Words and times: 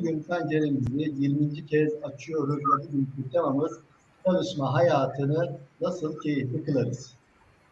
Bugün 0.00 0.22
penceremizi 0.22 1.14
20. 1.18 1.66
kez 1.66 1.92
açıyoruz 2.02 2.56
ve 2.56 2.88
bugünkü 2.88 3.30
temamız 3.32 3.80
çalışma 4.24 4.74
hayatını 4.74 5.58
nasıl 5.80 6.20
keyifli 6.20 6.64
kılarız? 6.64 7.14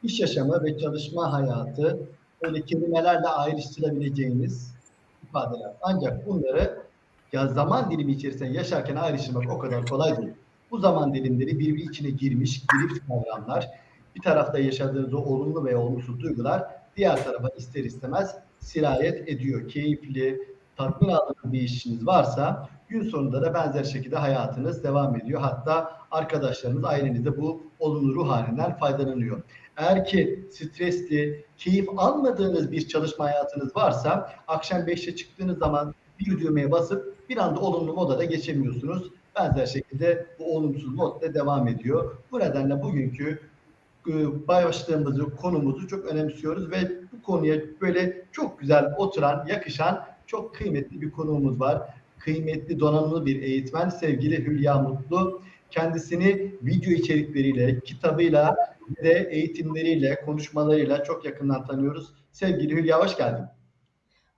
İş 0.03 0.21
yaşamı 0.21 0.65
ve 0.65 0.79
çalışma 0.79 1.33
hayatı 1.33 1.99
böyle 2.43 2.63
kelimelerle 2.63 3.27
ayrıştırabileceğiniz 3.27 4.75
ifadeler. 5.23 5.73
Ancak 5.83 6.27
bunları 6.27 6.83
ya 7.33 7.47
zaman 7.47 7.91
dilimi 7.91 8.13
içerisinde 8.13 8.49
yaşarken 8.49 8.97
ayrıştırmak 8.97 9.51
o 9.51 9.59
kadar 9.59 9.87
kolay 9.87 10.17
değil. 10.17 10.33
Bu 10.71 10.79
zaman 10.79 11.15
dilimleri 11.15 11.59
birbiri 11.59 11.83
içine 11.83 12.11
girmiş, 12.11 12.63
girip 12.73 13.09
kavramlar. 13.09 13.69
Bir 14.17 14.23
tarafta 14.23 14.59
yaşadığınız 14.59 15.15
o 15.15 15.19
olumlu 15.19 15.65
ve 15.65 15.77
olumsuz 15.77 16.21
duygular 16.21 16.65
diğer 16.97 17.25
tarafa 17.25 17.49
ister 17.49 17.85
istemez 17.85 18.35
sirayet 18.61 19.29
ediyor. 19.29 19.69
Keyifli, 19.69 20.58
tatmin 20.79 21.09
aldığınız 21.09 21.53
bir 21.53 21.61
işiniz 21.61 22.07
varsa 22.07 22.69
gün 22.89 23.03
sonunda 23.03 23.43
da 23.43 23.55
benzer 23.55 23.85
şekilde 23.85 24.17
hayatınız 24.17 24.85
devam 24.85 25.17
ediyor. 25.17 25.41
Hatta 25.41 25.93
arkadaşlarınız, 26.11 26.85
ailenizde 26.85 27.37
bu 27.37 27.63
olumlu 27.79 28.15
ruh 28.15 28.29
halinden 28.29 28.77
faydalanıyor. 28.77 29.43
Eğer 29.77 30.05
ki 30.05 30.49
stresli, 30.51 31.45
keyif 31.57 31.89
almadığınız 31.97 32.73
bir 32.73 32.89
çalışma 32.89 33.25
hayatınız 33.25 33.77
varsa 33.77 34.33
akşam 34.49 34.81
5'te 34.81 35.17
çıktığınız 35.17 35.59
zaman 35.59 35.95
bir 36.21 36.39
düğmeye 36.41 36.71
basıp 36.71 37.29
bir 37.29 37.37
anda 37.37 37.61
olumlu 37.61 37.95
moda 37.95 38.19
da 38.19 38.25
geçemiyorsunuz. 38.25 39.11
Benzer 39.37 39.67
şekilde 39.67 40.27
bu 40.39 40.57
olumsuz 40.57 40.95
mod 40.95 41.23
da 41.23 41.35
devam 41.35 41.69
ediyor. 41.69 42.17
Bu 42.33 42.39
nedenle 42.39 42.83
bugünkü 42.83 43.41
e, 44.09 44.49
başlığımızı, 44.49 45.37
konumuzu 45.37 45.89
çok 45.89 46.05
önemsiyoruz 46.05 46.71
ve 46.71 46.91
bu 47.13 47.23
konuya 47.23 47.57
böyle 47.81 48.25
çok 48.33 48.61
güzel 48.61 48.95
oturan, 48.97 49.47
yakışan 49.47 50.05
çok 50.29 50.55
kıymetli 50.55 51.01
bir 51.01 51.11
konuğumuz 51.11 51.61
var. 51.61 51.83
Kıymetli 52.19 52.81
donanımlı 52.81 53.27
bir 53.27 53.43
eğitmen 53.43 53.89
sevgili 53.89 54.47
Hülya 54.47 54.79
Mutlu. 54.79 55.43
Kendisini 55.71 56.53
video 56.63 56.93
içerikleriyle, 56.93 57.81
kitabıyla 57.81 58.57
ve 59.03 59.29
eğitimleriyle, 59.31 60.21
konuşmalarıyla 60.25 61.05
çok 61.05 61.25
yakından 61.25 61.67
tanıyoruz. 61.67 62.13
Sevgili 62.33 62.77
Hülya 62.77 63.05
hoş 63.05 63.17
geldin. 63.17 63.45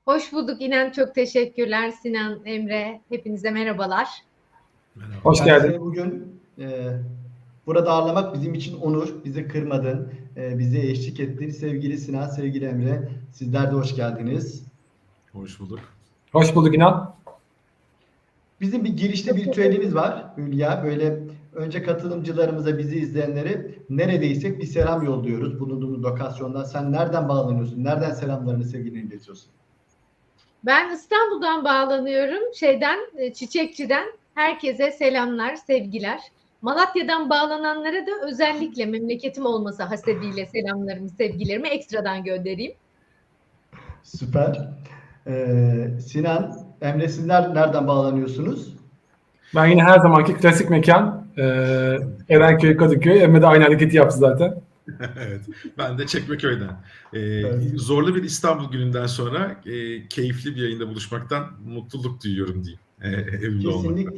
Hoş 0.04 0.32
bulduk 0.32 0.62
İnan. 0.62 0.90
Çok 0.90 1.14
teşekkürler 1.14 1.90
Sinan, 1.90 2.40
Emre. 2.44 3.00
Hepinize 3.08 3.50
merhabalar. 3.50 4.08
Merhaba. 4.94 5.24
Hoş 5.24 5.44
geldin. 5.44 5.80
Bugün 5.80 6.40
e, 6.58 6.66
burada 7.66 7.90
ağırlamak 7.90 8.34
bizim 8.34 8.54
için 8.54 8.76
onur. 8.76 9.24
Bizi 9.24 9.48
kırmadın, 9.48 10.12
e, 10.36 10.58
bize 10.58 10.80
eşlik 10.80 11.20
ettin. 11.20 11.50
Sevgili 11.50 11.98
Sinan, 11.98 12.28
sevgili 12.28 12.64
Emre, 12.64 13.08
sizler 13.32 13.70
de 13.70 13.74
hoş 13.74 13.96
geldiniz. 13.96 14.69
Hoş 15.32 15.60
bulduk. 15.60 15.80
Hoş 16.32 16.54
bulduk 16.54 16.74
İnan. 16.74 17.14
Bizim 18.60 18.84
bir 18.84 18.96
girişte 18.96 19.36
bir 19.36 19.46
ritüelimiz 19.46 19.94
var 19.94 20.24
Hülya. 20.36 20.84
Böyle 20.84 21.20
önce 21.54 21.82
katılımcılarımıza, 21.82 22.78
bizi 22.78 22.98
izleyenlere 22.98 23.74
neredeysek 23.90 24.58
bir 24.58 24.66
selam 24.66 25.02
yolluyoruz 25.02 25.60
bulunduğumuz 25.60 26.02
lokasyondan. 26.02 26.64
Sen 26.64 26.92
nereden 26.92 27.28
bağlanıyorsun? 27.28 27.84
Nereden 27.84 28.10
selamlarını, 28.10 28.64
sevgilerini 28.64 29.08
iletiyorsun? 29.08 29.50
Ben 30.64 30.94
İstanbul'dan 30.94 31.64
bağlanıyorum. 31.64 32.54
Şeyden, 32.54 32.98
e, 33.16 33.32
Çiçekçi'den. 33.32 34.06
Herkese 34.34 34.90
selamlar, 34.90 35.56
sevgiler. 35.56 36.20
Malatya'dan 36.62 37.30
bağlananlara 37.30 38.06
da 38.06 38.10
özellikle 38.22 38.86
memleketim 38.86 39.46
olması 39.46 39.82
hasebiyle 39.82 40.46
selamlarımı, 40.46 41.08
sevgilerimi 41.08 41.68
ekstradan 41.68 42.24
göndereyim. 42.24 42.72
Süper. 44.02 44.68
Ee, 45.26 45.90
Sinan, 46.06 46.56
Emre 46.80 47.08
sizler 47.08 47.54
nereden 47.54 47.88
bağlanıyorsunuz? 47.88 48.76
Ben 49.54 49.66
yine 49.66 49.82
her 49.82 49.98
zamanki 49.98 50.34
klasik 50.34 50.70
mekan 50.70 51.26
e, 51.38 51.42
Erenköy, 52.28 52.76
Kadıköy. 52.76 53.22
Emre 53.22 53.42
de 53.42 53.46
aynı 53.46 53.64
hareketi 53.64 53.96
yaptı 53.96 54.18
zaten. 54.18 54.54
evet. 55.26 55.40
Ben 55.78 55.98
de 55.98 56.06
Çekmeköy'den. 56.06 56.70
Ee, 57.12 57.18
Evet. 57.20 57.62
Zorlu 57.74 58.14
bir 58.14 58.22
İstanbul 58.22 58.70
gününden 58.70 59.06
sonra 59.06 59.56
e, 59.66 60.08
keyifli 60.08 60.56
bir 60.56 60.60
yayında 60.60 60.88
buluşmaktan 60.88 61.46
mutluluk 61.64 62.24
duyuyorum 62.24 62.64
diyeyim. 62.64 62.80
E, 63.02 63.08
evimde 63.36 63.68
olmak. 63.68 64.12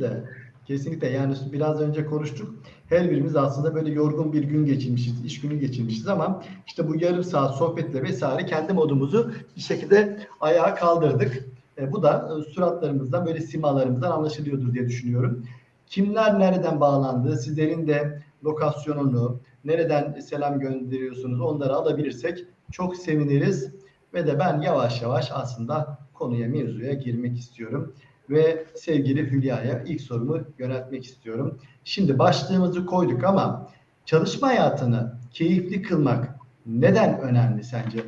Kesinlikle. 0.67 1.09
Yani 1.09 1.35
biraz 1.53 1.81
önce 1.81 2.07
konuştuk. 2.07 2.55
Her 2.89 3.11
birimiz 3.11 3.37
aslında 3.37 3.75
böyle 3.75 3.91
yorgun 3.91 4.33
bir 4.33 4.43
gün 4.43 4.67
geçirmişiz, 4.67 5.25
iş 5.25 5.41
günü 5.41 5.59
geçirmişiz 5.59 6.09
ama 6.09 6.43
işte 6.67 6.89
bu 6.89 6.97
yarım 6.97 7.25
saat 7.25 7.57
sohbetle 7.57 8.03
vesaire 8.03 8.47
kendi 8.47 8.73
modumuzu 8.73 9.33
bir 9.57 9.61
şekilde 9.61 10.19
ayağa 10.41 10.75
kaldırdık. 10.75 11.45
E, 11.79 11.93
bu 11.93 12.03
da 12.03 12.31
e, 12.39 12.53
suratlarımızdan 12.53 13.27
böyle 13.27 13.41
simalarımızdan 13.41 14.11
anlaşılıyordur 14.11 14.75
diye 14.75 14.89
düşünüyorum. 14.89 15.47
Kimler 15.87 16.39
nereden 16.39 16.81
bağlandı? 16.81 17.37
Sizlerin 17.37 17.87
de 17.87 18.23
lokasyonunu, 18.45 19.41
nereden 19.65 20.21
selam 20.21 20.61
gönderiyorsunuz 20.61 21.41
onları 21.41 21.75
alabilirsek 21.75 22.45
çok 22.71 22.97
seviniriz. 22.97 23.71
Ve 24.15 24.27
de 24.27 24.39
ben 24.39 24.61
yavaş 24.61 25.03
yavaş 25.03 25.31
aslında 25.33 25.99
konuya, 26.15 26.49
mevzuya 26.49 26.93
girmek 26.93 27.39
istiyorum 27.39 27.95
ve 28.33 28.65
sevgili 28.75 29.31
Hülya'ya 29.31 29.85
ilk 29.87 30.01
sorumu 30.01 30.41
yöneltmek 30.59 31.05
istiyorum. 31.05 31.59
Şimdi 31.85 32.19
başlığımızı 32.19 32.87
koyduk 32.87 33.25
ama 33.25 33.71
çalışma 34.05 34.49
hayatını 34.49 35.15
keyifli 35.33 35.83
kılmak 35.83 36.29
neden 36.67 37.21
önemli 37.21 37.65
sence? 37.65 37.99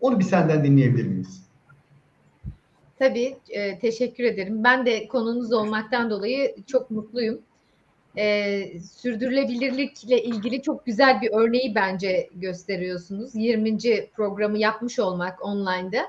Onu 0.00 0.18
bir 0.18 0.24
senden 0.24 0.64
dinleyebilir 0.64 1.06
miyiz? 1.06 1.44
Tabii, 2.98 3.36
e, 3.48 3.78
teşekkür 3.78 4.24
ederim. 4.24 4.64
Ben 4.64 4.86
de 4.86 5.08
konunuz 5.08 5.52
olmaktan 5.52 6.10
dolayı 6.10 6.54
çok 6.66 6.90
mutluyum. 6.90 7.40
E, 8.16 8.80
sürdürülebilirlikle 8.80 10.22
ilgili 10.22 10.62
çok 10.62 10.86
güzel 10.86 11.20
bir 11.20 11.30
örneği 11.32 11.74
bence 11.74 12.30
gösteriyorsunuz. 12.34 13.34
20. 13.34 13.78
programı 14.16 14.58
yapmış 14.58 14.98
olmak 14.98 15.44
online'da 15.44 16.02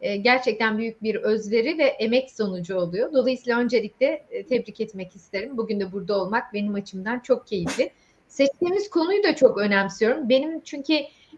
e, 0.00 0.16
gerçekten 0.16 0.78
büyük 0.78 1.02
bir 1.02 1.14
özveri 1.14 1.78
ve 1.78 1.84
emek 1.84 2.30
sonucu 2.30 2.76
oluyor. 2.76 3.12
Dolayısıyla 3.12 3.58
öncelikle 3.58 4.26
e, 4.30 4.46
tebrik 4.46 4.80
etmek 4.80 5.16
isterim. 5.16 5.56
Bugün 5.56 5.80
de 5.80 5.92
burada 5.92 6.20
olmak 6.20 6.52
benim 6.52 6.74
açımdan 6.74 7.20
çok 7.20 7.46
keyifli. 7.46 7.90
Seçtiğimiz 8.28 8.90
konuyu 8.90 9.22
da 9.22 9.36
çok 9.36 9.58
önemsiyorum. 9.58 10.28
Benim 10.28 10.60
çünkü 10.60 10.94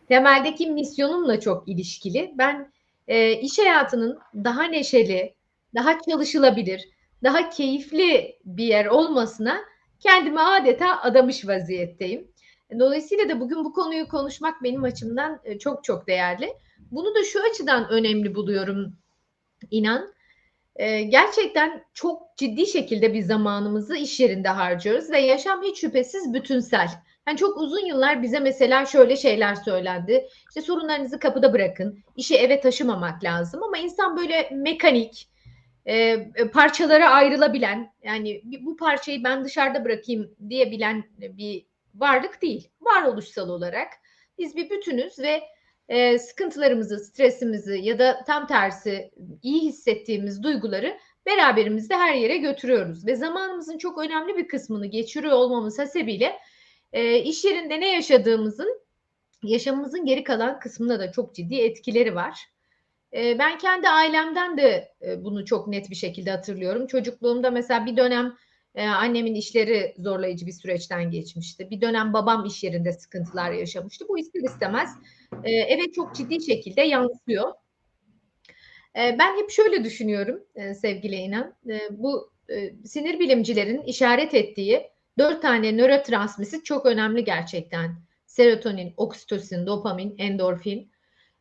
temeldeki 0.08 0.70
misyonumla 0.70 1.40
çok 1.40 1.68
ilişkili. 1.68 2.34
Ben 2.38 2.70
e, 3.08 3.32
iş 3.32 3.58
hayatının 3.58 4.18
daha 4.34 4.62
neşeli, 4.62 5.34
daha 5.74 6.02
çalışılabilir, 6.02 6.88
daha 7.22 7.50
keyifli 7.50 8.38
bir 8.44 8.64
yer 8.64 8.86
olmasına 8.86 9.58
kendimi 10.00 10.40
adeta 10.40 11.02
adamış 11.02 11.48
vaziyetteyim. 11.48 12.28
Dolayısıyla 12.78 13.28
da 13.28 13.40
bugün 13.40 13.64
bu 13.64 13.72
konuyu 13.72 14.08
konuşmak 14.08 14.62
benim 14.62 14.84
açımdan 14.84 15.40
e, 15.44 15.58
çok 15.58 15.84
çok 15.84 16.06
değerli. 16.06 16.52
Bunu 16.90 17.14
da 17.14 17.24
şu 17.24 17.42
açıdan 17.50 17.88
önemli 17.88 18.34
buluyorum 18.34 18.96
inan. 19.70 20.14
E, 20.76 21.02
gerçekten 21.02 21.84
çok 21.94 22.36
ciddi 22.36 22.66
şekilde 22.66 23.14
bir 23.14 23.22
zamanımızı 23.22 23.96
iş 23.96 24.20
yerinde 24.20 24.48
harcıyoruz 24.48 25.10
ve 25.10 25.18
yaşam 25.18 25.62
hiç 25.62 25.80
şüphesiz 25.80 26.34
bütünsel. 26.34 26.88
Yani 27.28 27.38
çok 27.38 27.58
uzun 27.58 27.86
yıllar 27.86 28.22
bize 28.22 28.40
mesela 28.40 28.86
şöyle 28.86 29.16
şeyler 29.16 29.54
söylendi. 29.54 30.28
İşte 30.48 30.60
sorunlarınızı 30.60 31.18
kapıda 31.18 31.52
bırakın, 31.52 31.98
işi 32.16 32.36
eve 32.36 32.60
taşımamak 32.60 33.24
lazım 33.24 33.62
ama 33.62 33.78
insan 33.78 34.16
böyle 34.16 34.50
mekanik, 34.52 35.28
e, 35.86 36.26
parçalara 36.52 37.10
ayrılabilen, 37.10 37.92
yani 38.02 38.42
bu 38.60 38.76
parçayı 38.76 39.24
ben 39.24 39.44
dışarıda 39.44 39.84
bırakayım 39.84 40.36
diyebilen 40.48 41.04
bir 41.18 41.66
varlık 41.94 42.42
değil. 42.42 42.68
Varoluşsal 42.80 43.48
olarak 43.48 43.88
biz 44.38 44.56
bir 44.56 44.70
bütünüz 44.70 45.18
ve 45.18 45.42
e, 45.88 46.18
sıkıntılarımızı, 46.18 46.98
stresimizi 46.98 47.78
ya 47.82 47.98
da 47.98 48.24
tam 48.26 48.46
tersi 48.46 49.10
iyi 49.42 49.60
hissettiğimiz 49.60 50.42
duyguları 50.42 50.98
beraberimizde 51.26 51.96
her 51.96 52.14
yere 52.14 52.36
götürüyoruz 52.36 53.06
ve 53.06 53.16
zamanımızın 53.16 53.78
çok 53.78 53.98
önemli 53.98 54.36
bir 54.36 54.48
kısmını 54.48 54.86
geçiriyor 54.86 55.32
olmamız 55.32 55.78
hasebiyle 55.78 56.38
e, 56.92 57.18
iş 57.18 57.44
yerinde 57.44 57.80
ne 57.80 57.92
yaşadığımızın 57.92 58.80
yaşamımızın 59.42 60.04
geri 60.04 60.24
kalan 60.24 60.60
kısmında 60.60 61.00
da 61.00 61.12
çok 61.12 61.34
ciddi 61.34 61.54
etkileri 61.54 62.14
var. 62.14 62.40
E, 63.12 63.38
ben 63.38 63.58
kendi 63.58 63.88
ailemden 63.88 64.56
de 64.56 64.94
e, 65.02 65.24
bunu 65.24 65.44
çok 65.44 65.68
net 65.68 65.90
bir 65.90 65.94
şekilde 65.94 66.30
hatırlıyorum. 66.30 66.86
Çocukluğumda 66.86 67.50
mesela 67.50 67.86
bir 67.86 67.96
dönem 67.96 68.36
e, 68.76 68.86
annemin 68.86 69.34
işleri 69.34 69.94
zorlayıcı 69.98 70.46
bir 70.46 70.52
süreçten 70.52 71.10
geçmişti. 71.10 71.70
Bir 71.70 71.80
dönem 71.80 72.12
babam 72.12 72.44
iş 72.44 72.64
yerinde 72.64 72.92
sıkıntılar 72.92 73.52
yaşamıştı. 73.52 74.08
Bu 74.08 74.18
ister 74.18 74.40
istemez 74.40 74.90
e, 75.44 75.50
eve 75.50 75.92
çok 75.92 76.14
ciddi 76.14 76.46
şekilde 76.46 76.82
yansıyor. 76.82 77.52
E, 78.96 79.16
ben 79.18 79.36
hep 79.36 79.50
şöyle 79.50 79.84
düşünüyorum 79.84 80.42
e, 80.54 80.74
sevgili 80.74 81.14
İnan. 81.14 81.54
E, 81.68 81.80
bu 81.90 82.30
e, 82.48 82.84
sinir 82.84 83.20
bilimcilerin 83.20 83.82
işaret 83.82 84.34
ettiği 84.34 84.90
dört 85.18 85.42
tane 85.42 85.76
nörotransmisit 85.76 86.64
çok 86.64 86.86
önemli 86.86 87.24
gerçekten. 87.24 87.96
Serotonin, 88.26 88.94
oksitosin, 88.96 89.66
dopamin, 89.66 90.14
endorfin. 90.18 90.90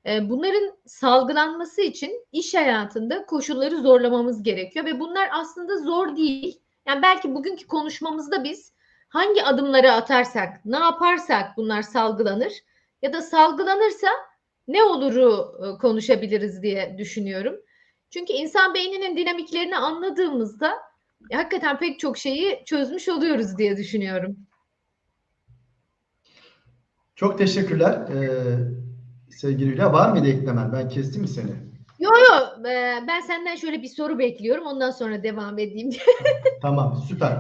E, 0.05 0.29
bunların 0.29 0.77
salgılanması 0.85 1.81
için 1.81 2.25
iş 2.31 2.53
hayatında 2.53 3.25
koşulları 3.25 3.81
zorlamamız 3.81 4.43
gerekiyor 4.43 4.85
ve 4.85 4.99
bunlar 4.99 5.29
aslında 5.31 5.77
zor 5.77 6.15
değil. 6.15 6.64
Yani 6.85 7.01
belki 7.01 7.35
bugünkü 7.35 7.67
konuşmamızda 7.67 8.43
biz 8.43 8.73
hangi 9.09 9.43
adımları 9.43 9.91
atarsak, 9.91 10.65
ne 10.65 10.77
yaparsak 10.77 11.57
bunlar 11.57 11.81
salgılanır 11.81 12.53
ya 13.01 13.13
da 13.13 13.21
salgılanırsa 13.21 14.07
ne 14.67 14.83
oluru 14.83 15.57
e, 15.63 15.77
konuşabiliriz 15.77 16.63
diye 16.63 16.95
düşünüyorum. 16.97 17.55
Çünkü 18.09 18.33
insan 18.33 18.73
beyninin 18.73 19.17
dinamiklerini 19.17 19.77
anladığımızda 19.77 20.73
hakikaten 21.33 21.79
pek 21.79 21.99
çok 21.99 22.17
şeyi 22.17 22.63
çözmüş 22.65 23.09
oluyoruz 23.09 23.57
diye 23.57 23.77
düşünüyorum. 23.77 24.37
Çok 27.15 27.37
teşekkürler. 27.37 27.91
Ee, 27.93 28.57
sevgili 29.31 29.71
Hülya 29.71 29.93
var 29.93 30.11
mıydı 30.11 30.27
eklemen? 30.27 30.73
Ben 30.73 30.89
kestim 30.89 31.21
mi 31.21 31.27
seni? 31.27 31.51
Yo 31.99 32.09
yo 32.09 32.44
e, 32.65 33.03
ben 33.07 33.21
senden 33.21 33.55
şöyle 33.55 33.81
bir 33.81 33.87
soru 33.87 34.19
bekliyorum 34.19 34.65
ondan 34.65 34.91
sonra 34.91 35.23
devam 35.23 35.59
edeyim. 35.59 35.89
Tamam, 36.61 37.03
süper. 37.07 37.37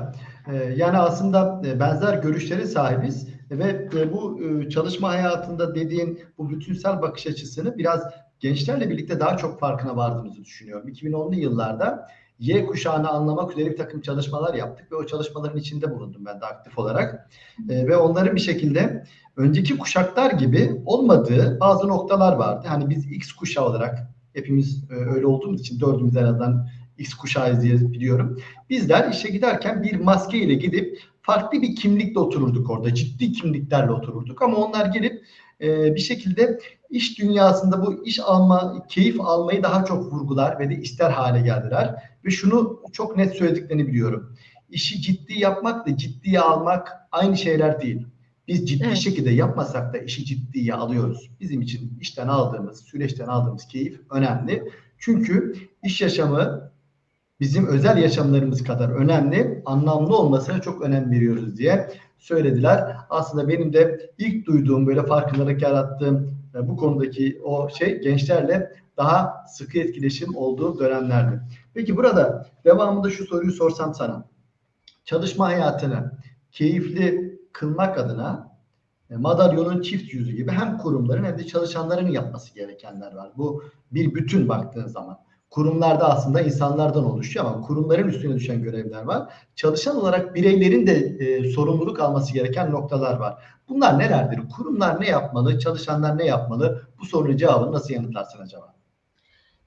Ee, 0.51 0.73
yani 0.75 0.97
aslında 0.97 1.61
e, 1.65 1.79
benzer 1.79 2.13
görüşlere 2.17 2.65
sahibiz 2.65 3.27
ve 3.51 3.89
e, 3.95 4.13
bu 4.13 4.39
e, 4.43 4.69
çalışma 4.69 5.09
hayatında 5.09 5.75
dediğin 5.75 6.19
bu 6.37 6.49
bütünsel 6.49 7.01
bakış 7.01 7.27
açısını 7.27 7.77
biraz 7.77 8.01
gençlerle 8.39 8.89
birlikte 8.89 9.19
daha 9.19 9.37
çok 9.37 9.59
farkına 9.59 9.95
vardığımızı 9.97 10.43
düşünüyorum. 10.43 10.89
2010'lu 10.89 11.35
yıllarda 11.35 12.07
Y 12.39 12.65
kuşağını 12.65 13.09
anlamak 13.09 13.51
üzere 13.51 13.71
bir 13.71 13.77
takım 13.77 14.01
çalışmalar 14.01 14.53
yaptık 14.53 14.91
ve 14.91 14.95
o 14.95 15.05
çalışmaların 15.05 15.57
içinde 15.59 15.91
bulundum 15.91 16.25
ben 16.25 16.41
de 16.41 16.45
aktif 16.45 16.77
olarak. 16.77 17.29
Ee, 17.69 17.87
ve 17.87 17.97
onların 17.97 18.35
bir 18.35 18.41
şekilde 18.41 19.05
önceki 19.37 19.77
kuşaklar 19.77 20.31
gibi 20.31 20.81
olmadığı 20.85 21.59
bazı 21.59 21.87
noktalar 21.87 22.35
vardı. 22.35 22.67
Hani 22.69 22.89
biz 22.89 23.11
X 23.11 23.31
kuşağı 23.31 23.65
olarak 23.65 24.14
hepimiz 24.35 24.83
e, 24.91 24.93
öyle 24.93 25.27
olduğumuz 25.27 25.61
için 25.61 25.79
dördümüz 25.79 26.15
en 26.15 26.23
azından 26.23 26.67
X 26.97 27.13
kuşağıyız 27.13 27.61
diye 27.61 27.91
biliyorum. 27.91 28.39
Bizler 28.69 29.11
işe 29.11 29.29
giderken 29.29 29.83
bir 29.83 29.95
maske 29.95 30.37
ile 30.37 30.53
gidip 30.53 30.99
farklı 31.21 31.61
bir 31.61 31.75
kimlikle 31.75 32.19
otururduk 32.19 32.69
orada. 32.69 32.93
Ciddi 32.93 33.31
kimliklerle 33.31 33.91
otururduk 33.91 34.41
ama 34.41 34.57
onlar 34.57 34.85
gelip 34.85 35.25
e, 35.61 35.95
bir 35.95 35.99
şekilde 35.99 36.59
iş 36.89 37.19
dünyasında 37.19 37.85
bu 37.85 38.05
iş 38.05 38.19
alma, 38.19 38.85
keyif 38.89 39.21
almayı 39.21 39.63
daha 39.63 39.85
çok 39.85 40.13
vurgular 40.13 40.59
ve 40.59 40.69
de 40.69 40.75
ister 40.75 41.09
hale 41.09 41.41
geldiler. 41.41 41.95
Ve 42.25 42.29
şunu 42.29 42.81
çok 42.91 43.17
net 43.17 43.35
söylediklerini 43.35 43.87
biliyorum. 43.87 44.35
İşi 44.69 45.01
ciddi 45.01 45.39
yapmakla 45.39 45.97
ciddiye 45.97 46.39
almak 46.39 46.91
aynı 47.11 47.37
şeyler 47.37 47.81
değil. 47.81 48.07
Biz 48.47 48.69
ciddi 48.69 48.83
Evet. 48.87 48.97
şekilde 48.97 49.29
yapmasak 49.29 49.93
da 49.93 49.97
işi 49.97 50.25
ciddiye 50.25 50.73
alıyoruz. 50.73 51.29
Bizim 51.39 51.61
için 51.61 51.97
işten 52.01 52.27
aldığımız, 52.27 52.79
süreçten 52.79 53.27
aldığımız 53.27 53.67
keyif 53.67 53.99
önemli. 54.11 54.71
Çünkü 54.97 55.53
iş 55.83 56.01
yaşamı 56.01 56.71
bizim 57.39 57.67
özel 57.67 57.97
yaşamlarımız 57.97 58.63
kadar 58.63 58.89
önemli, 58.89 59.61
anlamlı 59.65 60.17
olmasına 60.17 60.61
çok 60.61 60.81
önem 60.81 61.11
veriyoruz 61.11 61.57
diye 61.57 61.89
söylediler. 62.17 62.95
Aslında 63.09 63.47
benim 63.47 63.73
de 63.73 64.11
ilk 64.17 64.45
duyduğum 64.47 64.87
böyle 64.87 65.03
farkındalık 65.03 65.61
yarattığım 65.61 66.35
bu 66.61 66.77
konudaki 66.77 67.41
o 67.43 67.69
şey 67.69 68.01
gençlerle 68.01 68.71
daha 68.97 69.45
sıkı 69.47 69.79
etkileşim 69.79 70.35
olduğu 70.35 70.79
dönemlerdi. 70.79 71.41
Peki 71.73 71.97
burada 71.97 72.47
devamında 72.65 73.09
şu 73.09 73.25
soruyu 73.25 73.51
sorsam 73.51 73.93
sana. 73.93 74.25
Çalışma 75.05 75.45
hayatını 75.45 76.11
keyifli 76.51 77.24
kılmak 77.55 77.97
adına 77.97 78.51
e, 79.09 79.15
madalyonun 79.15 79.81
çift 79.81 80.13
yüzü 80.13 80.31
gibi 80.31 80.51
hem 80.51 80.77
kurumların 80.77 81.23
hem 81.23 81.37
de 81.37 81.45
çalışanların 81.45 82.07
yapması 82.07 82.53
gerekenler 82.53 83.15
var. 83.15 83.31
Bu 83.37 83.63
bir 83.91 84.15
bütün 84.15 84.49
baktığın 84.49 84.87
zaman. 84.87 85.19
Kurumlarda 85.49 86.09
aslında 86.09 86.41
insanlardan 86.41 87.05
oluşuyor 87.05 87.45
ama 87.45 87.61
kurumların 87.61 88.07
üstüne 88.07 88.35
düşen 88.35 88.63
görevler 88.63 89.03
var. 89.03 89.33
Çalışan 89.55 89.97
olarak 89.97 90.35
bireylerin 90.35 90.87
de 90.87 90.93
e, 90.93 91.49
sorumluluk 91.51 91.99
alması 91.99 92.33
gereken 92.33 92.71
noktalar 92.71 93.17
var. 93.17 93.43
Bunlar 93.69 93.99
nelerdir? 93.99 94.39
Kurumlar 94.57 95.01
ne 95.01 95.07
yapmalı? 95.07 95.59
Çalışanlar 95.59 96.17
ne 96.17 96.25
yapmalı? 96.25 96.87
Bu 96.99 97.05
sorunun 97.05 97.37
cevabını 97.37 97.71
nasıl 97.71 97.93
yanıtlarsın 97.93 98.41
acaba? 98.41 98.73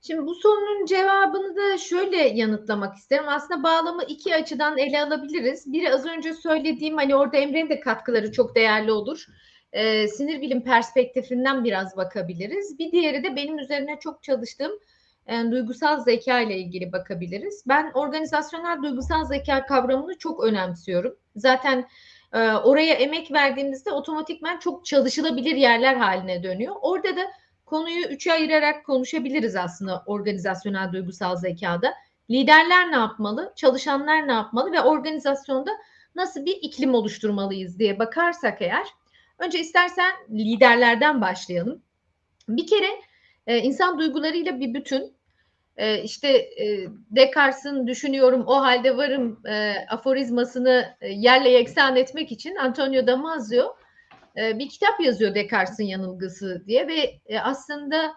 Şimdi 0.03 0.27
bu 0.27 0.35
sorunun 0.35 0.87
cevabını 0.87 1.57
da 1.57 1.79
şöyle 1.79 2.17
yanıtlamak 2.17 2.97
isterim. 2.97 3.29
Aslında 3.29 3.63
bağlamı 3.63 4.05
iki 4.05 4.35
açıdan 4.35 4.79
ele 4.79 5.03
alabiliriz. 5.03 5.73
Biri 5.73 5.95
az 5.95 6.07
önce 6.07 6.35
söylediğim 6.35 6.97
hani 6.97 7.17
orada 7.17 7.37
Emre'nin 7.37 7.69
de 7.69 7.81
katkıları 7.81 8.33
çok 8.33 8.55
değerli 8.55 8.93
olur. 8.93 9.27
Ee, 9.73 10.09
sinir 10.09 10.41
bilim 10.41 10.65
perspektifinden 10.65 11.65
biraz 11.65 11.97
bakabiliriz. 11.97 12.79
Bir 12.79 12.93
diğeri 12.93 13.25
de 13.25 13.37
benim 13.37 13.59
üzerine 13.59 13.99
çok 14.01 14.23
çalıştığım 14.23 14.73
e, 15.27 15.51
duygusal 15.51 16.01
zeka 16.01 16.41
ile 16.41 16.59
ilgili 16.59 16.93
bakabiliriz. 16.93 17.65
Ben 17.69 17.91
organizasyonel 17.95 18.83
duygusal 18.83 19.25
zeka 19.25 19.67
kavramını 19.67 20.19
çok 20.19 20.45
önemsiyorum. 20.45 21.17
Zaten 21.37 21.89
e, 22.33 22.39
oraya 22.53 22.95
emek 22.95 23.33
verdiğimizde 23.33 23.93
otomatikman 23.93 24.59
çok 24.59 24.87
çalışılabilir 24.87 25.57
yerler 25.57 25.95
haline 25.95 26.43
dönüyor. 26.43 26.75
Orada 26.83 27.17
da 27.17 27.23
konuyu 27.69 28.07
üçe 28.07 28.33
ayırarak 28.33 28.85
konuşabiliriz 28.85 29.57
aslında 29.57 30.03
organizasyonel 30.07 30.93
duygusal 30.93 31.37
zekada. 31.37 31.95
Liderler 32.31 32.91
ne 32.91 32.97
yapmalı, 32.97 33.53
çalışanlar 33.57 34.29
ne 34.29 34.33
yapmalı 34.33 34.73
ve 34.73 34.81
organizasyonda 34.81 35.71
nasıl 36.15 36.45
bir 36.45 36.57
iklim 36.63 36.95
oluşturmalıyız 36.95 37.79
diye 37.79 37.99
bakarsak 37.99 38.63
eğer, 38.63 38.87
önce 39.39 39.59
istersen 39.59 40.13
liderlerden 40.31 41.21
başlayalım. 41.21 41.83
Bir 42.49 42.67
kere 42.67 42.89
e, 43.47 43.59
insan 43.59 43.99
duygularıyla 43.99 44.61
bir 44.61 44.75
bütün. 44.75 45.19
E, 45.77 46.03
işte 46.03 46.29
e, 46.29 46.89
Descartes'in 47.11 47.87
düşünüyorum 47.87 48.45
o 48.47 48.55
halde 48.55 48.97
varım 48.97 49.43
aforizmasını 49.89 50.97
yerle 51.03 51.51
yeksan 51.51 51.97
etmek 51.97 52.33
için 52.33 52.57
Antonio 52.57 53.07
Damasio 53.07 53.77
e, 54.39 54.59
bir 54.59 54.69
kitap 54.69 55.01
yazıyor 55.01 55.35
Descartes'in 55.35 55.85
yanılgısı 55.85 56.65
diye 56.67 56.89
ve 56.89 57.21
e, 57.27 57.39
aslında 57.39 58.15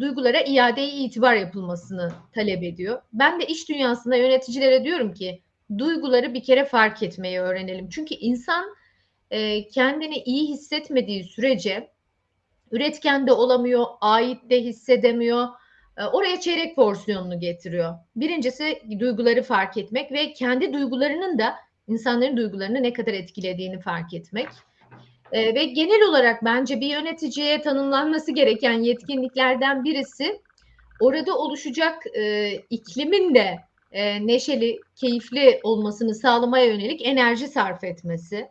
duygulara 0.00 0.40
iade 0.40 0.88
itibar 0.88 1.34
yapılmasını 1.34 2.12
talep 2.34 2.62
ediyor. 2.62 3.02
Ben 3.12 3.40
de 3.40 3.46
iş 3.46 3.68
dünyasında 3.68 4.16
yöneticilere 4.16 4.84
diyorum 4.84 5.14
ki 5.14 5.42
duyguları 5.78 6.34
bir 6.34 6.42
kere 6.42 6.64
fark 6.64 7.02
etmeyi 7.02 7.40
öğrenelim. 7.40 7.88
Çünkü 7.88 8.14
insan 8.14 8.74
e, 9.30 9.68
kendini 9.68 10.18
iyi 10.18 10.48
hissetmediği 10.48 11.24
sürece 11.24 11.90
üretken 12.70 13.26
de 13.26 13.32
olamıyor, 13.32 13.86
ait 14.00 14.50
de 14.50 14.62
hissedemiyor. 14.62 15.48
Oraya 16.12 16.40
çeyrek 16.40 16.76
porsiyonunu 16.76 17.40
getiriyor. 17.40 17.94
Birincisi 18.16 18.82
duyguları 18.98 19.42
fark 19.42 19.76
etmek 19.76 20.12
ve 20.12 20.32
kendi 20.32 20.72
duygularının 20.72 21.38
da 21.38 21.54
insanların 21.88 22.36
duygularını 22.36 22.82
ne 22.82 22.92
kadar 22.92 23.12
etkilediğini 23.12 23.80
fark 23.80 24.14
etmek. 24.14 24.48
E, 25.32 25.54
ve 25.54 25.64
genel 25.64 26.08
olarak 26.08 26.44
bence 26.44 26.80
bir 26.80 26.86
yöneticiye 26.86 27.60
tanımlanması 27.60 28.32
gereken 28.32 28.72
yetkinliklerden 28.72 29.84
birisi 29.84 30.40
orada 31.00 31.38
oluşacak 31.38 32.06
e, 32.16 32.52
iklimin 32.70 33.34
de 33.34 33.60
e, 33.92 34.26
neşeli, 34.26 34.80
keyifli 34.96 35.60
olmasını 35.62 36.14
sağlamaya 36.14 36.66
yönelik 36.66 37.06
enerji 37.06 37.48
sarf 37.48 37.84
etmesi. 37.84 38.48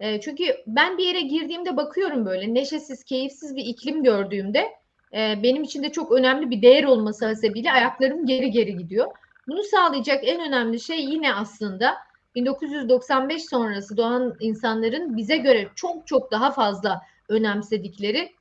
E, 0.00 0.20
çünkü 0.20 0.44
ben 0.66 0.98
bir 0.98 1.04
yere 1.04 1.20
girdiğimde 1.20 1.76
bakıyorum 1.76 2.26
böyle 2.26 2.54
neşesiz, 2.54 3.04
keyifsiz 3.04 3.56
bir 3.56 3.64
iklim 3.64 4.02
gördüğümde 4.02 4.72
e, 5.14 5.42
benim 5.42 5.62
için 5.62 5.82
de 5.82 5.92
çok 5.92 6.12
önemli 6.12 6.50
bir 6.50 6.62
değer 6.62 6.84
olması 6.84 7.26
hasebiyle 7.26 7.72
ayaklarım 7.72 8.26
geri 8.26 8.50
geri 8.50 8.76
gidiyor. 8.76 9.10
Bunu 9.48 9.62
sağlayacak 9.62 10.28
en 10.28 10.40
önemli 10.40 10.80
şey 10.80 11.04
yine 11.04 11.34
aslında 11.34 11.94
1995 12.34 13.44
sonrası 13.44 13.96
doğan 13.96 14.36
insanların 14.40 15.16
bize 15.16 15.36
göre 15.36 15.68
çok 15.74 16.06
çok 16.06 16.32
daha 16.32 16.50
fazla 16.50 17.00
önemsedikleri 17.28 18.32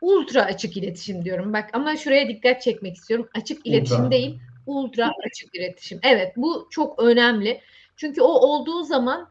ultra 0.00 0.44
açık 0.44 0.76
iletişim 0.76 1.24
diyorum. 1.24 1.52
Bak 1.52 1.70
ama 1.72 1.96
şuraya 1.96 2.28
dikkat 2.28 2.62
çekmek 2.62 2.96
istiyorum. 2.96 3.28
Açık 3.34 3.66
iletişim 3.66 3.96
Ultra. 3.96 4.10
değil, 4.10 4.38
ultra 4.66 5.12
açık 5.26 5.54
iletişim. 5.54 6.00
Evet, 6.02 6.32
bu 6.36 6.68
çok 6.70 7.02
önemli. 7.02 7.60
Çünkü 7.96 8.22
o 8.22 8.28
olduğu 8.28 8.82
zaman 8.82 9.28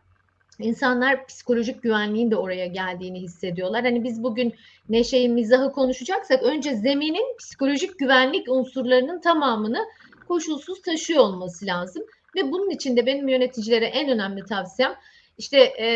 insanlar 0.60 1.27
psikolojik 1.27 1.84
güvenliğin 1.84 2.32
de 2.32 2.36
oraya 2.36 2.65
geldiğini 2.65 3.22
hissediyorlar. 3.22 3.84
Hani 3.84 4.03
biz 4.03 4.24
bugün 4.24 4.55
neşeyi, 4.89 5.29
mizahı 5.29 5.72
konuşacaksak 5.72 6.43
önce 6.43 6.75
zeminin 6.75 7.38
psikolojik 7.38 8.00
güvenlik 8.00 8.50
unsurlarının 8.50 9.22
tamamını 9.22 9.86
koşulsuz 10.27 10.82
taşıyor 10.82 11.24
olması 11.24 11.65
lazım. 11.65 12.03
Ve 12.36 12.52
bunun 12.52 12.70
için 12.70 12.98
de 12.98 13.06
benim 13.06 13.28
yöneticilere 13.28 13.86
en 13.86 14.10
önemli 14.10 14.46
tavsiyem 14.46 14.96
işte 15.38 15.60
e, 15.60 15.88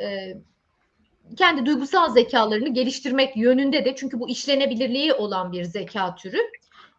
e, 0.00 0.36
kendi 1.36 1.66
duygusal 1.66 2.12
zekalarını 2.14 2.68
geliştirmek 2.68 3.36
yönünde 3.36 3.84
de 3.84 3.94
çünkü 3.96 4.20
bu 4.20 4.28
işlenebilirliği 4.28 5.12
olan 5.12 5.52
bir 5.52 5.64
zeka 5.64 6.14
türü 6.14 6.38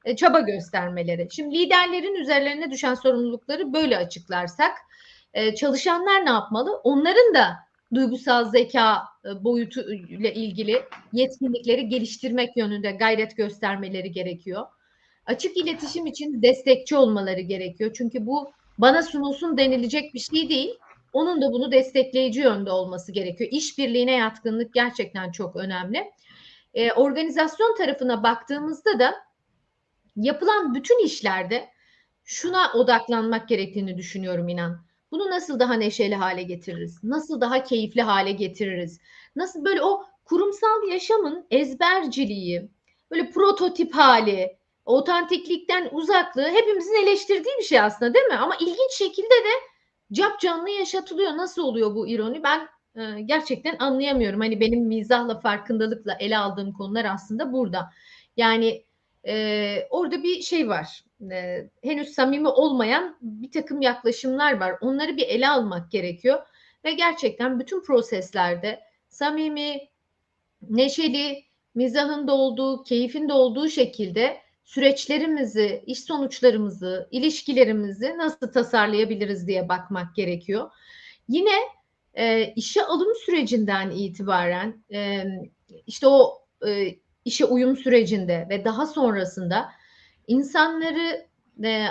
e, 0.05 0.15
çaba 0.15 0.39
göstermeleri. 0.39 1.27
Şimdi 1.31 1.59
liderlerin 1.59 2.15
üzerlerine 2.15 2.71
düşen 2.71 2.93
sorumlulukları 2.93 3.73
böyle 3.73 3.97
açıklarsak 3.97 4.71
e, 5.33 5.55
çalışanlar 5.55 6.25
ne 6.25 6.29
yapmalı? 6.29 6.75
Onların 6.83 7.33
da 7.33 7.57
duygusal 7.93 8.51
zeka 8.51 9.03
e, 9.25 9.43
boyutu 9.43 9.93
ile 9.93 10.33
ilgili 10.33 10.83
yetkinlikleri 11.13 11.89
geliştirmek 11.89 12.57
yönünde 12.57 12.91
gayret 12.91 13.37
göstermeleri 13.37 14.11
gerekiyor. 14.11 14.65
Açık 15.25 15.57
iletişim 15.57 16.05
için 16.05 16.41
destekçi 16.41 16.95
olmaları 16.95 17.41
gerekiyor. 17.41 17.91
Çünkü 17.97 18.25
bu 18.25 18.51
bana 18.77 19.03
sunulsun 19.03 19.57
denilecek 19.57 20.13
bir 20.13 20.19
şey 20.19 20.49
değil. 20.49 20.77
Onun 21.13 21.41
da 21.41 21.51
bunu 21.51 21.71
destekleyici 21.71 22.39
yönde 22.39 22.71
olması 22.71 23.11
gerekiyor. 23.11 23.49
İşbirliğine 23.53 24.11
yatkınlık 24.11 24.73
gerçekten 24.73 25.31
çok 25.31 25.55
önemli. 25.55 26.11
Ee, 26.73 26.91
organizasyon 26.91 27.75
tarafına 27.77 28.23
baktığımızda 28.23 28.99
da 28.99 29.15
yapılan 30.15 30.73
bütün 30.73 31.05
işlerde 31.05 31.69
şuna 32.23 32.73
odaklanmak 32.73 33.47
gerektiğini 33.49 33.97
düşünüyorum 33.97 34.49
inan. 34.49 34.81
Bunu 35.11 35.29
nasıl 35.29 35.59
daha 35.59 35.73
neşeli 35.73 36.15
hale 36.15 36.43
getiririz? 36.43 37.03
Nasıl 37.03 37.41
daha 37.41 37.63
keyifli 37.63 38.01
hale 38.01 38.31
getiririz? 38.31 38.99
Nasıl 39.35 39.65
böyle 39.65 39.81
o 39.81 40.03
kurumsal 40.25 40.87
yaşamın 40.89 41.45
ezberciliği, 41.51 42.69
böyle 43.11 43.29
prototip 43.29 43.95
hali, 43.95 44.57
otantiklikten 44.85 45.89
uzaklığı 45.91 46.47
hepimizin 46.47 47.03
eleştirdiği 47.03 47.55
bir 47.59 47.63
şey 47.63 47.79
aslında 47.79 48.13
değil 48.13 48.25
mi? 48.25 48.35
Ama 48.35 48.55
ilginç 48.55 48.91
şekilde 48.97 49.29
de 49.29 49.71
cap 50.11 50.39
canlı 50.39 50.69
yaşatılıyor. 50.69 51.37
Nasıl 51.37 51.63
oluyor 51.63 51.95
bu 51.95 52.07
ironi? 52.07 52.43
Ben 52.43 52.67
e, 52.95 53.21
gerçekten 53.21 53.75
anlayamıyorum. 53.79 54.39
Hani 54.39 54.59
benim 54.59 54.85
mizahla, 54.85 55.39
farkındalıkla 55.39 56.17
ele 56.19 56.37
aldığım 56.37 56.73
konular 56.73 57.05
aslında 57.05 57.53
burada. 57.53 57.89
Yani 58.37 58.85
e, 59.27 59.87
orada 59.89 60.23
bir 60.23 60.41
şey 60.41 60.69
var. 60.69 61.03
E, 61.31 61.69
henüz 61.83 62.09
samimi 62.09 62.47
olmayan 62.47 63.17
bir 63.21 63.51
takım 63.51 63.81
yaklaşımlar 63.81 64.59
var. 64.59 64.75
Onları 64.81 65.17
bir 65.17 65.27
ele 65.27 65.49
almak 65.49 65.91
gerekiyor. 65.91 66.47
Ve 66.85 66.91
gerçekten 66.91 67.59
bütün 67.59 67.81
proseslerde 67.81 68.79
samimi, 69.09 69.77
neşeli, 70.69 71.43
mizahın 71.75 72.27
da 72.27 72.33
olduğu, 72.33 72.83
keyfin 72.83 73.29
de 73.29 73.33
olduğu 73.33 73.69
şekilde 73.69 74.37
süreçlerimizi, 74.73 75.83
iş 75.85 75.99
sonuçlarımızı, 75.99 77.07
ilişkilerimizi 77.11 78.17
nasıl 78.17 78.51
tasarlayabiliriz 78.51 79.47
diye 79.47 79.69
bakmak 79.69 80.15
gerekiyor. 80.15 80.71
Yine 81.27 81.51
e, 82.13 82.53
işe 82.53 82.83
alım 82.83 83.15
sürecinden 83.25 83.89
itibaren 83.89 84.83
e, 84.93 85.23
işte 85.87 86.07
o 86.07 86.45
e, 86.67 86.95
işe 87.25 87.45
uyum 87.45 87.77
sürecinde 87.77 88.47
ve 88.49 88.65
daha 88.65 88.85
sonrasında 88.85 89.69
insanları 90.27 91.27
e, 91.63 91.85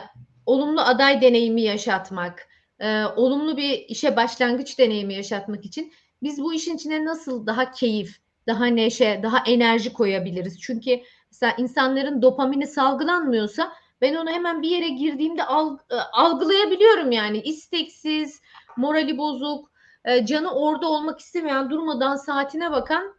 olumlu 0.47 0.81
aday 0.81 1.23
deneyimi 1.23 1.63
yaşatmak, 1.63 2.49
e, 2.79 3.05
olumlu 3.05 3.57
bir 3.57 3.71
işe 3.89 4.17
başlangıç 4.17 4.79
deneyimi 4.79 5.15
yaşatmak 5.15 5.65
için 5.65 5.93
biz 6.23 6.39
bu 6.43 6.55
işin 6.55 6.77
içine 6.77 7.05
nasıl 7.05 7.47
daha 7.47 7.71
keyif, 7.71 8.21
daha 8.47 8.67
neşe, 8.67 9.21
daha 9.23 9.45
enerji 9.47 9.93
koyabiliriz? 9.93 10.61
Çünkü 10.61 11.01
mesela 11.31 11.55
insanların 11.59 12.23
dopamini 12.23 12.67
salgılanmıyorsa 12.67 13.73
ben 14.01 14.15
onu 14.15 14.31
hemen 14.31 14.63
bir 14.63 14.69
yere 14.69 14.89
girdiğimde 14.89 15.43
alg- 15.43 15.95
e, 15.95 15.97
algılayabiliyorum 16.13 17.13
yani 17.13 17.41
isteksiz, 17.41 18.41
morali 18.77 19.19
bozuk, 19.19 19.71
e, 20.05 20.27
canı 20.27 20.51
orada 20.51 20.89
olmak 20.89 21.21
istemeyen, 21.21 21.71
durmadan 21.71 22.17
saatine 22.17 22.71
bakan 22.71 23.15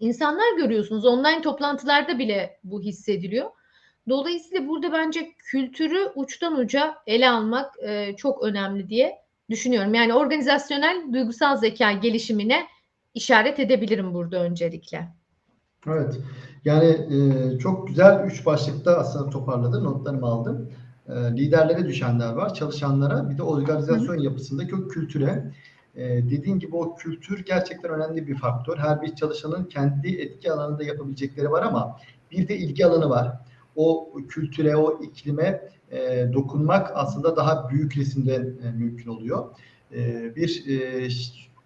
insanlar 0.00 0.56
görüyorsunuz. 0.56 1.04
Online 1.04 1.42
toplantılarda 1.42 2.18
bile 2.18 2.60
bu 2.64 2.80
hissediliyor. 2.80 3.50
Dolayısıyla 4.08 4.68
burada 4.68 4.92
bence 4.92 5.32
kültürü 5.38 6.12
uçtan 6.14 6.58
uca 6.58 6.94
ele 7.06 7.30
almak 7.30 7.74
e, 7.82 8.16
çok 8.16 8.42
önemli 8.42 8.88
diye 8.88 9.18
düşünüyorum. 9.50 9.94
Yani 9.94 10.14
organizasyonel 10.14 11.12
duygusal 11.12 11.56
zeka 11.56 11.92
gelişimine 11.92 12.66
işaret 13.14 13.58
edebilirim 13.58 14.14
burada 14.14 14.42
öncelikle. 14.42 15.08
Evet. 15.86 16.18
Yani 16.64 16.86
e, 16.86 17.58
çok 17.58 17.88
güzel 17.88 18.24
üç 18.26 18.46
başlıkta 18.46 18.98
aslında 18.98 19.30
toparladı. 19.30 19.84
Notlarımı 19.84 20.26
aldım. 20.26 20.70
E, 21.08 21.12
liderlere 21.12 21.86
düşenler 21.86 22.32
var, 22.32 22.54
çalışanlara, 22.54 23.30
bir 23.30 23.38
de 23.38 23.42
organizasyon 23.42 24.18
yapısındaki 24.18 24.74
o 24.74 24.88
kültüre. 24.88 25.52
E, 25.96 26.04
dediğin 26.30 26.58
gibi 26.58 26.76
o 26.76 26.96
kültür 26.96 27.44
gerçekten 27.44 27.90
önemli 27.90 28.26
bir 28.26 28.36
faktör. 28.36 28.78
Her 28.78 29.02
bir 29.02 29.14
çalışanın 29.14 29.64
kendi 29.64 30.08
etki 30.08 30.52
alanında 30.52 30.84
yapabilecekleri 30.84 31.50
var 31.50 31.62
ama 31.62 31.96
bir 32.30 32.48
de 32.48 32.56
ilgi 32.56 32.86
alanı 32.86 33.10
var. 33.10 33.38
O 33.76 34.12
kültüre, 34.28 34.76
o 34.76 35.02
iklime 35.02 35.70
e, 35.90 36.30
dokunmak 36.32 36.90
aslında 36.94 37.36
daha 37.36 37.70
büyük 37.70 37.96
resimde 37.96 38.34
e, 38.34 38.70
mümkün 38.70 39.10
oluyor. 39.10 39.44
E, 39.94 40.32
bir 40.36 40.64
e, 40.68 41.08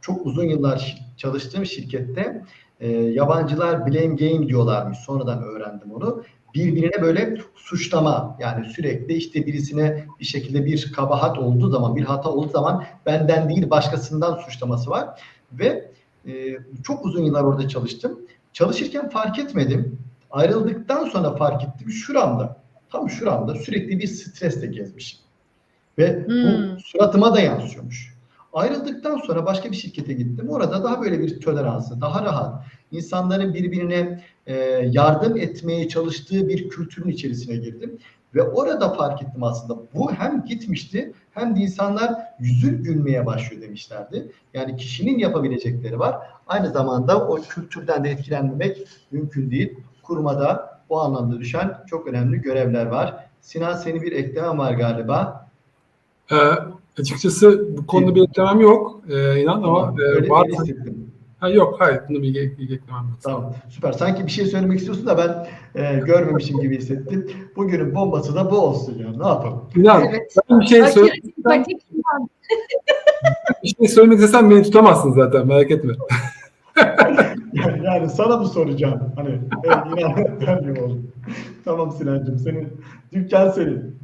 çok 0.00 0.26
uzun 0.26 0.44
yıllar 0.44 1.06
çalıştığım 1.16 1.66
şirkette 1.66 2.44
e, 2.82 2.88
yabancılar 2.90 3.86
blame 3.86 4.14
game 4.14 4.48
diyorlarmış. 4.48 4.98
Sonradan 4.98 5.42
öğrendim 5.42 5.92
onu. 5.92 6.22
Birbirine 6.54 7.02
böyle 7.02 7.36
suçlama 7.56 8.36
yani 8.40 8.66
sürekli 8.66 9.14
işte 9.14 9.46
birisine 9.46 10.04
bir 10.20 10.24
şekilde 10.24 10.64
bir 10.64 10.92
kabahat 10.92 11.38
olduğu 11.38 11.70
zaman 11.70 11.96
bir 11.96 12.02
hata 12.02 12.30
olduğu 12.30 12.48
zaman 12.48 12.84
benden 13.06 13.48
değil 13.48 13.70
başkasından 13.70 14.34
suçlaması 14.34 14.90
var 14.90 15.20
ve 15.52 15.90
e, 16.26 16.32
çok 16.82 17.04
uzun 17.06 17.22
yıllar 17.24 17.42
orada 17.42 17.68
çalıştım. 17.68 18.20
Çalışırken 18.52 19.08
fark 19.08 19.38
etmedim. 19.38 19.98
Ayrıldıktan 20.30 21.04
sonra 21.04 21.36
fark 21.36 21.62
ettim. 21.62 21.90
Şuramda 21.90 22.56
tam 22.90 23.10
şuramda 23.10 23.54
sürekli 23.54 23.98
bir 23.98 24.06
stresle 24.06 24.66
gezmişim. 24.66 25.18
Ve 25.98 26.26
bu 26.26 26.32
Hmm. 26.32 26.78
suratıma 26.78 27.34
da 27.34 27.40
yansıyormuş. 27.40 28.11
Ayrıldıktan 28.52 29.16
sonra 29.16 29.46
başka 29.46 29.70
bir 29.70 29.76
şirkete 29.76 30.12
gittim. 30.12 30.48
Orada 30.48 30.84
daha 30.84 31.02
böyle 31.02 31.20
bir 31.20 31.40
toleransı, 31.40 32.00
daha 32.00 32.24
rahat, 32.24 32.64
insanların 32.90 33.54
birbirine 33.54 34.24
e, 34.46 34.54
yardım 34.92 35.36
etmeye 35.36 35.88
çalıştığı 35.88 36.48
bir 36.48 36.68
kültürün 36.68 37.10
içerisine 37.10 37.56
girdim. 37.56 37.98
Ve 38.34 38.42
orada 38.42 38.90
fark 38.94 39.22
ettim 39.22 39.42
aslında 39.42 39.80
bu 39.94 40.12
hem 40.12 40.44
gitmişti 40.44 41.12
hem 41.30 41.56
de 41.56 41.60
insanlar 41.60 42.14
yüzü 42.40 42.82
gülmeye 42.82 43.26
başlıyor 43.26 43.62
demişlerdi. 43.62 44.32
Yani 44.54 44.76
kişinin 44.76 45.18
yapabilecekleri 45.18 45.98
var. 45.98 46.16
Aynı 46.46 46.70
zamanda 46.70 47.28
o 47.28 47.34
kültürden 47.34 48.04
de 48.04 48.10
etkilenmemek 48.10 48.88
mümkün 49.10 49.50
değil. 49.50 49.78
Kurmada 50.02 50.80
bu 50.90 51.00
anlamda 51.00 51.40
düşen 51.40 51.76
çok 51.86 52.06
önemli 52.06 52.40
görevler 52.40 52.86
var. 52.86 53.26
Sinan 53.40 53.74
senin 53.74 54.02
bir 54.02 54.12
eklemen 54.12 54.58
var 54.58 54.72
galiba. 54.72 55.48
Ee, 56.32 56.36
açıkçası 57.00 57.76
bu 57.76 57.86
konuda 57.86 58.14
bir 58.14 58.22
eklemem 58.22 58.60
yok. 58.60 59.02
Ee, 59.08 59.40
inan 59.42 59.62
ama 59.62 59.94
e, 60.02 60.28
var. 60.28 60.48
hissettim. 60.48 61.12
Ha, 61.42 61.48
yok 61.48 61.76
hayır. 61.78 62.00
Bunu 62.08 62.22
bir, 62.22 62.34
bir 62.34 62.64
eklemem 62.64 63.08
yok. 63.10 63.18
Tamam, 63.22 63.54
süper. 63.68 63.92
Sanki 63.92 64.26
bir 64.26 64.30
şey 64.30 64.46
söylemek 64.46 64.78
istiyorsun 64.78 65.06
da 65.06 65.18
ben 65.18 65.46
e, 65.82 65.98
görmemişim 65.98 66.60
gibi 66.60 66.78
hissettim. 66.78 67.30
Bugünün 67.56 67.94
bombası 67.94 68.34
da 68.34 68.50
bu 68.50 68.58
olsun 68.58 68.98
ya. 68.98 69.10
Ne 69.10 69.26
yapalım? 69.26 69.62
İnan 69.76 70.04
Evet. 70.04 70.34
ben 70.50 70.60
bir 70.60 70.66
şey, 70.66 70.86
söyle, 70.86 71.10
Aşırı 71.12 71.32
sempatik. 71.34 71.82
bir 73.62 73.68
şey 73.68 73.88
söylemek 73.88 74.18
istesem 74.18 74.50
beni 74.50 74.62
tutamazsın 74.62 75.12
zaten 75.12 75.46
merak 75.46 75.70
etme. 75.70 75.92
Yani, 77.52 77.84
yani 77.84 78.10
sana 78.10 78.36
mı 78.36 78.46
soracağım? 78.46 79.12
Hani 79.16 79.40
evet, 79.64 79.78
inan 79.98 80.38
ben 80.46 80.82
oğlum? 80.82 81.10
Tamam 81.64 81.92
Sinancığım 81.92 82.38
senin 82.38 82.68
dükkan 83.12 83.50
senin. 83.50 83.96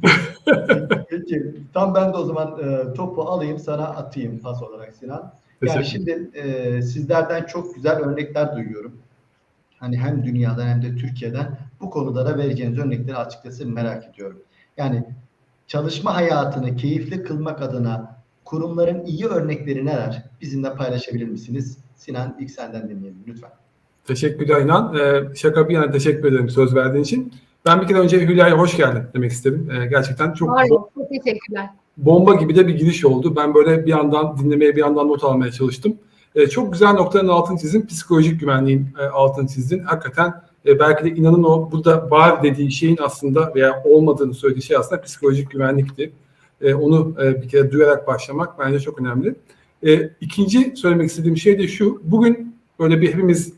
Peki 1.09 1.53
tam 1.73 1.95
ben 1.95 2.13
de 2.13 2.17
o 2.17 2.25
zaman 2.25 2.59
e, 2.59 2.93
topu 2.93 3.21
alayım 3.21 3.59
sana 3.59 3.87
atayım 3.87 4.39
pas 4.39 4.63
olarak 4.63 4.93
Sinan. 4.95 5.33
Yani 5.61 5.85
şimdi 5.85 6.29
e, 6.33 6.81
sizlerden 6.81 7.43
çok 7.43 7.75
güzel 7.75 7.99
örnekler 7.99 8.55
duyuyorum. 8.55 8.97
Hani 9.79 9.97
hem 9.97 10.25
dünyadan 10.25 10.67
hem 10.67 10.81
de 10.81 10.95
Türkiye'den 10.95 11.57
bu 11.81 11.89
konulara 11.89 12.37
vereceğiniz 12.37 12.79
örnekleri 12.79 13.17
açıkçası 13.17 13.67
merak 13.67 14.05
ediyorum. 14.13 14.41
Yani 14.77 15.03
çalışma 15.67 16.15
hayatını 16.15 16.75
keyifli 16.75 17.23
kılmak 17.23 17.61
adına 17.61 18.19
kurumların 18.45 19.05
iyi 19.05 19.25
örnekleri 19.25 19.85
neler? 19.85 20.23
Bizimle 20.41 20.73
paylaşabilir 20.73 21.27
misiniz? 21.27 21.77
Sinan 21.95 22.35
ilk 22.39 22.51
senden 22.51 22.89
dinleyelim 22.89 23.23
lütfen. 23.27 23.49
Teşekkürler 24.05 24.61
İnan. 24.61 24.95
Ee, 24.95 25.35
şaka 25.35 25.69
bir 25.69 25.73
yana 25.73 25.91
teşekkür 25.91 26.27
ederim 26.31 26.49
söz 26.49 26.75
verdiğin 26.75 27.03
için. 27.03 27.33
Ben 27.69 27.81
bir 27.81 27.87
kere 27.87 27.99
önce 27.99 28.27
Hülya'ya 28.27 28.57
hoş 28.57 28.77
geldin 28.77 29.03
demek 29.13 29.31
istedim. 29.31 29.69
Ee, 29.71 29.85
gerçekten 29.85 30.33
çok 30.33 30.59
ya, 30.59 30.67
çok 30.67 30.91
teşekkürler. 31.09 31.69
bomba 31.97 32.33
gibi 32.33 32.55
de 32.55 32.67
bir 32.67 32.77
giriş 32.77 33.05
oldu. 33.05 33.35
Ben 33.35 33.53
böyle 33.53 33.85
bir 33.85 33.89
yandan 33.89 34.37
dinlemeye 34.37 34.75
bir 34.75 34.81
yandan 34.81 35.07
not 35.07 35.23
almaya 35.23 35.51
çalıştım. 35.51 35.97
E, 36.35 36.47
çok 36.47 36.73
güzel 36.73 36.93
noktaların 36.93 37.29
altını 37.29 37.57
çizdin. 37.57 37.85
Psikolojik 37.85 38.39
güvenliğin 38.39 38.87
e, 38.99 39.03
altını 39.03 39.47
çizdin. 39.47 39.79
Hakikaten 39.79 40.33
e, 40.67 40.79
belki 40.79 41.03
de 41.03 41.09
inanın 41.09 41.43
o 41.43 41.71
burada 41.71 42.11
var 42.11 42.43
dediği 42.43 42.71
şeyin 42.71 42.97
aslında 43.01 43.51
veya 43.55 43.83
olmadığını 43.85 44.33
söylediği 44.33 44.63
şey 44.63 44.77
aslında 44.77 45.01
psikolojik 45.01 45.51
güvenlikti. 45.51 46.11
E, 46.61 46.73
onu 46.73 47.15
e, 47.23 47.41
bir 47.41 47.49
kere 47.49 47.71
duyarak 47.71 48.07
başlamak 48.07 48.59
bence 48.59 48.79
çok 48.79 49.01
önemli. 49.01 49.35
E, 49.87 50.09
ikinci 50.21 50.73
söylemek 50.75 51.09
istediğim 51.09 51.37
şey 51.37 51.59
de 51.59 51.67
şu. 51.67 52.01
Bugün 52.03 52.55
böyle 52.79 53.01
bir 53.01 53.07
hepimiz 53.07 53.53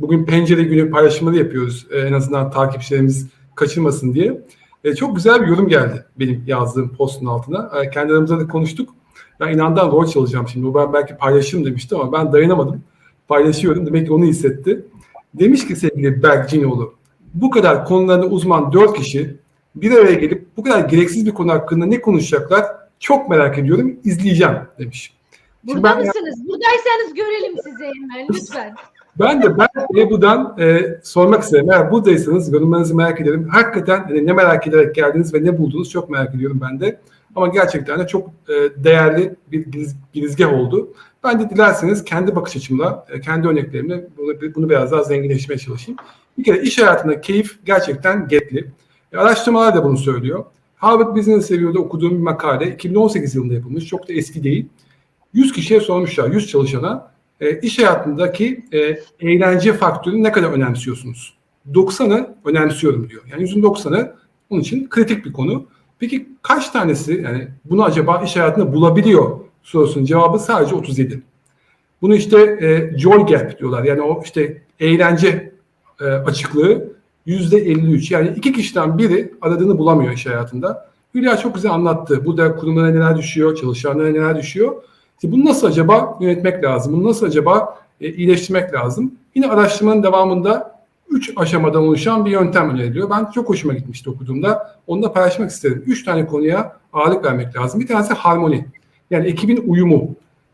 bugün 0.00 0.24
pencere 0.24 0.62
günü 0.62 0.90
paylaşımları 0.90 1.36
yapıyoruz. 1.36 1.86
E, 1.90 1.98
en 1.98 2.12
azından 2.12 2.50
takipçilerimiz 2.50 3.41
kaçırmasın 3.54 4.14
diye. 4.14 4.40
E, 4.84 4.94
çok 4.94 5.16
güzel 5.16 5.42
bir 5.42 5.46
yorum 5.46 5.68
geldi 5.68 6.04
benim 6.18 6.44
yazdığım 6.46 6.96
postun 6.96 7.26
altına. 7.26 7.70
E, 7.82 7.90
kendi 7.90 8.12
aramızda 8.12 8.40
da 8.40 8.48
konuştuk. 8.48 8.94
Ben 9.40 9.52
inandan 9.54 9.92
rol 9.92 10.06
çalacağım 10.06 10.48
şimdi. 10.48 10.74
Ben 10.74 10.92
belki 10.92 11.16
paylaşırım 11.16 11.64
demişti 11.64 11.94
ama 11.94 12.12
ben 12.12 12.32
dayanamadım. 12.32 12.84
Paylaşıyorum. 13.28 13.86
Demek 13.86 14.06
ki 14.06 14.12
onu 14.12 14.24
hissetti. 14.24 14.84
Demiş 15.34 15.66
ki 15.66 15.76
sevgili 15.76 16.22
Berk 16.22 16.50
Cinoğlu, 16.50 16.94
bu 17.34 17.50
kadar 17.50 17.84
konularında 17.84 18.26
uzman 18.26 18.72
dört 18.72 18.96
kişi 18.96 19.36
bir 19.74 19.92
araya 19.92 20.14
gelip 20.14 20.46
bu 20.56 20.62
kadar 20.62 20.88
gereksiz 20.88 21.26
bir 21.26 21.30
konu 21.30 21.52
hakkında 21.52 21.86
ne 21.86 22.00
konuşacaklar 22.00 22.66
çok 23.00 23.28
merak 23.28 23.58
ediyorum. 23.58 23.96
izleyeceğim 24.04 24.56
demiş. 24.78 25.14
Burada 25.64 25.82
ben- 25.82 25.98
mısınız? 25.98 26.48
Buradaysanız 26.48 27.14
görelim 27.14 27.56
sizi 27.64 27.84
hemen 27.84 28.28
lütfen. 28.28 28.74
Ben 29.18 29.42
de 29.42 29.58
ben 29.58 29.68
Ebru'dan 29.96 30.56
e, 30.58 30.98
sormak 31.02 31.42
isterim. 31.42 31.70
Eğer 31.70 31.90
buradaysanız 31.90 32.52
yorumlarınızı 32.52 32.94
merak 32.94 33.20
ederim. 33.20 33.48
Hakikaten 33.48 34.08
e, 34.14 34.26
ne 34.26 34.32
merak 34.32 34.66
ederek 34.66 34.94
geldiniz 34.94 35.34
ve 35.34 35.44
ne 35.44 35.58
buldunuz 35.58 35.90
çok 35.90 36.10
merak 36.10 36.34
ediyorum 36.34 36.60
ben 36.62 36.80
de. 36.80 37.00
Ama 37.36 37.48
gerçekten 37.48 38.00
de 38.00 38.06
çok 38.06 38.28
e, 38.28 38.84
değerli 38.84 39.34
bir 39.52 39.66
giriz- 39.66 39.96
girizgah 40.12 40.52
oldu. 40.52 40.94
Ben 41.24 41.40
de 41.40 41.50
dilerseniz 41.50 42.04
kendi 42.04 42.36
bakış 42.36 42.56
açımla, 42.56 43.06
e, 43.10 43.20
kendi 43.20 43.48
örneklerimle 43.48 44.08
bunu, 44.16 44.54
bunu 44.54 44.68
biraz 44.70 44.92
daha 44.92 45.04
zenginleştirmeye 45.04 45.58
çalışayım. 45.58 45.98
Bir 46.38 46.44
kere 46.44 46.62
iş 46.62 46.78
hayatında 46.78 47.20
keyif 47.20 47.66
gerçekten 47.66 48.28
getli. 48.28 48.70
E, 49.12 49.16
araştırmalar 49.16 49.74
da 49.74 49.84
bunu 49.84 49.98
söylüyor. 49.98 50.44
Harvard 50.76 51.16
Business 51.16 51.50
Review'da 51.50 51.78
okuduğum 51.78 52.10
bir 52.10 52.22
makale 52.22 52.66
2018 52.70 53.34
yılında 53.34 53.54
yapılmış. 53.54 53.86
Çok 53.86 54.08
da 54.08 54.12
eski 54.12 54.44
değil. 54.44 54.66
100 55.32 55.52
kişiye 55.52 55.80
sormuşlar, 55.80 56.30
100 56.30 56.48
çalışana 56.48 57.11
e, 57.42 57.60
iş 57.60 57.78
hayatındaki 57.78 58.64
e, 58.72 58.98
eğlence 59.20 59.72
faktörünü 59.72 60.22
ne 60.22 60.32
kadar 60.32 60.50
önemsiyorsunuz? 60.50 61.34
90'ı 61.72 62.34
önemsiyorum 62.44 63.08
diyor. 63.10 63.22
Yani 63.30 63.42
yüzün 63.42 63.62
90'ı 63.62 64.14
onun 64.50 64.60
için 64.60 64.88
kritik 64.88 65.24
bir 65.24 65.32
konu. 65.32 65.66
Peki 65.98 66.28
kaç 66.42 66.70
tanesi 66.70 67.22
yani 67.24 67.48
bunu 67.64 67.84
acaba 67.84 68.22
iş 68.24 68.36
hayatında 68.36 68.72
bulabiliyor 68.72 69.40
sorusunun 69.62 70.04
cevabı 70.04 70.38
sadece 70.38 70.74
37. 70.74 71.22
Bunu 72.02 72.14
işte 72.14 72.40
e, 72.40 72.98
joy 72.98 73.26
gap 73.26 73.58
diyorlar. 73.58 73.84
Yani 73.84 74.02
o 74.02 74.22
işte 74.24 74.62
eğlence 74.80 75.52
e, 76.00 76.04
açıklığı 76.04 76.92
yüzde 77.26 77.56
53. 77.58 78.10
Yani 78.10 78.32
iki 78.36 78.52
kişiden 78.52 78.98
biri 78.98 79.34
aradığını 79.40 79.78
bulamıyor 79.78 80.12
iş 80.12 80.26
hayatında. 80.26 80.90
Hülya 81.14 81.36
çok 81.36 81.54
güzel 81.54 81.72
anlattı. 81.72 82.24
Burada 82.24 82.56
kurumlara 82.56 82.90
neler 82.90 83.16
düşüyor, 83.16 83.56
çalışanlara 83.56 84.08
neler 84.08 84.36
düşüyor. 84.38 84.82
İşte 85.22 85.32
bunu 85.32 85.44
nasıl 85.44 85.66
acaba 85.66 86.18
yönetmek 86.20 86.64
lazım? 86.64 86.92
Bunu 86.92 87.08
nasıl 87.08 87.26
acaba 87.26 87.78
e, 88.00 88.12
iyileştirmek 88.12 88.74
lazım? 88.74 89.14
Yine 89.34 89.46
araştırmanın 89.46 90.02
devamında 90.02 90.80
üç 91.10 91.32
aşamadan 91.36 91.82
oluşan 91.82 92.24
bir 92.24 92.30
yöntem 92.30 92.70
öneriliyor. 92.70 93.10
Ben 93.10 93.30
çok 93.30 93.48
hoşuma 93.48 93.74
gitmişti 93.74 94.10
okuduğumda. 94.10 94.76
Onu 94.86 95.02
da 95.02 95.12
paylaşmak 95.12 95.50
isterim. 95.50 95.82
Üç 95.86 96.04
tane 96.04 96.26
konuya 96.26 96.76
ağırlık 96.92 97.24
vermek 97.24 97.56
lazım. 97.56 97.80
Bir 97.80 97.86
tanesi 97.86 98.14
harmoni. 98.14 98.66
Yani 99.10 99.26
ekibin 99.26 99.64
uyumu. 99.66 100.10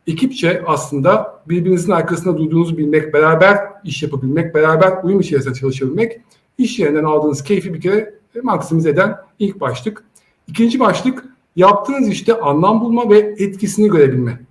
Ekipçe 0.07 0.63
aslında 0.67 1.41
birbirinizin 1.49 1.93
arkasında 1.93 2.39
durduğunuzu 2.39 2.79
bilmek, 2.79 3.15
beraber 3.15 3.59
iş 3.85 4.03
yapabilmek, 4.03 4.55
beraber 4.55 4.93
uyum 5.03 5.21
içerisinde 5.21 5.55
çalışabilmek, 5.55 6.21
iş 6.59 6.79
yerinden 6.79 7.05
aldığınız 7.05 7.45
keyfi 7.45 7.75
bir 7.75 7.81
kere 7.81 8.15
maksimize 8.43 8.91
eden 8.91 9.17
ilk 9.39 9.61
başlık. 9.61 10.05
İkinci 10.49 10.81
başlık 10.81 11.25
yaptığınız 11.57 12.09
işte 12.09 12.41
anlam 12.41 12.81
bulma 12.81 13.11
ve 13.11 13.19
etkisini 13.19 13.89
görebilme. 13.89 14.48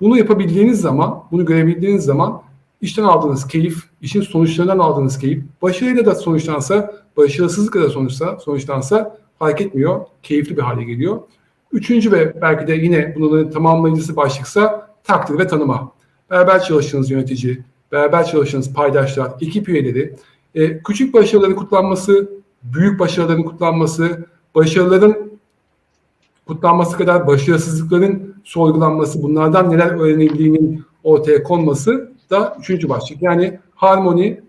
Bunu 0.00 0.18
yapabildiğiniz 0.18 0.80
zaman, 0.80 1.24
bunu 1.30 1.44
görebildiğiniz 1.44 2.04
zaman 2.04 2.42
işten 2.80 3.02
aldığınız 3.04 3.48
keyif, 3.48 3.84
işin 4.02 4.20
sonuçlarından 4.20 4.78
aldığınız 4.78 5.18
keyif, 5.18 5.42
başarıyla 5.62 6.06
da 6.06 6.14
sonuçlansa, 6.14 6.94
başarısızlıkla 7.16 7.82
da 7.82 7.88
sonuçsa, 7.88 8.38
sonuçlansa 8.38 9.18
fark 9.38 9.60
etmiyor, 9.60 10.00
keyifli 10.22 10.56
bir 10.56 10.62
hale 10.62 10.84
geliyor. 10.84 11.20
Üçüncü 11.72 12.12
ve 12.12 12.40
belki 12.42 12.66
de 12.66 12.74
yine 12.74 13.14
bunların 13.16 13.50
tamamlayıcısı 13.50 14.16
başlıksa 14.16 14.90
takdir 15.04 15.38
ve 15.38 15.46
tanıma. 15.46 15.92
Beraber 16.30 16.62
çalıştığınız 16.62 17.10
yönetici, 17.10 17.62
beraber 17.92 18.26
çalıştığınız 18.26 18.74
paydaşlar, 18.74 19.32
ekip 19.40 19.68
üyeleri, 19.68 20.14
e, 20.54 20.78
küçük 20.78 21.14
başarıların 21.14 21.54
kutlanması, 21.54 22.30
büyük 22.62 23.00
başarıların 23.00 23.42
kutlanması, 23.42 24.26
başarıların 24.54 25.33
kutlanması 26.46 26.96
kadar 26.96 27.26
başarısızlıkların 27.26 28.34
sorgulanması, 28.44 29.22
bunlardan 29.22 29.70
neler 29.70 30.00
öğrenebildiğinin 30.00 30.84
ortaya 31.04 31.42
konması 31.42 32.12
da 32.30 32.56
üçüncü 32.60 32.88
başlık. 32.88 33.22
Yani 33.22 33.58
harmoni, 33.74 34.40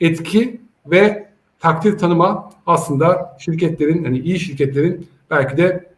etki 0.00 0.60
ve 0.86 1.28
takdir 1.60 1.98
tanıma 1.98 2.50
aslında 2.66 3.36
şirketlerin, 3.38 4.04
hani 4.04 4.18
iyi 4.18 4.40
şirketlerin 4.40 5.06
belki 5.30 5.56
de 5.56 5.90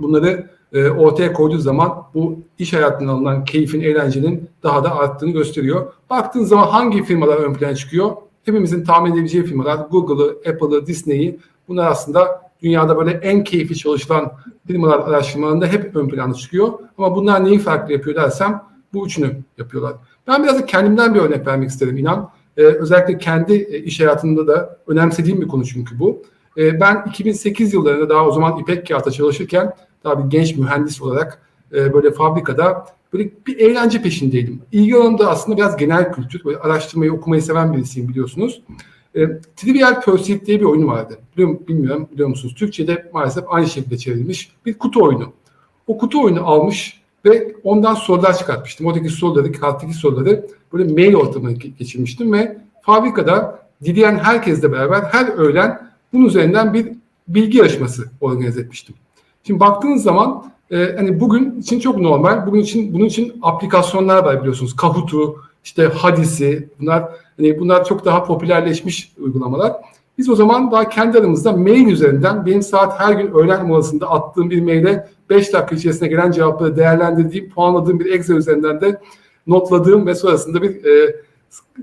bunları 0.00 0.50
e, 0.72 0.90
ortaya 0.90 1.32
koyduğu 1.32 1.58
zaman 1.58 2.04
bu 2.14 2.38
iş 2.58 2.72
hayatından 2.72 3.12
alınan 3.14 3.44
keyfin, 3.44 3.80
eğlencenin 3.80 4.50
daha 4.62 4.84
da 4.84 4.96
arttığını 4.96 5.30
gösteriyor. 5.30 5.92
Baktığın 6.10 6.44
zaman 6.44 6.66
hangi 6.66 7.02
firmalar 7.02 7.36
ön 7.36 7.54
plana 7.54 7.74
çıkıyor? 7.74 8.16
Hepimizin 8.44 8.84
tahmin 8.84 9.12
edebileceği 9.12 9.44
firmalar 9.44 9.76
Google'ı, 9.76 10.52
Apple'ı, 10.52 10.86
Disney'i 10.86 11.38
bunlar 11.68 11.90
aslında 11.90 12.47
dünyada 12.62 12.96
böyle 12.96 13.10
en 13.10 13.44
keyifli 13.44 13.76
çalışılan 13.76 14.32
firmalar 14.66 14.98
araştırmalarında 14.98 15.66
hep 15.66 15.96
ön 15.96 16.08
plana 16.08 16.34
çıkıyor. 16.34 16.72
Ama 16.98 17.16
bunlar 17.16 17.44
neyi 17.44 17.58
farklı 17.58 17.92
yapıyor 17.92 18.16
dersem 18.16 18.62
bu 18.92 19.06
üçünü 19.06 19.36
yapıyorlar. 19.58 19.92
Ben 20.26 20.42
biraz 20.42 20.58
da 20.58 20.66
kendimden 20.66 21.14
bir 21.14 21.20
örnek 21.20 21.46
vermek 21.46 21.70
isterim 21.70 21.96
inan. 21.96 22.30
Ee, 22.56 22.62
özellikle 22.62 23.18
kendi 23.18 23.54
e, 23.54 23.78
iş 23.78 24.00
hayatımda 24.00 24.46
da 24.46 24.78
önemsediğim 24.86 25.40
bir 25.40 25.48
konu 25.48 25.64
çünkü 25.64 25.98
bu. 25.98 26.22
Ee, 26.58 26.80
ben 26.80 27.04
2008 27.08 27.74
yıllarında 27.74 28.08
daha 28.08 28.26
o 28.26 28.32
zaman 28.32 28.58
İpek 28.58 28.88
Kağıt'ta 28.88 29.10
çalışırken 29.10 29.72
bir 30.04 30.30
genç 30.30 30.56
mühendis 30.56 31.02
olarak 31.02 31.42
e, 31.72 31.92
böyle 31.92 32.12
fabrikada 32.12 32.86
böyle 33.12 33.30
bir 33.46 33.58
eğlence 33.58 34.02
peşindeydim. 34.02 34.62
İlgi 34.72 34.96
alanım 34.96 35.18
da 35.18 35.30
aslında 35.30 35.56
biraz 35.56 35.76
genel 35.76 36.12
kültür. 36.12 36.44
Böyle 36.44 36.58
araştırmayı, 36.58 37.12
okumayı 37.12 37.42
seven 37.42 37.72
birisiyim 37.72 38.08
biliyorsunuz. 38.08 38.62
E, 39.16 39.20
Trivial 39.56 40.00
Pursuit 40.00 40.46
diye 40.46 40.60
bir 40.60 40.64
oyun 40.64 40.86
vardı. 40.86 41.18
Biliyor, 41.36 41.56
bilmiyorum 41.68 42.08
biliyor 42.12 42.28
musunuz? 42.28 42.54
Türkçe'de 42.54 43.10
maalesef 43.12 43.44
aynı 43.48 43.66
şekilde 43.66 43.98
çevrilmiş 43.98 44.52
bir 44.66 44.78
kutu 44.78 45.04
oyunu. 45.04 45.32
O 45.86 45.98
kutu 45.98 46.22
oyunu 46.22 46.46
almış 46.46 47.00
ve 47.24 47.54
ondan 47.64 47.94
sorular 47.94 48.38
çıkartmıştım. 48.38 48.86
Oradaki 48.86 49.08
soruları, 49.08 49.52
karttaki 49.52 49.94
soruları 49.94 50.46
böyle 50.72 50.92
mail 50.92 51.14
ortamına 51.14 51.52
geçirmiştim 51.52 52.32
ve 52.32 52.58
fabrikada 52.82 53.62
dileyen 53.84 54.16
herkesle 54.16 54.72
beraber 54.72 55.02
her 55.02 55.28
öğlen 55.28 55.88
bunun 56.12 56.26
üzerinden 56.26 56.74
bir 56.74 56.92
bilgi 57.28 57.58
yarışması 57.58 58.10
organize 58.20 58.60
etmiştim. 58.60 58.94
Şimdi 59.44 59.60
baktığınız 59.60 60.02
zaman 60.02 60.52
e, 60.70 60.94
hani 60.96 61.20
bugün 61.20 61.60
için 61.60 61.80
çok 61.80 61.98
normal. 61.98 62.46
Bugün 62.46 62.60
için 62.60 62.94
bunun 62.94 63.04
için 63.04 63.38
aplikasyonlar 63.42 64.24
var 64.24 64.40
biliyorsunuz. 64.40 64.76
Kahoot'u, 64.76 65.36
işte 65.64 65.84
Hadis'i 65.84 66.68
bunlar 66.80 67.04
hani 67.36 67.60
bunlar 67.60 67.84
çok 67.84 68.04
daha 68.04 68.24
popülerleşmiş 68.24 69.12
uygulamalar. 69.18 69.72
Biz 70.18 70.28
o 70.28 70.34
zaman 70.34 70.70
daha 70.70 70.88
kendi 70.88 71.18
aramızda 71.18 71.52
mail 71.52 71.86
üzerinden 71.86 72.46
benim 72.46 72.62
saat 72.62 73.00
her 73.00 73.12
gün 73.12 73.32
öğlen 73.32 73.66
molasında 73.66 74.10
attığım 74.10 74.50
bir 74.50 74.62
maile 74.62 75.08
5 75.30 75.52
dakika 75.52 75.76
içerisinde 75.76 76.08
gelen 76.08 76.30
cevapları 76.30 76.76
değerlendirdiğim, 76.76 77.50
puanladığım 77.50 78.00
bir 78.00 78.12
Excel 78.12 78.36
üzerinden 78.36 78.80
de 78.80 79.00
notladığım 79.46 80.06
ve 80.06 80.14
sonrasında 80.14 80.62
bir 80.62 80.84
e, 80.84 81.16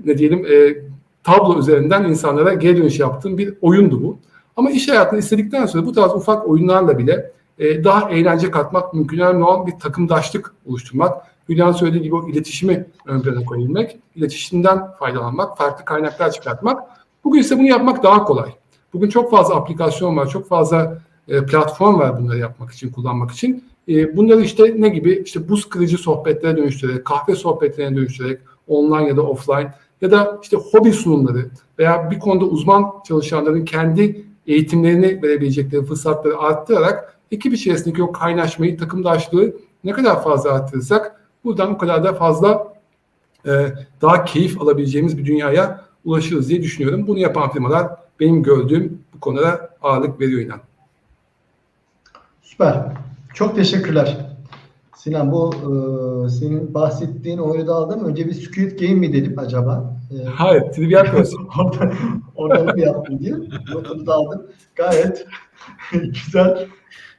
ne 0.04 0.18
diyelim 0.18 0.46
e, 0.46 0.76
tablo 1.24 1.58
üzerinden 1.58 2.04
insanlara 2.04 2.54
geri 2.54 2.76
dönüş 2.76 3.00
yaptığım 3.00 3.38
bir 3.38 3.54
oyundu 3.60 4.02
bu. 4.02 4.18
Ama 4.56 4.70
iş 4.70 4.88
hayatını 4.88 5.18
istedikten 5.18 5.66
sonra 5.66 5.86
bu 5.86 5.92
tarz 5.92 6.12
ufak 6.12 6.48
oyunlarla 6.48 6.98
bile 6.98 7.32
e, 7.58 7.84
daha 7.84 8.10
eğlence 8.10 8.50
katmak 8.50 8.94
mümkün. 8.94 9.18
Olan 9.18 9.66
bir 9.66 9.72
takımdaşlık 9.72 10.54
oluşturmak. 10.66 11.26
Hülya'nın 11.48 11.72
söylediği 11.72 12.02
gibi 12.02 12.14
o 12.14 12.28
iletişimi 12.28 12.86
ön 13.06 13.20
plana 13.20 13.44
koyabilmek, 13.44 13.98
iletişimden 14.14 14.92
faydalanmak, 14.98 15.58
farklı 15.58 15.84
kaynaklar 15.84 16.32
çıkartmak. 16.32 16.82
Bugün 17.24 17.40
ise 17.40 17.58
bunu 17.58 17.66
yapmak 17.66 18.02
daha 18.02 18.24
kolay. 18.24 18.50
Bugün 18.92 19.08
çok 19.08 19.30
fazla 19.30 19.54
aplikasyon 19.54 20.16
var, 20.16 20.28
çok 20.28 20.48
fazla 20.48 20.98
e, 21.28 21.46
platform 21.46 21.98
var 21.98 22.20
bunları 22.20 22.38
yapmak 22.38 22.72
için, 22.72 22.92
kullanmak 22.92 23.30
için. 23.30 23.64
E, 23.88 24.16
bunları 24.16 24.40
işte 24.40 24.74
ne 24.78 24.88
gibi? 24.88 25.22
İşte 25.24 25.48
buz 25.48 25.68
kırıcı 25.68 25.98
sohbetlere 25.98 26.56
dönüştürerek, 26.56 27.04
kahve 27.04 27.34
sohbetlerine 27.34 27.96
dönüştürerek, 27.96 28.40
online 28.68 29.08
ya 29.08 29.16
da 29.16 29.22
offline 29.22 29.74
ya 30.00 30.10
da 30.10 30.38
işte 30.42 30.56
hobi 30.56 30.92
sunumları 30.92 31.50
veya 31.78 32.10
bir 32.10 32.18
konuda 32.18 32.44
uzman 32.44 32.92
çalışanların 33.08 33.64
kendi 33.64 34.24
eğitimlerini 34.46 35.22
verebilecekleri 35.22 35.84
fırsatları 35.84 36.38
arttırarak 36.38 37.18
ekip 37.30 37.54
içerisindeki 37.54 38.02
o 38.02 38.12
kaynaşmayı, 38.12 38.78
takımdaşlığı 38.78 39.56
ne 39.84 39.92
kadar 39.92 40.22
fazla 40.22 40.52
arttırırsak 40.52 41.20
buradan 41.46 41.74
o 41.74 41.78
kadar 41.78 42.04
da 42.04 42.14
fazla 42.14 42.74
e, 43.46 43.72
daha 44.02 44.24
keyif 44.24 44.62
alabileceğimiz 44.62 45.18
bir 45.18 45.26
dünyaya 45.26 45.80
ulaşırız 46.04 46.48
diye 46.48 46.62
düşünüyorum. 46.62 47.06
Bunu 47.06 47.18
yapan 47.18 47.50
firmalar 47.50 47.88
benim 48.20 48.42
gördüğüm 48.42 49.02
bu 49.14 49.20
konuda 49.20 49.70
ağırlık 49.82 50.20
veriyor 50.20 50.40
inan. 50.40 50.60
Süper. 52.42 52.82
Çok 53.34 53.56
teşekkürler. 53.56 54.26
Sinan 54.96 55.32
bu 55.32 55.54
e, 55.54 56.28
senin 56.28 56.74
bahsettiğin 56.74 57.38
oyunu 57.38 57.66
da 57.66 57.74
aldım. 57.74 58.04
Önce 58.04 58.26
bir 58.26 58.32
Squid 58.32 58.80
Game 58.80 58.94
mi 58.94 59.12
dedim 59.12 59.38
acaba? 59.38 59.96
E, 60.10 60.24
Hayır, 60.24 60.62
Trivial 60.72 61.04
Pursuit. 61.16 61.48
Oradan, 61.58 61.92
oradan 62.34 62.76
mı 62.76 62.80
yaptın 62.80 63.18
diye 63.18 63.34
notunu 63.74 64.06
da 64.06 64.14
aldım. 64.14 64.46
Gayet 64.74 65.26
güzel 65.92 66.66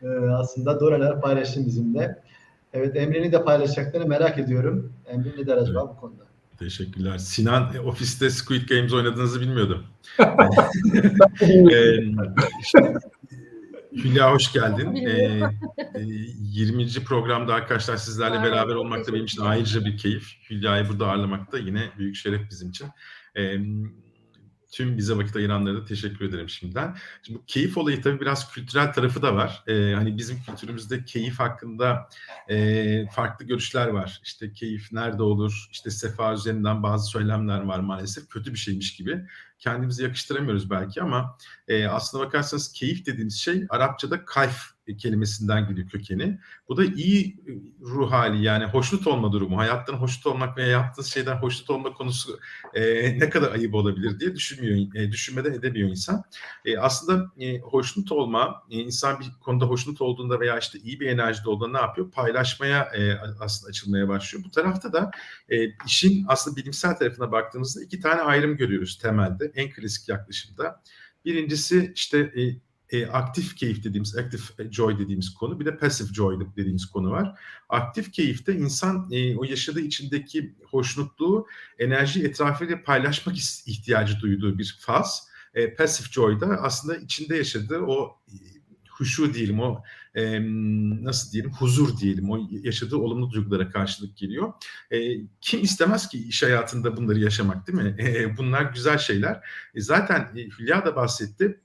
e, 0.02 0.08
aslında 0.34 0.80
doneler 0.80 1.22
paylaştın 1.22 1.66
bizimle. 1.66 2.22
Evet 2.78 2.96
Emre'nin 2.96 3.32
de 3.32 3.44
paylaşacaklarını 3.44 4.08
merak 4.08 4.40
ediyorum. 4.40 4.94
Emre 5.06 5.30
ne 5.38 5.48
der 5.48 5.58
acaba 5.58 5.90
bu 5.90 6.00
konuda? 6.00 6.24
Teşekkürler. 6.60 7.18
Sinan 7.18 7.76
e, 7.76 7.80
ofiste 7.80 8.30
Squid 8.30 8.70
Games 8.70 8.94
oynadığınızı 8.94 9.42
bilmiyordum. 9.42 9.84
Ee, 10.20 10.26
işte, 12.62 12.94
Hülya 14.04 14.34
hoş 14.34 14.54
geldin. 14.54 14.96
Ee, 14.96 15.42
e, 15.96 16.02
20. 16.42 16.88
programda 16.88 17.54
arkadaşlar 17.54 17.98
sizlerle 17.98 18.44
beraber 18.44 18.76
olmak 18.76 19.08
da 19.08 19.14
benim 19.14 19.26
için 19.26 19.42
ayrıca 19.42 19.86
bir 19.86 19.98
keyif. 19.98 20.34
Hülya'yı 20.50 20.90
burada 20.90 21.08
ağırlamak 21.08 21.52
da 21.52 21.58
yine 21.58 21.84
büyük 21.98 22.16
şeref 22.16 22.42
bizim 22.50 22.70
için. 22.70 22.88
Ee, 23.36 23.58
tüm 24.72 24.98
bize 24.98 25.18
vakit 25.18 25.36
ayıranlara 25.36 25.76
da 25.76 25.86
teşekkür 25.86 26.26
ederim 26.26 26.50
şimdiden. 26.50 26.96
Şimdi 27.24 27.40
bu 27.40 27.46
keyif 27.46 27.78
olayı 27.78 28.02
tabii 28.02 28.22
biraz 28.22 28.52
kültürel 28.52 28.94
tarafı 28.94 29.22
da 29.22 29.36
var. 29.36 29.64
Ee, 29.68 29.94
hani 29.96 30.18
bizim 30.18 30.42
kültürümüzde 30.42 31.06
keyif 31.06 31.40
hakkında 31.40 32.10
e, 32.50 33.08
farklı 33.08 33.46
görüşler 33.46 33.88
var. 33.88 34.22
İşte 34.24 34.54
keyif 34.54 34.92
nerede 34.92 35.24
olur? 35.24 35.68
İşte 35.72 35.92
sefa 35.92 36.34
üzerinden 36.34 36.84
bazı 36.84 37.10
söylemler 37.10 37.62
var 37.62 37.80
maalesef. 37.80 38.30
Kötü 38.30 38.54
bir 38.54 38.60
şeymiş 38.60 38.96
gibi. 38.96 39.26
Kendimizi 39.60 40.04
yakıştıramıyoruz 40.04 40.70
belki 40.70 41.02
ama 41.02 41.38
e, 41.68 41.88
aslına 41.88 42.26
bakarsanız 42.26 42.72
keyif 42.72 43.06
dediğimiz 43.06 43.38
şey 43.38 43.66
Arapçada 43.70 44.26
kayf 44.26 44.77
kelimesinden 44.96 45.68
geliyor 45.68 45.90
kökeni. 45.90 46.40
Bu 46.70 46.78
da 46.78 46.86
iyi 46.86 47.44
ruh 47.82 48.12
hali 48.12 48.44
yani 48.44 48.66
hoşnut 48.66 49.08
olma 49.08 49.32
durumu. 49.32 49.58
Hayattan 49.58 49.94
hoşnut 49.94 50.26
olmak 50.26 50.58
veya 50.58 50.68
yaptığınız 50.68 51.08
şeyden 51.08 51.36
hoşnut 51.36 51.70
olma 51.70 51.94
konusu 51.94 52.40
e, 52.74 52.84
ne 53.20 53.30
kadar 53.30 53.52
ayıp 53.52 53.74
olabilir 53.74 54.20
diye 54.20 54.36
düşünmüyor, 54.36 54.96
e, 54.96 55.12
düşünmeden 55.12 55.54
edemiyor 55.54 55.90
insan. 55.90 56.24
E, 56.66 56.78
aslında 56.78 57.32
e, 57.40 57.60
hoşnut 57.60 58.12
olma, 58.12 58.64
e, 58.72 58.76
insan 58.80 59.20
bir 59.20 59.28
konuda 59.42 59.66
hoşnut 59.66 60.02
olduğunda 60.02 60.40
veya 60.40 60.60
işte 60.60 60.80
iyi 60.80 61.00
bir 61.00 61.08
enerjide 61.08 61.50
olduğunda 61.50 61.78
ne 61.78 61.86
yapıyor? 61.86 62.12
Paylaşmaya 62.12 62.84
e, 62.84 63.14
aslında 63.40 63.70
açılmaya 63.70 64.08
başlıyor. 64.08 64.46
Bu 64.46 64.52
tarafta 64.52 64.94
da 64.94 65.12
e, 65.50 65.56
işin 65.86 66.26
aslında 66.28 66.58
bilimsel 66.58 66.96
tarafına 66.96 67.32
baktığımızda 67.32 67.84
iki 67.84 68.00
tane 68.00 68.22
ayrım 68.22 68.58
görüyoruz 68.58 68.98
temelde 68.98 69.52
en 69.56 69.70
klasik 69.70 70.10
yaklaşımda. 70.10 70.82
Birincisi 71.26 71.92
işte 71.96 72.18
e, 72.20 72.42
e, 72.90 73.06
aktif 73.06 73.56
keyif 73.56 73.84
dediğimiz, 73.84 74.18
active 74.18 74.72
joy 74.72 75.00
dediğimiz 75.00 75.34
konu, 75.34 75.60
bir 75.60 75.66
de 75.66 75.78
passive 75.78 76.14
joy 76.14 76.40
dediğimiz 76.56 76.86
konu 76.86 77.12
var. 77.12 77.40
Aktif 77.70 78.12
keyifte 78.12 78.56
insan 78.56 79.10
e, 79.12 79.38
o 79.38 79.44
yaşadığı 79.44 79.82
içindeki 79.82 80.56
hoşnutluğu 80.66 81.48
enerji 81.80 82.24
etrafıyla 82.24 82.84
paylaşmak 82.84 83.38
ihtiyacı 83.66 84.20
duyduğu 84.20 84.58
bir 84.58 84.78
faz. 84.80 85.28
E, 85.54 85.76
passive 85.76 86.08
joy 86.12 86.40
da 86.40 86.48
aslında 86.48 86.96
içinde 86.96 87.36
yaşadığı 87.36 87.80
o 87.80 88.18
e, 88.28 88.36
huşu 88.90 89.34
diyelim, 89.34 89.60
o 89.60 89.84
e, 90.16 90.42
nasıl 91.04 91.32
diyelim, 91.32 91.52
huzur 91.52 91.98
diyelim, 91.98 92.32
o 92.32 92.40
yaşadığı 92.64 92.98
olumlu 92.98 93.32
duygulara 93.32 93.70
karşılık 93.70 94.18
geliyor. 94.18 94.54
E, 94.92 94.98
kim 95.42 95.64
istemez 95.64 96.08
ki 96.08 96.28
iş 96.28 96.44
hayatında 96.44 96.98
bunları 96.98 97.20
yaşamak 97.20 97.68
değil 97.68 97.78
mi? 97.78 97.96
E, 98.00 98.38
bunlar 98.38 98.62
güzel 98.62 98.98
şeyler. 98.98 99.50
E, 99.76 99.82
zaten 99.82 100.32
e, 100.36 100.42
Hülya 100.60 100.86
da 100.86 100.96
bahsetti 100.96 101.60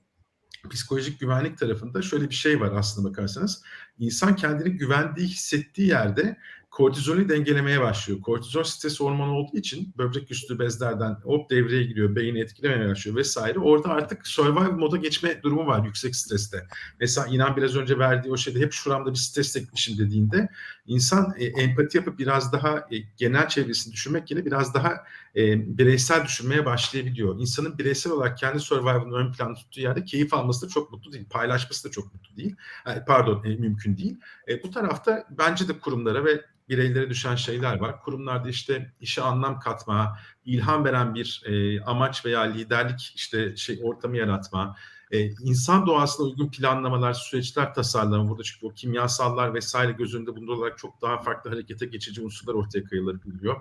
psikolojik 0.69 1.19
güvenlik 1.19 1.57
tarafında 1.57 2.01
şöyle 2.01 2.29
bir 2.29 2.35
şey 2.35 2.61
var 2.61 2.71
aslında 2.75 3.09
bakarsanız. 3.09 3.63
İnsan 3.99 4.35
kendini 4.35 4.69
güvendiği, 4.69 5.27
hissettiği 5.27 5.87
yerde 5.87 6.37
kortizolü 6.73 7.29
dengelemeye 7.29 7.81
başlıyor. 7.81 8.21
Kortizol 8.21 8.63
stres 8.63 8.99
hormonu 8.99 9.31
olduğu 9.31 9.57
için 9.57 9.93
böbrek 9.97 10.31
üstü 10.31 10.59
bezlerden 10.59 11.17
hop 11.23 11.49
devreye 11.49 11.83
giriyor, 11.83 12.15
beyni 12.15 12.39
etkilemeye 12.39 12.89
başlıyor 12.89 13.17
vesaire. 13.17 13.59
Orada 13.59 13.89
artık 13.89 14.27
survival 14.27 14.71
moda 14.71 14.97
geçme 14.97 15.43
durumu 15.43 15.67
var 15.67 15.85
yüksek 15.85 16.15
streste. 16.15 16.67
Mesela 16.99 17.27
inan 17.27 17.57
biraz 17.57 17.75
önce 17.75 17.99
verdiği 17.99 18.31
o 18.31 18.37
şeyde 18.37 18.59
hep 18.59 18.73
şuramda 18.73 19.11
bir 19.11 19.17
stres 19.17 19.55
etmişim 19.55 19.97
dediğinde 19.97 20.49
insan 20.85 21.33
e, 21.37 21.45
empati 21.45 21.97
yapıp 21.97 22.19
biraz 22.19 22.53
daha 22.53 22.77
e, 22.77 22.97
genel 23.17 23.47
çevresini 23.47 23.93
düşünmek 23.93 24.31
yerine 24.31 24.45
biraz 24.45 24.73
daha 24.73 24.93
e, 25.35 25.77
bireysel 25.77 26.25
düşünmeye 26.25 26.65
başlayabiliyor. 26.65 27.39
İnsanın 27.39 27.77
bireysel 27.77 28.13
olarak 28.13 28.37
kendi 28.37 28.59
survival'ını 28.59 29.15
ön 29.15 29.31
planda 29.31 29.53
tuttuğu 29.53 29.79
yerde 29.79 30.03
keyif 30.03 30.33
alması 30.33 30.65
da 30.65 30.69
çok 30.69 30.91
mutlu 30.91 31.13
değil. 31.13 31.25
Paylaşması 31.29 31.87
da 31.87 31.91
çok 31.91 32.13
mutlu 32.13 32.37
değil. 32.37 32.55
E, 32.87 33.05
pardon 33.05 33.43
e, 33.43 33.55
mümkün 33.55 33.97
değil. 33.97 34.19
E, 34.47 34.63
bu 34.63 34.71
tarafta 34.71 35.27
bence 35.29 35.67
de 35.67 35.79
kurumlara 35.79 36.25
ve 36.25 36.41
bireylere 36.69 37.09
düşen 37.09 37.35
şeyler 37.35 37.79
var. 37.79 38.01
Kurumlarda 38.01 38.49
işte 38.49 38.93
işe 39.01 39.21
anlam 39.21 39.59
katma, 39.59 40.19
ilham 40.45 40.85
veren 40.85 41.15
bir 41.15 41.43
e, 41.45 41.81
amaç 41.81 42.25
veya 42.25 42.41
liderlik 42.41 43.13
işte 43.15 43.55
şey 43.55 43.79
ortamı 43.83 44.17
yaratma, 44.17 44.75
e, 45.13 45.29
insan 45.43 45.87
doğasına 45.87 46.25
uygun 46.25 46.49
planlamalar, 46.49 47.13
süreçler 47.13 47.73
tasarlama. 47.73 48.29
Burada 48.29 48.43
çünkü 48.43 48.65
o 48.65 48.73
kimyasallar 48.73 49.53
vesaire 49.53 49.91
göz 49.91 50.15
önünde 50.15 50.35
bulundurularak 50.35 50.77
çok 50.77 51.01
daha 51.01 51.21
farklı 51.21 51.49
harekete 51.49 51.85
geçici 51.85 52.21
unsurlar 52.21 52.53
ortaya 52.53 52.83
koyulabiliyor. 52.83 53.55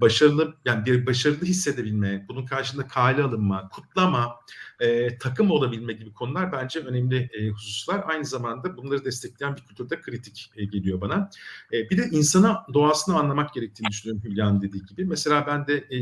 Başarılı 0.00 0.54
yani 0.64 0.86
bir 0.86 1.06
başarılı 1.06 1.44
hissedebilme, 1.44 2.26
bunun 2.28 2.46
karşında 2.46 2.88
kale 2.88 3.22
alınma, 3.22 3.68
kutlama, 3.68 4.36
e, 4.80 5.18
takım 5.18 5.50
olabilme 5.50 5.92
gibi 5.92 6.12
konular 6.12 6.52
bence 6.52 6.80
önemli 6.80 7.30
e, 7.32 7.48
hususlar. 7.48 8.04
Aynı 8.06 8.24
zamanda 8.24 8.76
bunları 8.76 9.04
destekleyen 9.04 9.56
bir 9.56 9.62
kültürde 9.62 10.00
kritik 10.00 10.52
e, 10.56 10.64
geliyor 10.64 11.00
bana. 11.00 11.30
E, 11.72 11.90
bir 11.90 11.98
de 11.98 12.08
insana 12.10 12.66
doğasını 12.74 13.18
anlamak 13.18 13.54
gerektiğini 13.54 13.88
düşünüyorum 13.88 14.22
Hülya'nın 14.24 14.62
dediği 14.62 14.86
gibi. 14.86 15.04
Mesela 15.04 15.46
ben 15.46 15.66
de 15.66 15.74
e, 15.76 15.98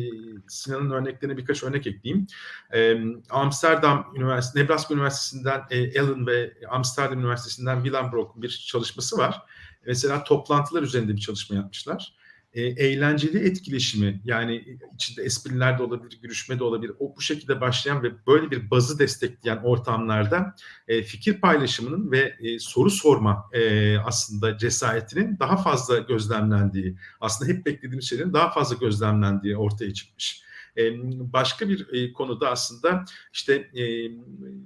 Sinan'ın 0.49 0.91
örneklerine 0.91 1.37
birkaç 1.37 1.63
örnek 1.63 1.87
ekleyeyim. 1.87 2.27
E, 2.75 3.03
Amsterdam 3.31 4.13
Üniversitesi, 4.17 4.65
Nebraska 4.65 4.95
Üniversitesi'nden 4.95 5.63
e, 5.71 6.01
Allen 6.01 6.27
ve 6.27 6.55
Amsterdam 6.71 7.19
Üniversitesi'nden 7.19 7.85
Willem 7.85 8.13
bir 8.37 8.65
çalışması 8.67 9.19
var. 9.19 9.43
Mesela 9.87 10.25
toplantılar 10.25 10.83
üzerinde 10.83 11.17
bir 11.17 11.21
çalışma 11.21 11.57
yapmışlar 11.57 12.19
e, 12.53 12.63
eğlenceli 12.63 13.39
etkileşimi 13.39 14.21
yani 14.25 14.79
içinde 14.95 15.23
espriler 15.23 15.79
de 15.79 15.83
olabilir, 15.83 16.19
gülüşme 16.23 16.59
de 16.59 16.65
olabilir. 16.65 16.93
O 16.99 17.17
bu 17.17 17.21
şekilde 17.21 17.61
başlayan 17.61 18.03
ve 18.03 18.27
böyle 18.27 18.51
bir 18.51 18.71
bazı 18.71 18.99
destekleyen 18.99 19.61
ortamlarda 19.65 20.55
e, 20.89 21.03
fikir 21.03 21.41
paylaşımının 21.41 22.13
ve 22.13 22.37
e, 22.41 22.59
soru 22.59 22.91
sorma 22.91 23.51
e, 23.53 23.97
aslında 23.99 24.59
cesaretinin 24.59 25.39
daha 25.39 25.57
fazla 25.57 25.99
gözlemlendiği, 25.99 26.97
aslında 27.21 27.53
hep 27.53 27.67
beklediğimiz 27.67 28.09
şeylerin 28.09 28.33
daha 28.33 28.51
fazla 28.51 28.77
gözlemlendiği 28.77 29.57
ortaya 29.57 29.95
çıkmış. 29.95 30.48
Başka 31.21 31.69
bir 31.69 32.13
konuda 32.13 32.51
aslında 32.51 33.05
işte 33.33 33.71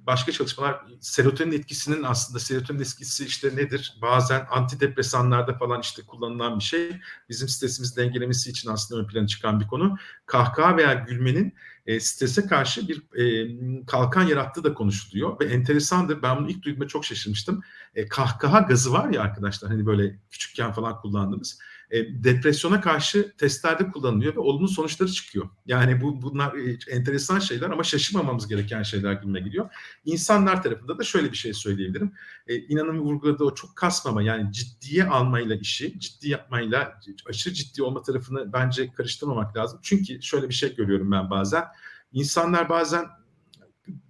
başka 0.07 0.33
çalışmalar 0.33 0.81
serotonin 1.01 1.53
etkisinin 1.53 2.03
aslında 2.03 2.39
serotonin 2.39 2.81
etkisi 2.81 3.27
işte 3.27 3.57
nedir? 3.57 3.99
Bazen 4.03 4.47
antidepresanlarda 4.51 5.55
falan 5.59 5.81
işte 5.81 6.03
kullanılan 6.03 6.59
bir 6.59 6.65
şey. 6.65 6.91
Bizim 7.29 7.49
stresimizi 7.49 7.97
dengelemesi 7.97 8.51
için 8.51 8.71
aslında 8.71 9.03
ön 9.03 9.07
plana 9.07 9.27
çıkan 9.27 9.61
bir 9.61 9.67
konu. 9.67 9.97
Kahkaha 10.27 10.77
veya 10.77 10.95
gülmenin 10.95 11.55
e, 11.87 12.01
strese 12.01 12.47
karşı 12.47 12.89
bir 12.89 13.19
e, 13.19 13.87
kalkan 13.87 14.23
yarattığı 14.23 14.65
da 14.65 14.75
konuşuluyor 14.75 15.41
ve 15.41 15.45
enteresandır. 15.45 16.23
Ben 16.23 16.39
bunu 16.39 16.51
ilk 16.51 16.63
duyduğumda 16.63 16.89
çok 16.89 17.05
şaşırmıştım. 17.05 17.63
E, 17.95 18.09
kahkaha 18.09 18.61
gazı 18.61 18.93
var 18.93 19.11
ya 19.11 19.23
arkadaşlar 19.23 19.71
hani 19.71 19.87
böyle 19.87 20.19
küçükken 20.31 20.73
falan 20.73 21.01
kullandığımız. 21.01 21.59
E, 21.93 22.25
depresyona 22.25 22.81
karşı 22.81 23.33
testlerde 23.39 23.89
kullanılıyor 23.89 24.35
ve 24.35 24.41
olumlu 24.41 24.69
sonuçları 24.69 25.13
çıkıyor. 25.13 25.49
Yani 25.67 26.01
bu 26.01 26.23
bunlar 26.23 26.55
e, 26.55 26.79
enteresan 26.91 27.39
şeyler 27.39 27.71
ama 27.71 27.83
şaşırmamamız 27.85 28.49
gereken 28.49 28.83
şeyler 28.83 29.13
gibime 29.13 29.41
gidiyor. 29.41 29.71
İnsanlar 30.05 30.63
tarafında 30.63 30.99
da 30.99 31.05
şöyle 31.05 31.33
bir 31.33 31.37
şey 31.37 31.53
söyleyebilirim. 31.53 32.13
E, 32.47 32.57
inanın 32.57 32.99
vurguladığı 32.99 33.45
o 33.45 33.55
çok 33.55 33.77
kasmama 33.77 34.23
yani 34.23 34.53
ciddiye 34.53 35.05
almayla 35.05 35.57
işi, 35.57 36.01
ciddi 36.01 36.29
yapmayla 36.29 37.01
aşırı 37.29 37.55
ciddi 37.55 37.83
olma 37.83 38.03
tarafını 38.03 38.53
bence 38.53 38.93
karıştırmamak 38.93 39.57
lazım. 39.57 39.81
Çünkü 39.83 40.23
şöyle 40.23 40.49
bir 40.49 40.55
şey 40.55 40.77
görüyorum 40.77 41.13
ben 41.13 41.31
bazen. 41.31 41.65
İnsanlar 42.13 42.69
bazen 42.69 43.07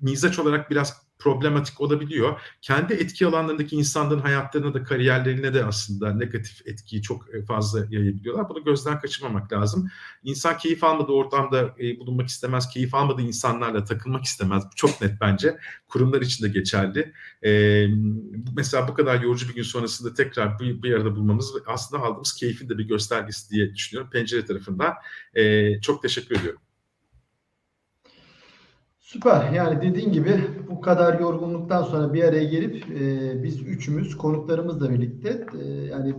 mizaç 0.00 0.38
olarak 0.38 0.70
biraz 0.70 1.01
problematik 1.22 1.80
olabiliyor. 1.80 2.40
Kendi 2.60 2.92
etki 2.92 3.26
alanlarındaki 3.26 3.76
insanların 3.76 4.20
hayatlarına 4.20 4.74
da 4.74 4.84
kariyerlerine 4.84 5.54
de 5.54 5.64
aslında 5.64 6.14
negatif 6.14 6.66
etkiyi 6.66 7.02
çok 7.02 7.26
fazla 7.48 7.86
yayabiliyorlar. 7.90 8.48
Bunu 8.48 8.64
gözden 8.64 9.00
kaçırmamak 9.00 9.52
lazım. 9.52 9.90
İnsan 10.22 10.58
keyif 10.58 10.84
almadığı 10.84 11.12
ortamda 11.12 11.74
e, 11.80 11.98
bulunmak 11.98 12.28
istemez, 12.28 12.68
keyif 12.68 12.94
almadığı 12.94 13.22
insanlarla 13.22 13.84
takılmak 13.84 14.24
istemez. 14.24 14.64
Bu 14.64 14.74
çok 14.76 15.00
net 15.00 15.20
bence. 15.20 15.58
Kurumlar 15.88 16.22
için 16.22 16.44
de 16.44 16.48
geçerli. 16.48 17.12
E, 17.44 17.86
mesela 18.56 18.88
bu 18.88 18.94
kadar 18.94 19.20
yorucu 19.20 19.48
bir 19.48 19.54
gün 19.54 19.62
sonrasında 19.62 20.14
tekrar 20.14 20.58
bir, 20.58 20.82
bir 20.82 20.92
arada 20.92 21.16
bulmamız 21.16 21.52
aslında 21.66 22.02
aldığımız 22.02 22.34
keyfin 22.34 22.68
de 22.68 22.78
bir 22.78 22.84
göstergesi 22.84 23.50
diye 23.50 23.74
düşünüyorum. 23.74 24.10
Pencere 24.10 24.46
tarafından. 24.46 24.94
E, 25.34 25.80
çok 25.80 26.02
teşekkür 26.02 26.38
ediyorum. 26.38 26.60
Süper. 29.02 29.52
Yani 29.52 29.82
dediğin 29.82 30.12
gibi 30.12 30.40
bu 30.70 30.80
kadar 30.80 31.20
yorgunluktan 31.20 31.82
sonra 31.82 32.12
bir 32.14 32.24
araya 32.24 32.44
gelip 32.44 32.90
e, 32.90 33.42
biz 33.42 33.60
üçümüz 33.60 34.16
konuklarımızla 34.16 34.90
birlikte 34.90 35.46
e, 35.62 35.64
yani 35.68 36.14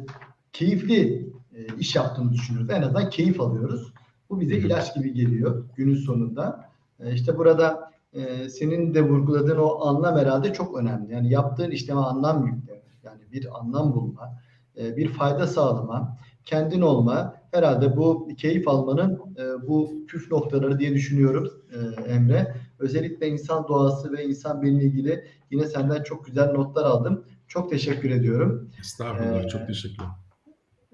keyifli 0.54 1.30
e, 1.56 1.66
iş 1.80 1.96
yaptığını 1.96 2.32
düşünüyoruz. 2.32 2.70
En 2.72 2.82
azından 2.82 3.10
keyif 3.10 3.42
alıyoruz. 3.42 3.94
Bu 4.30 4.40
bize 4.40 4.56
ilaç 4.56 4.96
gibi 4.96 5.14
geliyor 5.14 5.66
günün 5.76 5.96
sonunda. 5.96 6.70
E, 7.00 7.14
işte 7.14 7.38
burada 7.38 7.92
e, 8.14 8.50
senin 8.50 8.94
de 8.94 9.02
vurguladığın 9.02 9.58
o 9.58 9.86
anlam 9.86 10.18
herhalde 10.18 10.54
çok 10.54 10.78
önemli. 10.78 11.14
Yani 11.14 11.30
yaptığın 11.30 11.72
işleme 11.72 12.02
anlam 12.02 12.46
yüklemek. 12.48 12.84
Yani 13.04 13.22
bir 13.32 13.60
anlam 13.60 13.94
bulma. 13.94 14.34
e, 14.78 14.98
bir 14.98 15.08
fayda 15.08 15.48
sağlama, 15.48 16.18
kendin 16.46 16.82
olma, 16.82 17.36
herhalde 17.52 17.98
bu 17.98 18.28
keyif 18.38 18.68
almanın 18.68 19.14
e, 19.38 19.68
bu 19.68 20.06
püf 20.08 20.32
noktaları 20.32 20.80
diye 20.80 20.94
düşünüyorum 20.94 21.50
e, 21.74 22.12
Emre. 22.14 22.56
Özellikle 22.84 23.28
insan 23.28 23.68
doğası 23.68 24.12
ve 24.12 24.26
insan 24.26 24.62
benimle 24.62 24.84
ilgili 24.84 25.26
yine 25.52 25.66
senden 25.68 26.04
çok 26.04 26.26
güzel 26.26 26.52
notlar 26.52 26.86
aldım. 26.86 27.26
Çok 27.48 27.70
teşekkür 27.70 28.10
ediyorum. 28.10 28.70
Estağfurullah. 28.80 29.44
Ee, 29.44 29.48
çok 29.48 29.68
teşekkürler. 29.68 30.10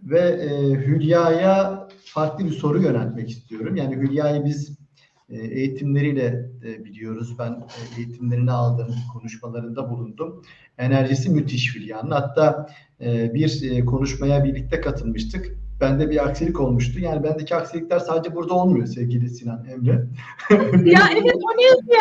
Ve 0.04 0.20
e, 0.20 0.72
Hülya'ya 0.74 1.88
farklı 2.06 2.46
bir 2.46 2.52
soru 2.52 2.82
yöneltmek 2.82 3.30
istiyorum. 3.30 3.76
Yani 3.76 3.96
Hülya'yı 3.96 4.46
biz 4.46 4.80
e, 5.30 5.38
eğitimleriyle 5.38 6.50
e, 6.66 6.86
biliyoruz. 6.86 7.36
Ben 7.40 7.52
e, 7.52 7.98
eğitimlerini 7.98 8.52
aldım, 8.52 8.96
konuşmalarında 9.14 9.90
bulundum. 9.90 10.44
Enerjisi 10.78 11.30
müthiş 11.30 11.76
Hülya'nın. 11.76 12.12
Hatta 12.12 12.70
e, 13.02 13.34
bir 13.34 13.72
e, 13.72 13.86
konuşmaya 13.86 14.44
birlikte 14.44 14.82
katılmıştık. 14.82 15.58
Bende 15.82 16.10
bir 16.10 16.26
aksilik 16.28 16.60
olmuştu. 16.60 17.00
Yani 17.00 17.24
bendeki 17.24 17.56
aksilikler 17.56 18.00
sadece 18.00 18.36
burada 18.36 18.54
olmuyor 18.54 18.88
sevgili 18.88 19.30
Sinan 19.30 19.66
Emre. 19.66 20.06
Ya 20.86 21.02
evet 21.14 21.36
o 21.36 21.58
ne 21.58 21.64
ya? 21.64 21.74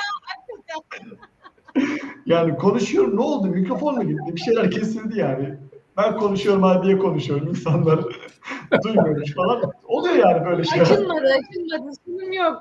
Yani 2.26 2.56
konuşuyorum 2.56 3.16
ne 3.16 3.20
oldu? 3.20 3.46
Mikrofon 3.46 3.94
mu 3.94 4.04
gitti? 4.04 4.36
Bir 4.36 4.40
şeyler 4.40 4.70
kesildi 4.70 5.18
yani. 5.18 5.58
Ben 5.96 6.16
konuşuyorum 6.16 6.62
ha 6.62 6.82
diye 6.82 6.98
konuşuyorum. 6.98 7.48
İnsanlar 7.48 8.00
duymuyormuş 8.84 9.34
falan. 9.34 9.72
Oluyor 9.84 10.14
yani 10.14 10.46
böyle 10.46 10.64
şeyler. 10.64 10.84
Açılmadı, 10.84 11.26
açılmadı. 11.26 11.92
Sunum 12.04 12.32
yok. 12.32 12.60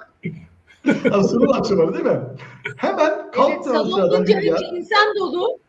Ha, 1.11 1.23
sunum 1.23 1.51
açılır 1.51 1.93
değil 1.93 2.05
mi? 2.05 2.19
Hemen 2.77 3.09
Evet, 3.09 3.31
kalktı 3.35 3.69
salon 3.69 4.01
olunca 4.01 4.39
Hülya. 4.39 4.53
önce 4.53 4.65
insan 4.65 5.15
dolu. 5.19 5.59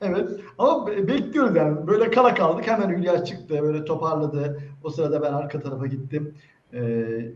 Evet 0.00 0.30
ama 0.58 0.86
be- 0.86 1.08
bekliyoruz 1.08 1.56
yani. 1.56 1.86
Böyle 1.86 2.10
kala 2.10 2.34
kaldık. 2.34 2.66
Hemen 2.66 2.88
Hülya 2.90 3.24
çıktı. 3.24 3.62
Böyle 3.62 3.84
toparladı. 3.84 4.60
O 4.84 4.90
sırada 4.90 5.22
ben 5.22 5.32
arka 5.32 5.60
tarafa 5.60 5.86
gittim. 5.86 6.34
Ee, 6.74 7.32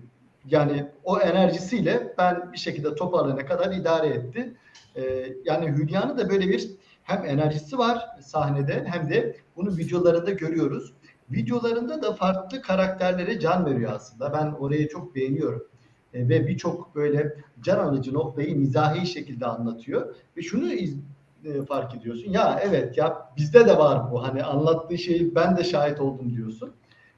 yani 0.46 0.86
o 1.04 1.20
enerjisiyle 1.20 2.14
ben 2.18 2.52
bir 2.52 2.58
şekilde 2.58 2.94
toparlayana 2.94 3.46
kadar 3.46 3.72
idare 3.72 4.08
etti. 4.08 4.54
Ee, 4.96 5.02
yani 5.44 5.66
Hülya'nın 5.68 6.18
da 6.18 6.30
böyle 6.30 6.48
bir 6.48 6.70
hem 7.02 7.24
enerjisi 7.26 7.78
var 7.78 8.06
sahnede 8.20 8.84
hem 8.86 9.10
de 9.10 9.36
bunu 9.56 9.76
videolarında 9.76 10.30
görüyoruz. 10.30 10.94
Videolarında 11.30 12.02
da 12.02 12.12
farklı 12.12 12.62
karakterlere 12.62 13.40
can 13.40 13.66
veriyor 13.66 13.92
aslında. 13.94 14.32
Ben 14.32 14.46
orayı 14.52 14.88
çok 14.88 15.14
beğeniyorum. 15.14 15.66
Ee, 16.14 16.28
ve 16.28 16.46
birçok 16.46 16.94
böyle 16.94 17.36
can 17.62 17.78
alıcı 17.78 18.14
noktayı 18.14 18.56
mizahi 18.58 19.06
şekilde 19.06 19.46
anlatıyor. 19.46 20.14
Ve 20.36 20.42
şunu 20.42 20.72
iz- 20.72 20.98
e, 21.44 21.64
fark 21.64 21.94
ediyorsun. 21.94 22.32
Ya 22.32 22.60
evet 22.64 22.96
ya 22.96 23.28
bizde 23.36 23.66
de 23.66 23.78
var 23.78 24.12
bu. 24.12 24.22
Hani 24.22 24.44
anlattığı 24.44 24.98
şeyi 24.98 25.34
ben 25.34 25.56
de 25.56 25.64
şahit 25.64 26.00
oldum 26.00 26.36
diyorsun. 26.36 26.72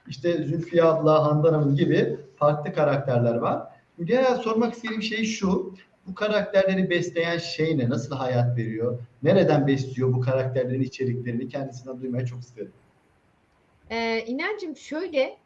İşte 0.08 0.32
Zülfiye 0.32 0.84
abla, 0.84 1.24
Handan 1.24 1.52
Hanım 1.52 1.76
gibi 1.76 2.16
farklı 2.36 2.72
karakterler 2.72 3.34
var. 3.34 3.62
Hülya'ya 3.98 4.36
sormak 4.36 4.74
istediğim 4.74 5.02
şey 5.02 5.24
şu. 5.24 5.74
Bu 6.06 6.14
karakterleri 6.14 6.90
besleyen 6.90 7.38
şey 7.38 7.78
ne? 7.78 7.88
Nasıl 7.88 8.16
hayat 8.16 8.56
veriyor? 8.56 8.98
Nereden 9.22 9.66
besliyor 9.66 10.12
bu 10.12 10.20
karakterlerin 10.20 10.82
içeriklerini? 10.82 11.48
Kendisinden 11.48 12.00
duymayı 12.00 12.26
çok 12.26 12.40
isterim. 12.40 12.72
Ee, 13.90 14.24
İnancım 14.26 14.76
şöyle, 14.76 15.36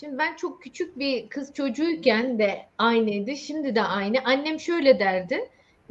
şimdi 0.00 0.18
ben 0.18 0.36
çok 0.36 0.62
küçük 0.62 0.98
bir 0.98 1.28
kız 1.28 1.52
çocuğuyken 1.54 2.38
de 2.38 2.58
aynıydı, 2.78 3.36
şimdi 3.36 3.74
de 3.74 3.82
aynı. 3.82 4.16
Annem 4.24 4.60
şöyle 4.60 4.98
derdi, 4.98 5.38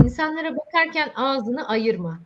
insanlara 0.03 0.57
bakarken 0.57 1.11
ağzını 1.15 1.67
ayırma. 1.67 2.19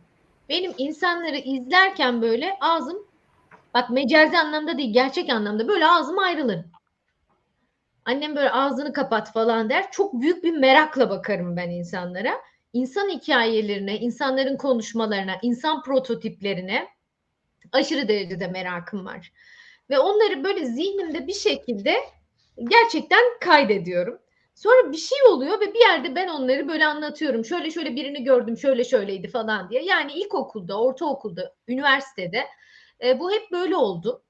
Benim 0.48 0.74
insanları 0.78 1.36
izlerken 1.36 2.22
böyle 2.22 2.56
ağzım, 2.60 3.06
bak 3.74 3.90
mecazi 3.90 4.38
anlamda 4.38 4.78
değil, 4.78 4.92
gerçek 4.92 5.30
anlamda 5.30 5.68
böyle 5.68 5.86
ağzım 5.86 6.18
ayrılır. 6.18 6.64
Annem 8.04 8.36
böyle 8.36 8.50
ağzını 8.50 8.92
kapat 8.92 9.32
falan 9.32 9.70
der. 9.70 9.90
Çok 9.90 10.20
büyük 10.20 10.44
bir 10.44 10.52
merakla 10.52 11.10
bakarım 11.10 11.56
ben 11.56 11.70
insanlara. 11.70 12.32
İnsan 12.72 13.08
hikayelerine, 13.08 13.98
insanların 13.98 14.56
konuşmalarına, 14.56 15.32
insan 15.42 15.82
prototiplerine 15.82 16.88
aşırı 17.72 18.08
derecede 18.08 18.46
merakım 18.46 19.06
var. 19.06 19.32
Ve 19.90 19.98
onları 19.98 20.44
böyle 20.44 20.66
zihnimde 20.66 21.26
bir 21.26 21.34
şekilde 21.34 21.96
gerçekten 22.68 23.24
kaydediyorum. 23.40 24.18
Sonra 24.54 24.92
bir 24.92 24.96
şey 24.96 25.18
oluyor 25.28 25.60
ve 25.60 25.74
bir 25.74 25.80
yerde 25.80 26.14
ben 26.14 26.28
onları 26.28 26.68
böyle 26.68 26.86
anlatıyorum. 26.86 27.44
Şöyle 27.44 27.70
şöyle 27.70 27.96
birini 27.96 28.24
gördüm, 28.24 28.56
şöyle 28.56 28.84
şöyleydi 28.84 29.28
falan 29.28 29.70
diye. 29.70 29.82
Yani 29.84 30.12
ilkokulda, 30.12 30.80
ortaokulda, 30.80 31.54
üniversitede 31.68 32.46
e, 33.04 33.20
bu 33.20 33.32
hep 33.32 33.52
böyle 33.52 33.76
oldu. 33.76 34.22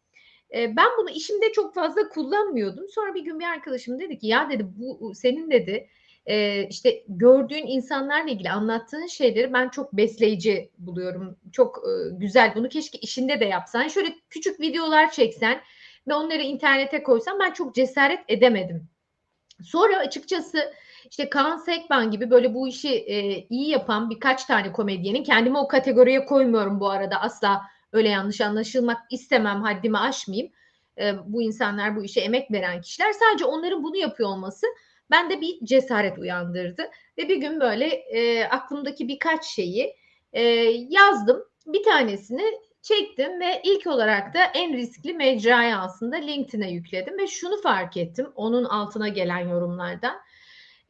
E, 0.55 0.77
ben 0.77 0.87
bunu 0.99 1.11
işimde 1.11 1.53
çok 1.53 1.75
fazla 1.75 2.09
kullanmıyordum. 2.09 2.89
Sonra 2.89 3.15
bir 3.15 3.25
gün 3.25 3.41
bir 3.41 3.45
arkadaşım 3.45 4.01
dedi 4.01 4.19
ki 4.19 4.27
ya 4.27 4.51
dedi 4.51 4.67
bu 4.77 5.15
senin 5.15 5.51
dedi 5.51 5.89
e, 6.27 6.67
işte 6.71 7.05
gördüğün 7.09 7.67
insanlarla 7.67 8.31
ilgili 8.31 8.51
anlattığın 8.51 9.07
şeyleri 9.07 9.53
ben 9.53 9.69
çok 9.69 9.93
besleyici 9.93 10.71
buluyorum. 10.79 11.37
Çok 11.53 11.79
e, 11.79 12.15
güzel. 12.17 12.55
Bunu 12.55 12.69
keşke 12.69 12.99
işinde 12.99 13.41
de 13.41 13.45
yapsan. 13.45 13.89
Şöyle 13.89 14.15
küçük 14.31 14.61
videolar 14.61 15.11
çeksen 15.11 15.61
ve 16.09 16.15
onları 16.15 16.43
internete 16.43 17.03
koysan 17.03 17.39
ben 17.41 17.53
çok 17.53 17.75
cesaret 17.75 18.21
edemedim. 18.29 18.90
Sonra 19.65 19.97
açıkçası 19.97 20.73
işte 21.11 21.31
Kaan 21.31 21.57
Sekban 21.57 22.11
gibi 22.11 22.31
böyle 22.31 22.55
bu 22.55 22.69
işi 22.69 22.89
e, 22.89 23.47
iyi 23.51 23.69
yapan 23.69 24.11
birkaç 24.11 24.45
tane 24.45 24.73
komedyenin 24.73 25.25
kendimi 25.25 25.59
o 25.59 25.69
kategoriye 25.69 26.25
koymuyorum 26.25 26.81
bu 26.81 26.91
arada 26.91 27.21
asla 27.21 27.63
öyle 27.93 28.09
yanlış 28.09 28.41
anlaşılmak 28.41 28.99
istemem 29.11 29.63
haddimi 29.63 29.99
aşmayayım. 29.99 30.53
E, 30.99 31.13
bu 31.27 31.43
insanlar 31.43 31.97
bu 31.97 32.05
işe 32.05 32.21
emek 32.21 32.51
veren 32.51 32.81
kişiler 32.81 33.13
sadece 33.13 33.45
onların 33.45 33.83
bunu 33.83 33.97
yapıyor 33.97 34.29
olması 34.29 34.67
bende 35.11 35.41
bir 35.41 35.67
cesaret 35.67 36.19
uyandırdı 36.19 36.83
ve 37.19 37.29
bir 37.29 37.37
gün 37.37 37.61
böyle 37.61 37.87
e, 37.87 38.45
aklımdaki 38.45 39.09
birkaç 39.09 39.45
şeyi 39.45 39.97
e, 40.33 40.43
yazdım. 40.89 41.45
Bir 41.67 41.83
tanesini 41.83 42.43
çektim 42.83 43.41
ve 43.41 43.61
ilk 43.65 43.87
olarak 43.87 44.35
da 44.35 44.45
en 44.55 44.73
riskli 44.73 45.15
mecraya 45.15 45.81
aslında 45.81 46.17
LinkedIn'e 46.17 46.71
yükledim 46.71 47.19
ve 47.19 47.27
şunu 47.27 47.63
fark 47.63 47.97
ettim 47.97 48.33
onun 48.35 48.65
altına 48.65 49.09
gelen 49.09 49.49
yorumlardan. 49.49 50.17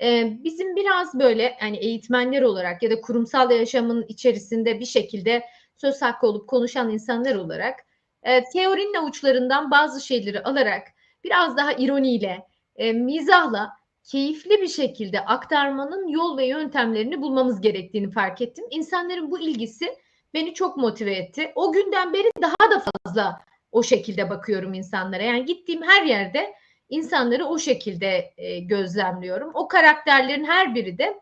Ee, 0.02 0.36
bizim 0.44 0.76
biraz 0.76 1.18
böyle 1.18 1.56
hani 1.60 1.76
eğitmenler 1.76 2.42
olarak 2.42 2.82
ya 2.82 2.90
da 2.90 3.00
kurumsal 3.00 3.50
yaşamın 3.50 4.04
içerisinde 4.08 4.80
bir 4.80 4.86
şekilde 4.86 5.44
söz 5.76 6.02
hakkı 6.02 6.26
olup 6.26 6.48
konuşan 6.48 6.90
insanlar 6.90 7.34
olarak 7.34 7.80
e, 8.22 8.44
teorinin 8.44 8.94
avuçlarından 8.94 9.70
bazı 9.70 10.06
şeyleri 10.06 10.42
alarak 10.42 10.88
biraz 11.24 11.56
daha 11.56 11.72
ironiyle, 11.72 12.46
e, 12.76 12.92
mizahla 12.92 13.70
keyifli 14.04 14.62
bir 14.62 14.68
şekilde 14.68 15.20
aktarmanın 15.20 16.08
yol 16.08 16.38
ve 16.38 16.46
yöntemlerini 16.46 17.22
bulmamız 17.22 17.60
gerektiğini 17.60 18.10
fark 18.10 18.40
ettim. 18.40 18.64
İnsanların 18.70 19.30
bu 19.30 19.40
ilgisi 19.40 19.96
beni 20.34 20.54
çok 20.54 20.76
motive 20.76 21.14
etti. 21.14 21.52
O 21.54 21.72
günden 21.72 22.12
beri 22.12 22.30
daha 22.42 22.70
da 22.70 22.82
fazla 23.04 23.40
o 23.72 23.82
şekilde 23.82 24.30
bakıyorum 24.30 24.74
insanlara. 24.74 25.22
Yani 25.22 25.44
gittiğim 25.44 25.82
her 25.82 26.02
yerde 26.02 26.54
insanları 26.88 27.44
o 27.44 27.58
şekilde 27.58 28.34
e, 28.36 28.60
gözlemliyorum. 28.60 29.50
O 29.54 29.68
karakterlerin 29.68 30.44
her 30.44 30.74
biri 30.74 30.98
de 30.98 31.20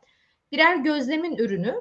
birer 0.53 0.77
gözlemin 0.77 1.37
ürünü. 1.37 1.75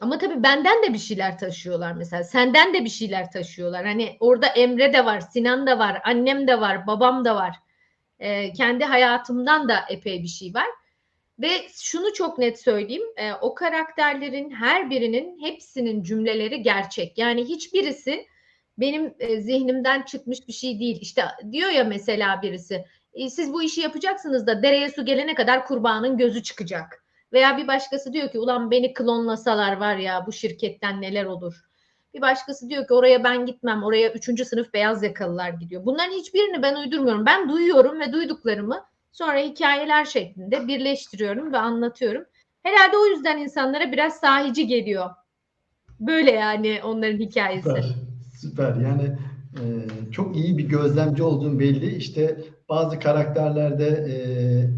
Ama 0.00 0.18
tabii 0.18 0.42
benden 0.42 0.82
de 0.82 0.92
bir 0.92 0.98
şeyler 0.98 1.38
taşıyorlar 1.38 1.92
mesela. 1.92 2.24
Senden 2.24 2.74
de 2.74 2.84
bir 2.84 2.90
şeyler 2.90 3.30
taşıyorlar. 3.30 3.86
Hani 3.86 4.16
orada 4.20 4.46
Emre 4.46 4.92
de 4.92 5.04
var, 5.04 5.20
Sinan 5.20 5.66
da 5.66 5.78
var, 5.78 6.02
annem 6.04 6.48
de 6.48 6.60
var, 6.60 6.86
babam 6.86 7.24
da 7.24 7.34
var. 7.34 7.56
E, 8.18 8.52
kendi 8.52 8.84
hayatımdan 8.84 9.68
da 9.68 9.84
epey 9.88 10.22
bir 10.22 10.28
şey 10.28 10.54
var. 10.54 10.66
Ve 11.38 11.68
şunu 11.72 12.12
çok 12.12 12.38
net 12.38 12.60
söyleyeyim. 12.60 13.02
E, 13.16 13.32
o 13.32 13.54
karakterlerin 13.54 14.50
her 14.50 14.90
birinin 14.90 15.40
hepsinin 15.40 16.02
cümleleri 16.02 16.62
gerçek. 16.62 17.18
Yani 17.18 17.44
hiçbirisi 17.44 18.26
benim 18.78 19.14
e, 19.18 19.40
zihnimden 19.40 20.02
çıkmış 20.02 20.48
bir 20.48 20.52
şey 20.52 20.80
değil. 20.80 20.98
İşte 21.00 21.24
diyor 21.52 21.70
ya 21.70 21.84
mesela 21.84 22.42
birisi 22.42 22.84
e, 23.12 23.30
siz 23.30 23.52
bu 23.52 23.62
işi 23.62 23.80
yapacaksınız 23.80 24.46
da 24.46 24.62
dereye 24.62 24.88
su 24.88 25.04
gelene 25.04 25.34
kadar 25.34 25.66
kurbanın 25.66 26.16
gözü 26.16 26.42
çıkacak. 26.42 27.04
Veya 27.32 27.56
bir 27.56 27.68
başkası 27.68 28.12
diyor 28.12 28.30
ki 28.30 28.38
ulan 28.38 28.70
beni 28.70 28.94
klonlasalar 28.94 29.76
var 29.76 29.96
ya 29.96 30.26
bu 30.26 30.32
şirketten 30.32 31.02
neler 31.02 31.24
olur. 31.24 31.54
Bir 32.14 32.20
başkası 32.20 32.68
diyor 32.68 32.86
ki 32.86 32.94
oraya 32.94 33.24
ben 33.24 33.46
gitmem. 33.46 33.84
Oraya 33.84 34.12
üçüncü 34.12 34.44
sınıf 34.44 34.74
beyaz 34.74 35.02
yakalılar 35.02 35.50
gidiyor. 35.50 35.86
Bunların 35.86 36.12
hiçbirini 36.12 36.62
ben 36.62 36.76
uydurmuyorum. 36.76 37.26
Ben 37.26 37.48
duyuyorum 37.48 38.00
ve 38.00 38.12
duyduklarımı 38.12 38.84
sonra 39.12 39.38
hikayeler 39.38 40.04
şeklinde 40.04 40.68
birleştiriyorum 40.68 41.52
ve 41.52 41.58
anlatıyorum. 41.58 42.24
Herhalde 42.62 42.96
o 42.96 43.06
yüzden 43.06 43.38
insanlara 43.38 43.92
biraz 43.92 44.14
sahici 44.16 44.66
geliyor. 44.66 45.10
Böyle 46.00 46.30
yani 46.30 46.80
onların 46.84 47.18
hikayesi. 47.18 47.68
Süper. 47.68 47.84
Süper. 48.40 48.74
Yani 48.74 49.16
e, 49.54 49.62
çok 50.12 50.36
iyi 50.36 50.58
bir 50.58 50.64
gözlemci 50.68 51.22
olduğun 51.22 51.58
belli. 51.60 51.96
İşte 51.96 52.40
bazı 52.68 52.98
karakterlerde 52.98 53.86
e, 53.86 54.14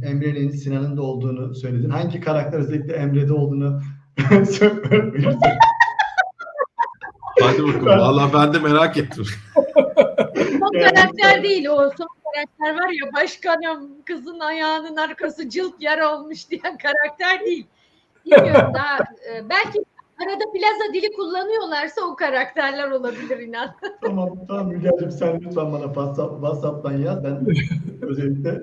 Emre'nin, 0.08 0.50
Sinan'ın 0.50 0.96
da 0.96 1.02
olduğunu 1.02 1.54
söyledin. 1.54 1.90
Hangi 1.90 2.20
karakter 2.20 2.58
özellikle 2.58 2.92
Emre'de 2.92 3.32
olduğunu 3.32 3.80
söyleyebilirsin. 4.50 5.40
Hadi 7.42 7.62
bakalım. 7.62 7.86
Vallahi 7.86 8.32
ben 8.34 8.52
de 8.54 8.58
merak 8.58 8.96
ettim. 8.96 9.24
son 9.54 10.72
Yani- 10.74 10.94
karakter 10.94 11.42
değil 11.42 11.66
o 11.66 11.90
son 11.98 12.08
karakter 12.34 12.84
var 12.84 12.88
ya 12.88 13.12
başkanım 13.12 14.02
kızın 14.04 14.40
ayağının 14.40 14.96
arkası 14.96 15.48
cılk 15.48 15.82
yara 15.82 16.14
olmuş 16.14 16.50
diyen 16.50 16.78
karakter 16.78 17.40
değil. 17.40 17.66
Bilmiyorum 18.26 18.72
daha 18.74 18.98
e, 18.98 19.48
belki 19.48 19.84
arada 20.20 20.44
plaza 20.52 20.94
dili 20.94 21.12
kullanıyorlarsa 21.12 22.00
o 22.00 22.16
karakterler 22.16 22.90
olabilir 22.90 23.38
inan. 23.38 23.70
Tamam 24.02 24.46
tamam 24.48 24.68
Müge'cim 24.68 25.10
sen 25.10 25.40
lütfen 25.40 25.72
bana 25.72 25.84
WhatsApp, 25.84 26.32
WhatsApp'tan 26.32 26.98
yaz. 26.98 27.24
Ben 27.24 27.46
özellikle 28.02 28.60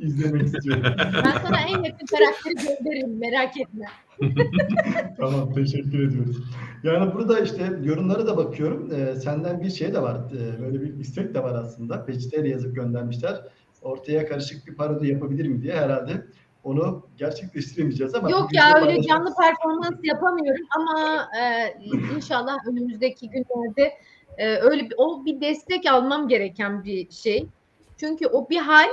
izlemek 0.00 0.42
istiyorum. 0.42 0.82
Ben 1.24 1.38
sana 1.42 1.60
en 1.60 1.82
yakın 1.82 2.06
karakteri 2.06 2.54
gönderirim 2.54 3.18
merak 3.18 3.56
etme. 3.56 3.86
Tamam 5.20 5.52
teşekkür 5.54 6.08
ediyoruz. 6.08 6.36
Yani 6.82 7.14
burada 7.14 7.40
işte 7.40 7.72
yorumlara 7.82 8.26
da 8.26 8.36
bakıyorum. 8.36 8.90
Ee, 8.92 9.14
senden 9.14 9.60
bir 9.60 9.70
şey 9.70 9.94
de 9.94 10.02
var. 10.02 10.16
Ee, 10.16 10.62
böyle 10.62 10.80
bir 10.80 10.98
istek 10.98 11.34
de 11.34 11.42
var 11.42 11.54
aslında. 11.54 12.04
Peçeteyle 12.04 12.48
yazıp 12.48 12.74
göndermişler. 12.74 13.42
Ortaya 13.82 14.28
karışık 14.28 14.66
bir 14.66 14.74
parodi 14.74 15.08
yapabilir 15.08 15.48
mi 15.48 15.62
diye 15.62 15.74
herhalde 15.74 16.26
onu 16.66 17.06
gerçekleştiremeyeceğiz 17.16 18.14
ama 18.14 18.30
Yok 18.30 18.54
ya 18.54 18.74
öyle 18.76 18.86
paylaşmak- 18.86 19.08
canlı 19.08 19.34
performans 19.34 19.94
yapamıyorum 20.02 20.66
ama 20.76 21.28
e, 21.40 21.74
inşallah 22.16 22.56
önümüzdeki 22.68 23.30
günlerde 23.30 23.92
e, 24.38 24.56
öyle 24.56 24.90
bir, 24.90 24.94
o 24.96 25.24
bir 25.24 25.40
destek 25.40 25.86
almam 25.86 26.28
gereken 26.28 26.84
bir 26.84 27.10
şey. 27.10 27.46
Çünkü 28.00 28.26
o 28.26 28.50
bir 28.50 28.58
hal 28.58 28.88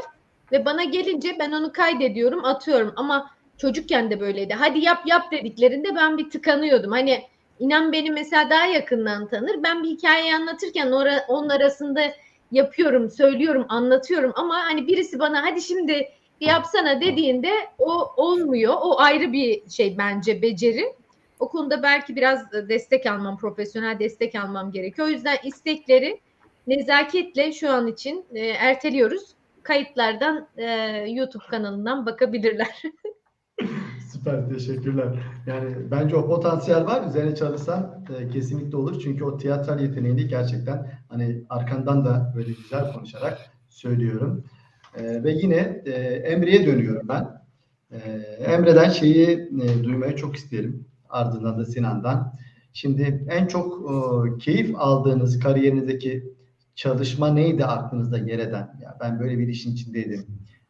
ve 0.51 0.65
bana 0.65 0.83
gelince 0.83 1.35
ben 1.39 1.51
onu 1.51 1.71
kaydediyorum, 1.71 2.45
atıyorum 2.45 2.93
ama 2.95 3.29
çocukken 3.57 4.11
de 4.11 4.19
böyleydi. 4.19 4.53
Hadi 4.53 4.79
yap 4.79 5.01
yap 5.05 5.31
dediklerinde 5.31 5.95
ben 5.95 6.17
bir 6.17 6.29
tıkanıyordum. 6.29 6.91
Hani 6.91 7.21
inan 7.59 7.91
beni 7.91 8.11
mesela 8.11 8.49
daha 8.49 8.65
yakından 8.65 9.27
tanır. 9.27 9.63
Ben 9.63 9.83
bir 9.83 9.89
hikayeyi 9.89 10.35
anlatırken 10.35 10.91
ora, 10.91 11.25
onun 11.27 11.49
arasında 11.49 12.01
yapıyorum, 12.51 13.09
söylüyorum, 13.09 13.65
anlatıyorum 13.69 14.31
ama 14.35 14.55
hani 14.55 14.87
birisi 14.87 15.19
bana 15.19 15.45
hadi 15.45 15.61
şimdi 15.61 16.07
yapsana 16.39 17.01
dediğinde 17.01 17.51
o 17.79 18.13
olmuyor. 18.17 18.73
O 18.81 18.99
ayrı 18.99 19.33
bir 19.33 19.69
şey 19.69 19.97
bence 19.97 20.41
beceri. 20.41 20.95
O 21.39 21.49
konuda 21.49 21.83
belki 21.83 22.15
biraz 22.15 22.51
destek 22.51 23.05
almam, 23.05 23.37
profesyonel 23.37 23.99
destek 23.99 24.35
almam 24.35 24.71
gerekiyor. 24.71 25.07
O 25.07 25.11
yüzden 25.11 25.37
istekleri 25.43 26.19
nezaketle 26.67 27.51
şu 27.51 27.69
an 27.71 27.87
için 27.87 28.25
e, 28.33 28.39
erteliyoruz. 28.47 29.35
Kayıtlardan 29.63 30.47
e, 30.57 30.65
YouTube 31.09 31.43
kanalından 31.49 32.05
bakabilirler. 32.05 32.81
Süper 34.13 34.49
teşekkürler. 34.49 35.07
Yani 35.47 35.91
bence 35.91 36.15
o 36.15 36.27
potansiyel 36.27 36.85
var. 36.85 37.07
Üzerine 37.07 37.35
çalışsan 37.35 38.05
e, 38.19 38.29
kesinlikle 38.29 38.77
olur. 38.77 39.01
Çünkü 39.03 39.23
o 39.23 39.37
tiyatral 39.37 39.79
yeteneğini 39.79 40.27
gerçekten 40.27 40.91
hani 41.09 41.43
arkandan 41.49 42.05
da 42.05 42.33
böyle 42.35 42.51
güzel 42.51 42.93
konuşarak 42.93 43.39
söylüyorum. 43.69 44.43
E, 44.97 45.23
ve 45.23 45.31
yine 45.31 45.81
e, 45.85 45.91
Emre'ye 46.01 46.65
dönüyorum 46.65 47.07
ben. 47.07 47.41
E, 47.91 47.97
Emre'den 48.43 48.89
şeyi 48.89 49.27
e, 49.63 49.83
duymayı 49.83 50.15
çok 50.15 50.35
isterim. 50.35 50.85
Ardından 51.09 51.57
da 51.57 51.65
Sinan'dan. 51.65 52.33
Şimdi 52.73 53.25
en 53.29 53.47
çok 53.47 53.91
e, 53.91 54.37
keyif 54.37 54.75
aldığınız 54.75 55.39
kariyerinizdeki 55.39 56.33
çalışma 56.75 57.33
neydi 57.33 57.65
aklınızda 57.65 58.17
yer 58.17 58.39
eden? 58.39 58.79
Ya 58.81 58.97
ben 59.01 59.19
böyle 59.19 59.39
bir 59.39 59.47
işin 59.47 59.73
içindeydim. 59.73 60.25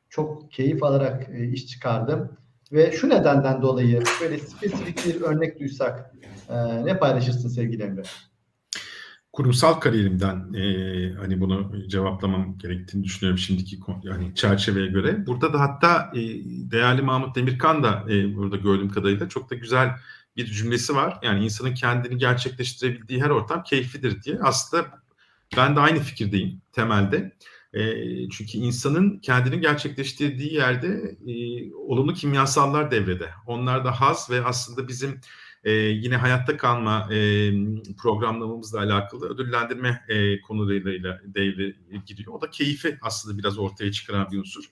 Çok 0.09 0.51
keyif 0.51 0.83
alarak 0.83 1.29
e, 1.29 1.47
iş 1.47 1.67
çıkardım. 1.67 2.29
Ve 2.71 2.91
şu 2.91 3.09
nedenden 3.09 3.61
dolayı 3.61 4.03
böyle 4.21 4.37
spesifik 4.37 5.05
bir 5.05 5.21
örnek 5.21 5.59
duysak 5.59 6.13
e, 6.49 6.85
ne 6.85 6.97
paylaşırsın 6.97 7.49
sevgili 7.49 7.83
Emre? 7.83 8.03
Kurumsal 9.33 9.73
kariyerimden 9.73 10.53
e, 10.53 11.13
hani 11.13 11.41
bunu 11.41 11.71
cevaplamam 11.87 12.57
gerektiğini 12.57 13.03
düşünüyorum 13.03 13.37
şimdiki 13.37 13.79
yani 14.03 14.35
çerçeveye 14.35 14.87
göre. 14.87 15.27
Burada 15.27 15.53
da 15.53 15.59
hatta 15.59 16.11
e, 16.15 16.19
değerli 16.71 17.01
Mahmut 17.01 17.35
Demirkan 17.35 17.83
da 17.83 18.05
e, 18.09 18.35
burada 18.35 18.55
gördüğüm 18.55 18.89
kadarıyla 18.89 19.29
çok 19.29 19.49
da 19.49 19.55
güzel 19.55 19.95
bir 20.37 20.45
cümlesi 20.45 20.95
var. 20.95 21.19
Yani 21.23 21.45
insanın 21.45 21.73
kendini 21.73 22.17
gerçekleştirebildiği 22.17 23.23
her 23.23 23.29
ortam 23.29 23.63
keyiflidir 23.63 24.23
diye. 24.23 24.39
Aslında 24.41 24.85
ben 25.57 25.75
de 25.75 25.79
aynı 25.79 25.99
fikirdeyim 25.99 26.61
temelde. 26.71 27.31
E, 27.73 27.81
çünkü 28.29 28.57
insanın 28.57 29.19
kendini 29.19 29.59
gerçekleştirdiği 29.59 30.53
yerde 30.53 31.17
e, 31.27 31.33
olumlu 31.73 32.13
kimyasallar 32.13 32.91
devrede. 32.91 33.29
Onlar 33.47 33.85
da 33.85 34.01
haz 34.01 34.29
ve 34.29 34.45
aslında 34.45 34.87
bizim 34.87 35.19
e, 35.63 35.71
yine 35.71 36.17
hayatta 36.17 36.57
kalma 36.57 37.07
e, 37.13 37.51
programlamamızla 37.97 38.79
alakalı 38.79 39.29
ödüllendirme 39.29 40.05
e, 40.09 40.41
konularıyla 40.41 41.19
devre 41.25 41.75
giriyor. 42.05 42.33
O 42.33 42.41
da 42.41 42.49
keyfi 42.49 42.97
aslında 43.01 43.37
biraz 43.37 43.57
ortaya 43.57 43.91
çıkaran 43.91 44.31
bir 44.31 44.39
unsur. 44.39 44.63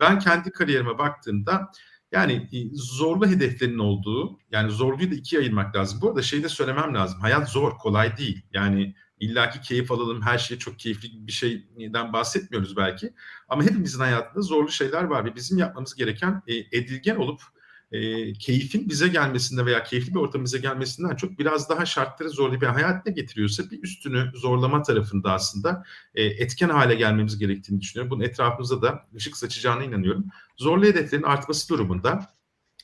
Ben 0.00 0.18
kendi 0.18 0.50
kariyerime 0.50 0.98
baktığımda 0.98 1.70
yani 2.12 2.32
e, 2.52 2.58
zorlu 2.72 3.26
hedeflerin 3.26 3.78
olduğu, 3.78 4.38
yani 4.50 4.70
zorluyu 4.70 5.10
da 5.10 5.14
ikiye 5.14 5.40
ayırmak 5.40 5.76
lazım. 5.76 5.98
Bu 6.02 6.08
arada 6.08 6.22
şey 6.22 6.42
de 6.42 6.48
söylemem 6.48 6.94
lazım. 6.94 7.20
Hayat 7.20 7.50
zor, 7.50 7.78
kolay 7.78 8.16
değil. 8.16 8.42
Yani 8.52 8.94
illaki 9.20 9.60
keyif 9.60 9.92
alalım, 9.92 10.22
her 10.22 10.38
şey 10.38 10.58
çok 10.58 10.78
keyifli 10.78 11.08
bir 11.26 11.32
şeyden 11.32 12.12
bahsetmiyoruz 12.12 12.76
belki. 12.76 13.14
Ama 13.48 13.62
hepimizin 13.62 13.98
hayatında 13.98 14.42
zorlu 14.42 14.70
şeyler 14.70 15.04
var 15.04 15.24
ve 15.24 15.36
bizim 15.36 15.58
yapmamız 15.58 15.94
gereken 15.94 16.42
e, 16.46 16.54
edilgen 16.56 17.16
olup 17.16 17.40
e, 17.92 18.32
keyfin 18.32 18.88
bize 18.88 19.08
gelmesinde 19.08 19.66
veya 19.66 19.82
keyifli 19.82 20.14
bir 20.14 20.18
ortam 20.18 20.44
bize 20.44 20.58
gelmesinden 20.58 21.16
çok 21.16 21.38
biraz 21.38 21.68
daha 21.68 21.86
şartları 21.86 22.30
zorlu 22.30 22.60
bir 22.60 22.66
hayat 22.66 23.06
ne 23.06 23.12
getiriyorsa 23.12 23.70
bir 23.70 23.82
üstünü 23.82 24.30
zorlama 24.34 24.82
tarafında 24.82 25.32
aslında 25.32 25.84
e, 26.14 26.24
etken 26.24 26.68
hale 26.68 26.94
gelmemiz 26.94 27.38
gerektiğini 27.38 27.80
düşünüyorum. 27.80 28.10
Bunun 28.10 28.24
etrafımıza 28.24 28.82
da 28.82 29.06
ışık 29.16 29.36
saçacağına 29.36 29.84
inanıyorum. 29.84 30.24
Zorlu 30.56 30.84
hedeflerin 30.84 31.22
artması 31.22 31.68
durumunda 31.68 32.37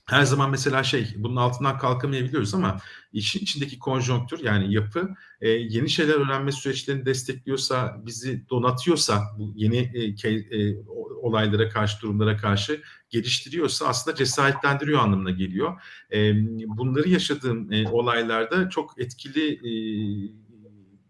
her 0.07 0.23
zaman 0.23 0.51
mesela 0.51 0.83
şey 0.83 1.15
bunun 1.17 1.37
altından 1.37 1.79
kalkamayabiliyoruz 1.79 2.55
ama 2.55 2.81
işin 3.13 3.41
içindeki 3.41 3.79
konjonktür 3.79 4.45
yani 4.45 4.75
yapı 4.75 5.15
e, 5.41 5.49
yeni 5.49 5.91
şeyler 5.91 6.15
öğrenme 6.15 6.53
süreçlerini 6.53 7.07
destekliyorsa, 7.07 8.01
bizi 8.07 8.49
donatıyorsa 8.49 9.23
bu 9.39 9.53
yeni 9.57 9.77
e, 9.77 10.31
e, 10.31 10.77
olaylara 11.23 11.69
karşı, 11.69 12.01
durumlara 12.03 12.37
karşı 12.37 12.83
geliştiriyorsa 13.11 13.87
aslında 13.87 14.17
cesaretlendiriyor 14.17 15.01
anlamına 15.01 15.31
geliyor. 15.31 15.81
E, 16.13 16.33
bunları 16.67 17.09
yaşadığım 17.09 17.73
e, 17.73 17.89
olaylarda 17.89 18.69
çok 18.69 19.01
etkili 19.01 19.53
e, 19.53 19.71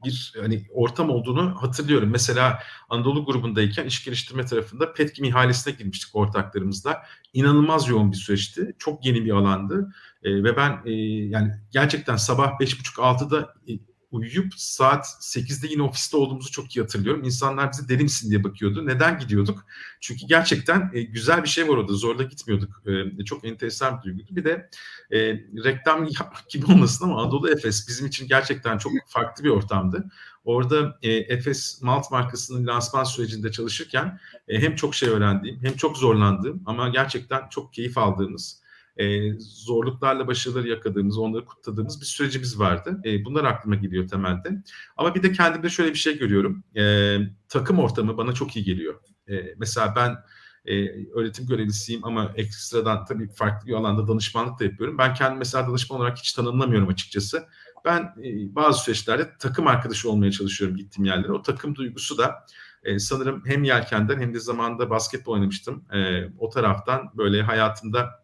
bir 0.04 0.32
hani 0.40 0.66
ortam 0.72 1.10
olduğunu 1.10 1.62
hatırlıyorum. 1.62 2.10
Mesela 2.10 2.58
Anadolu 2.88 3.24
grubundayken 3.24 3.86
iş 3.86 4.04
geliştirme 4.04 4.46
tarafında 4.46 4.92
Petkim 4.92 5.24
ihalesine 5.24 5.74
girmiştik 5.74 6.16
ortaklarımızla. 6.16 7.02
İnanılmaz 7.32 7.88
yoğun 7.88 8.12
bir 8.12 8.16
süreçti. 8.16 8.74
Çok 8.78 9.06
yeni 9.06 9.24
bir 9.24 9.30
alandı. 9.30 9.94
E, 10.22 10.44
ve 10.44 10.56
ben 10.56 10.82
e, 10.84 10.92
yani 11.28 11.52
gerçekten 11.70 12.16
sabah 12.16 12.60
5.30-6'da 12.60 13.54
e, 13.68 13.72
uyuyup 14.14 14.54
saat 14.56 15.06
8'de 15.06 15.66
yine 15.66 15.82
ofiste 15.82 16.16
olduğumuzu 16.16 16.50
çok 16.50 16.76
iyi 16.76 16.80
hatırlıyorum. 16.80 17.24
İnsanlar 17.24 17.72
bize 17.72 17.88
deli 17.88 18.02
misin 18.02 18.30
diye 18.30 18.44
bakıyordu. 18.44 18.86
Neden 18.86 19.18
gidiyorduk? 19.18 19.66
Çünkü 20.00 20.26
gerçekten 20.26 20.90
e, 20.94 21.02
güzel 21.02 21.42
bir 21.42 21.48
şey 21.48 21.68
var 21.68 21.76
orada. 21.76 21.92
Zorla 21.92 22.22
gitmiyorduk. 22.22 22.82
E, 23.20 23.24
çok 23.24 23.44
enteresan 23.44 23.98
bir 23.98 24.04
duyguydu. 24.04 24.36
Bir 24.36 24.44
de 24.44 24.70
e, 25.10 25.18
reklam 25.64 26.04
yapmak 26.20 26.50
gibi 26.50 26.66
olmasın 26.66 27.04
ama 27.04 27.22
Anadolu 27.22 27.50
Efes 27.50 27.88
bizim 27.88 28.06
için 28.06 28.28
gerçekten 28.28 28.78
çok 28.78 28.92
farklı 29.06 29.44
bir 29.44 29.50
ortamdı. 29.50 30.10
Orada 30.44 30.98
e, 31.02 31.12
Efes 31.12 31.82
Malt 31.82 32.10
markasının 32.10 32.66
lansman 32.66 33.04
sürecinde 33.04 33.52
çalışırken 33.52 34.20
e, 34.48 34.60
hem 34.60 34.76
çok 34.76 34.94
şey 34.94 35.08
öğrendiğim 35.08 35.58
hem 35.62 35.76
çok 35.76 35.96
zorlandığım 35.96 36.62
ama 36.66 36.88
gerçekten 36.88 37.48
çok 37.48 37.72
keyif 37.72 37.98
aldığımız 37.98 38.63
e, 38.96 39.32
zorluklarla 39.38 40.26
başarıları 40.26 40.68
yakaladığımız, 40.68 41.18
onları 41.18 41.44
kutladığımız 41.44 42.00
bir 42.00 42.06
sürecimiz 42.06 42.58
vardı. 42.58 43.00
E, 43.04 43.24
bunlar 43.24 43.44
aklıma 43.44 43.76
geliyor 43.76 44.08
temelde. 44.08 44.62
Ama 44.96 45.14
bir 45.14 45.22
de 45.22 45.32
kendimde 45.32 45.68
şöyle 45.68 45.90
bir 45.90 45.98
şey 45.98 46.18
görüyorum. 46.18 46.64
E, 46.76 47.16
takım 47.48 47.78
ortamı 47.78 48.16
bana 48.16 48.32
çok 48.32 48.56
iyi 48.56 48.64
geliyor. 48.64 48.94
E, 49.28 49.54
mesela 49.58 49.94
ben 49.96 50.16
e, 50.64 50.88
öğretim 51.12 51.46
görevlisiyim 51.46 52.04
ama 52.04 52.32
ekstradan 52.36 53.04
tabii 53.04 53.28
farklı 53.28 53.68
bir 53.68 53.72
alanda 53.72 54.08
danışmanlık 54.08 54.60
da 54.60 54.64
yapıyorum. 54.64 54.98
Ben 54.98 55.14
kendim 55.14 55.38
mesela 55.38 55.68
danışman 55.68 56.00
olarak 56.00 56.18
hiç 56.18 56.32
tanımlamıyorum 56.32 56.88
açıkçası. 56.88 57.46
Ben 57.84 58.00
e, 58.02 58.54
bazı 58.54 58.82
süreçlerde 58.82 59.30
takım 59.38 59.66
arkadaşı 59.66 60.10
olmaya 60.10 60.32
çalışıyorum 60.32 60.76
gittiğim 60.76 61.06
yerlere. 61.06 61.32
O 61.32 61.42
takım 61.42 61.74
duygusu 61.74 62.18
da 62.18 62.46
e, 62.84 62.98
sanırım 62.98 63.42
hem 63.46 63.64
yelkenden 63.64 64.20
hem 64.20 64.34
de 64.34 64.40
zamanında 64.40 64.90
basketbol 64.90 65.32
oynamıştım. 65.32 65.84
E, 65.92 66.24
o 66.38 66.48
taraftan 66.48 67.10
böyle 67.16 67.42
hayatımda 67.42 68.23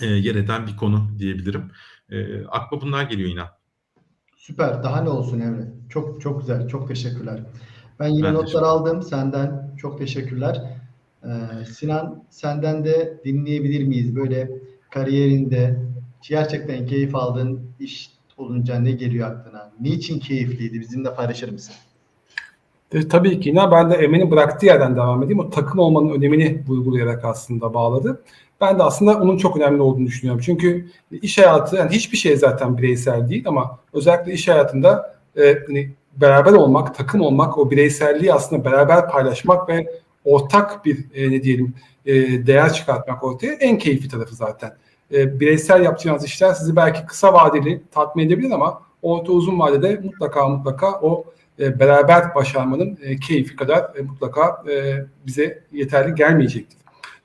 e, 0.00 0.06
yer 0.06 0.34
eden 0.34 0.66
bir 0.66 0.76
konu 0.76 1.08
diyebilirim. 1.18 1.70
E, 2.10 2.44
aklıma 2.46 2.82
bunlar 2.82 3.02
geliyor 3.02 3.30
inan. 3.30 3.48
Süper. 4.36 4.82
Daha 4.82 5.00
ne 5.02 5.08
olsun 5.08 5.40
Emre? 5.40 5.68
Çok 5.88 6.20
çok 6.20 6.40
güzel. 6.40 6.68
Çok 6.68 6.88
teşekkürler. 6.88 7.40
Ben 8.00 8.08
yine 8.08 8.26
Ben 8.26 8.34
notlar 8.34 8.62
aldım 8.62 9.02
senden. 9.02 9.74
Çok 9.78 9.98
teşekkürler. 9.98 10.62
Ee, 11.24 11.64
Sinan 11.64 12.24
senden 12.30 12.84
de 12.84 13.20
dinleyebilir 13.24 13.86
miyiz? 13.86 14.16
Böyle 14.16 14.50
kariyerinde 14.90 15.82
gerçekten 16.28 16.86
keyif 16.86 17.14
aldığın 17.14 17.60
iş 17.80 18.10
olunca 18.36 18.80
ne 18.80 18.92
geliyor 18.92 19.30
aklına? 19.30 19.72
Niçin 19.80 20.18
keyifliydi? 20.18 20.80
Bizimle 20.80 21.14
paylaşır 21.14 21.52
mısın? 21.52 21.74
E, 22.92 23.08
tabii 23.08 23.40
ki 23.40 23.48
yine 23.48 23.70
ben 23.70 23.90
de 23.90 23.94
Emen'in 23.94 24.30
bıraktığı 24.30 24.66
yerden 24.66 24.96
devam 24.96 25.22
edeyim. 25.22 25.38
O 25.38 25.50
takım 25.50 25.78
olmanın 25.78 26.10
önemini 26.10 26.64
vurgulayarak 26.68 27.24
aslında 27.24 27.74
bağladı. 27.74 28.22
Ben 28.60 28.78
de 28.78 28.82
aslında 28.82 29.18
onun 29.20 29.36
çok 29.36 29.56
önemli 29.56 29.82
olduğunu 29.82 30.06
düşünüyorum. 30.06 30.42
Çünkü 30.44 30.88
iş 31.10 31.38
hayatı, 31.38 31.76
yani 31.76 31.90
hiçbir 31.90 32.16
şey 32.16 32.36
zaten 32.36 32.78
bireysel 32.78 33.28
değil 33.28 33.48
ama 33.48 33.78
özellikle 33.92 34.32
iş 34.32 34.48
hayatında 34.48 35.18
e, 35.36 35.58
hani 35.66 35.90
beraber 36.16 36.52
olmak, 36.52 36.94
takım 36.94 37.20
olmak, 37.20 37.58
o 37.58 37.70
bireyselliği 37.70 38.32
aslında 38.32 38.64
beraber 38.64 39.08
paylaşmak 39.10 39.68
ve 39.68 39.86
ortak 40.24 40.84
bir 40.84 41.06
e, 41.14 41.30
ne 41.30 41.42
diyelim 41.42 41.74
e, 42.06 42.14
değer 42.46 42.72
çıkartmak 42.72 43.24
ortaya 43.24 43.52
en 43.52 43.78
keyifli 43.78 44.08
tarafı 44.08 44.34
zaten. 44.34 44.76
E, 45.12 45.40
bireysel 45.40 45.84
yapacağınız 45.84 46.24
işler 46.24 46.54
sizi 46.54 46.76
belki 46.76 47.06
kısa 47.06 47.32
vadeli 47.32 47.82
tatmin 47.90 48.26
edebilir 48.26 48.50
ama 48.50 48.82
orta 49.02 49.32
uzun 49.32 49.58
vadede 49.58 50.00
mutlaka 50.04 50.48
mutlaka 50.48 51.00
o 51.00 51.24
e, 51.60 51.80
beraber 51.80 52.34
başarmanın 52.34 52.98
e, 53.02 53.16
keyfi 53.16 53.56
kadar 53.56 53.96
e, 53.96 54.02
mutlaka 54.02 54.62
e, 54.70 55.04
bize 55.26 55.62
yeterli 55.72 56.14
gelmeyecektir. 56.14 56.78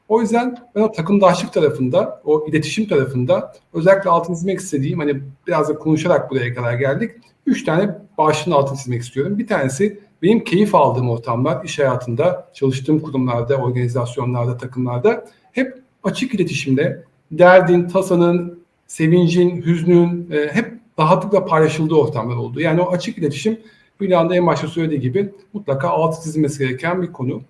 O 0.08 0.22
yüzden 0.22 0.58
ben 0.76 0.82
o 0.82 0.92
takımdaşlık 0.92 1.54
tarafında, 1.54 2.22
o 2.26 2.46
iletişim 2.48 2.88
tarafında 2.88 3.54
özellikle 3.74 4.10
altını 4.10 4.36
çizmek 4.36 4.60
istediğim, 4.60 5.00
hani 5.00 5.22
biraz 5.48 5.70
da 5.70 5.76
konuşarak 5.76 6.32
buraya 6.32 6.54
kadar 6.54 6.74
geldik. 6.74 7.12
Üç 7.46 7.64
tane 7.64 7.98
başlığın 8.18 8.52
altını 8.52 8.78
çizmek 8.78 9.02
istiyorum. 9.02 9.38
Bir 9.38 9.48
tanesi 9.48 10.00
benim 10.22 10.44
keyif 10.44 10.76
aldığım 10.76 11.10
ortamlar, 11.10 11.66
iş 11.66 11.80
hayatında, 11.80 12.50
çalıştığım 12.54 13.00
kurumlarda, 13.00 13.56
organizasyonlarda, 13.56 14.58
takımlarda 14.58 15.26
hep 15.52 15.82
açık 16.04 16.34
iletişimde 16.34 17.04
derdin, 17.32 17.88
tasanın, 17.88 18.64
sevincin, 18.88 19.62
hüznün 19.62 20.32
e, 20.32 20.48
hep 20.54 20.74
rahatlıkla 21.00 21.46
paylaşıldığı 21.46 21.96
ortamlar 21.96 22.36
oldu. 22.36 22.62
Yani 22.62 22.82
o 22.82 22.92
açık 22.92 23.18
iletişim 23.18 23.60
Hülya'nın 24.02 24.32
en 24.32 24.48
başta 24.48 24.68
söylediği 24.68 25.02
gibi 25.02 25.34
mutlaka 25.54 25.90
altı 25.90 26.24
çizilmesi 26.24 26.60
gereken 26.60 27.02
bir 27.02 27.12
konu. 27.12 27.42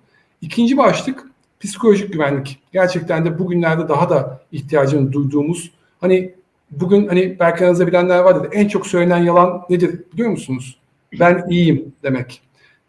İkinci 0.42 0.78
başlık 0.78 1.33
psikolojik 1.64 2.14
güvenlik. 2.14 2.60
Gerçekten 2.74 3.26
de 3.26 3.40
bugünlerde 3.40 3.88
daha 3.88 4.10
da 4.10 4.42
ihtiyacını 4.52 5.12
duyduğumuz 5.12 5.72
hani 6.02 6.34
bugün 6.72 7.08
hani 7.08 7.40
belki 7.40 7.64
aranızda 7.64 7.88
bilenler 7.88 8.20
vardır. 8.20 8.50
En 8.52 8.68
çok 8.68 8.88
söylenen 8.88 9.18
yalan 9.18 9.66
nedir 9.70 10.00
biliyor 10.14 10.30
musunuz? 10.30 10.80
Ben 11.20 11.46
iyiyim 11.50 11.94
demek. 12.04 12.42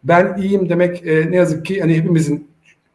Ben 0.03 0.37
iyiyim 0.37 0.69
demek 0.69 1.07
e, 1.07 1.31
ne 1.31 1.35
yazık 1.35 1.65
ki 1.65 1.81
hani 1.81 1.95
hepimizin 1.95 2.47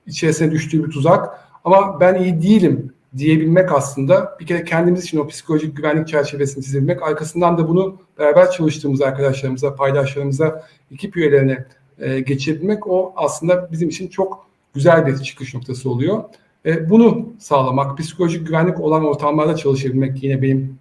içerisine 0.07 0.51
düştüğü 0.51 0.85
bir 0.85 0.91
tuzak. 0.91 1.41
Ama 1.65 2.01
ben 2.01 2.15
iyi 2.15 2.43
değilim 2.43 2.93
diyebilmek 3.17 3.73
aslında 3.73 4.37
bir 4.41 4.47
kere 4.47 4.65
kendimiz 4.65 5.05
için 5.05 5.19
o 5.19 5.27
psikolojik 5.27 5.77
güvenlik 5.77 6.09
çerçevesini 6.09 6.65
çizebilmek. 6.65 7.03
Arkasından 7.03 7.59
da 7.59 7.69
bunu 7.69 7.99
beraber 8.19 8.51
çalıştığımız 8.51 9.01
arkadaşlarımıza, 9.01 9.75
paydaşlarımıza, 9.75 10.65
ekip 10.93 11.17
üyelerine 11.17 11.67
e, 11.99 12.21
geçirebilmek 12.21 12.87
o 12.87 13.13
aslında 13.17 13.73
bizim 13.73 13.89
için 13.89 14.09
çok 14.09 14.50
güzel 14.75 15.07
bir 15.07 15.19
çıkış 15.19 15.55
noktası 15.55 15.91
oluyor. 15.91 16.25
E, 16.67 16.91
bunu 16.91 17.29
sağlamak, 17.39 17.99
psikolojik 17.99 18.47
güvenlik 18.47 18.81
olan 18.81 19.05
ortamlarda 19.05 19.57
çalışabilmek 19.57 20.23
yine 20.23 20.43
benim 20.43 20.79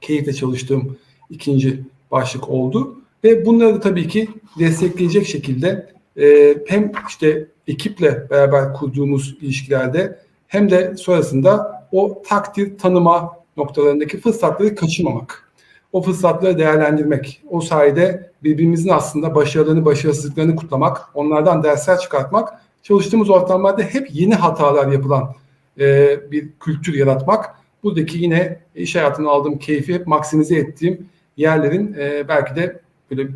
keyifle 0.00 0.32
çalıştığım 0.32 0.96
ikinci 1.30 1.82
başlık 2.10 2.48
oldu. 2.48 2.96
Ve 3.24 3.46
bunları 3.46 3.74
da 3.74 3.80
tabii 3.80 4.08
ki 4.08 4.28
destekleyecek 4.58 5.26
şekilde 5.26 5.92
e, 6.20 6.56
hem 6.66 6.92
işte 7.08 7.46
ekiple 7.68 8.30
beraber 8.30 8.72
kurduğumuz 8.74 9.36
ilişkilerde 9.40 10.18
hem 10.46 10.70
de 10.70 10.96
sonrasında 10.96 11.82
o 11.92 12.22
takdir 12.28 12.78
tanıma 12.78 13.36
noktalarındaki 13.56 14.20
fırsatları 14.20 14.74
kaçırmamak. 14.74 15.52
O 15.92 16.02
fırsatları 16.02 16.58
değerlendirmek. 16.58 17.42
O 17.48 17.60
sayede 17.60 18.30
birbirimizin 18.42 18.88
aslında 18.88 19.34
başarılarını, 19.34 19.84
başarısızlıklarını 19.84 20.56
kutlamak, 20.56 21.08
onlardan 21.14 21.62
dersler 21.62 21.98
çıkartmak, 21.98 22.60
çalıştığımız 22.88 23.30
ortamlarda 23.30 23.82
hep 23.82 24.08
yeni 24.12 24.34
hatalar 24.34 24.92
yapılan 24.92 25.34
e, 25.80 26.16
bir 26.30 26.48
kültür 26.60 26.94
yaratmak. 26.94 27.54
Buradaki 27.82 28.18
yine 28.18 28.58
iş 28.74 28.96
hayatında 28.96 29.30
aldığım 29.30 29.58
keyfi 29.58 29.94
hep 29.94 30.06
maksimize 30.06 30.56
ettiğim 30.56 31.08
yerlerin 31.36 31.96
e, 31.98 32.28
belki 32.28 32.56
de 32.56 32.80
böyle 33.10 33.28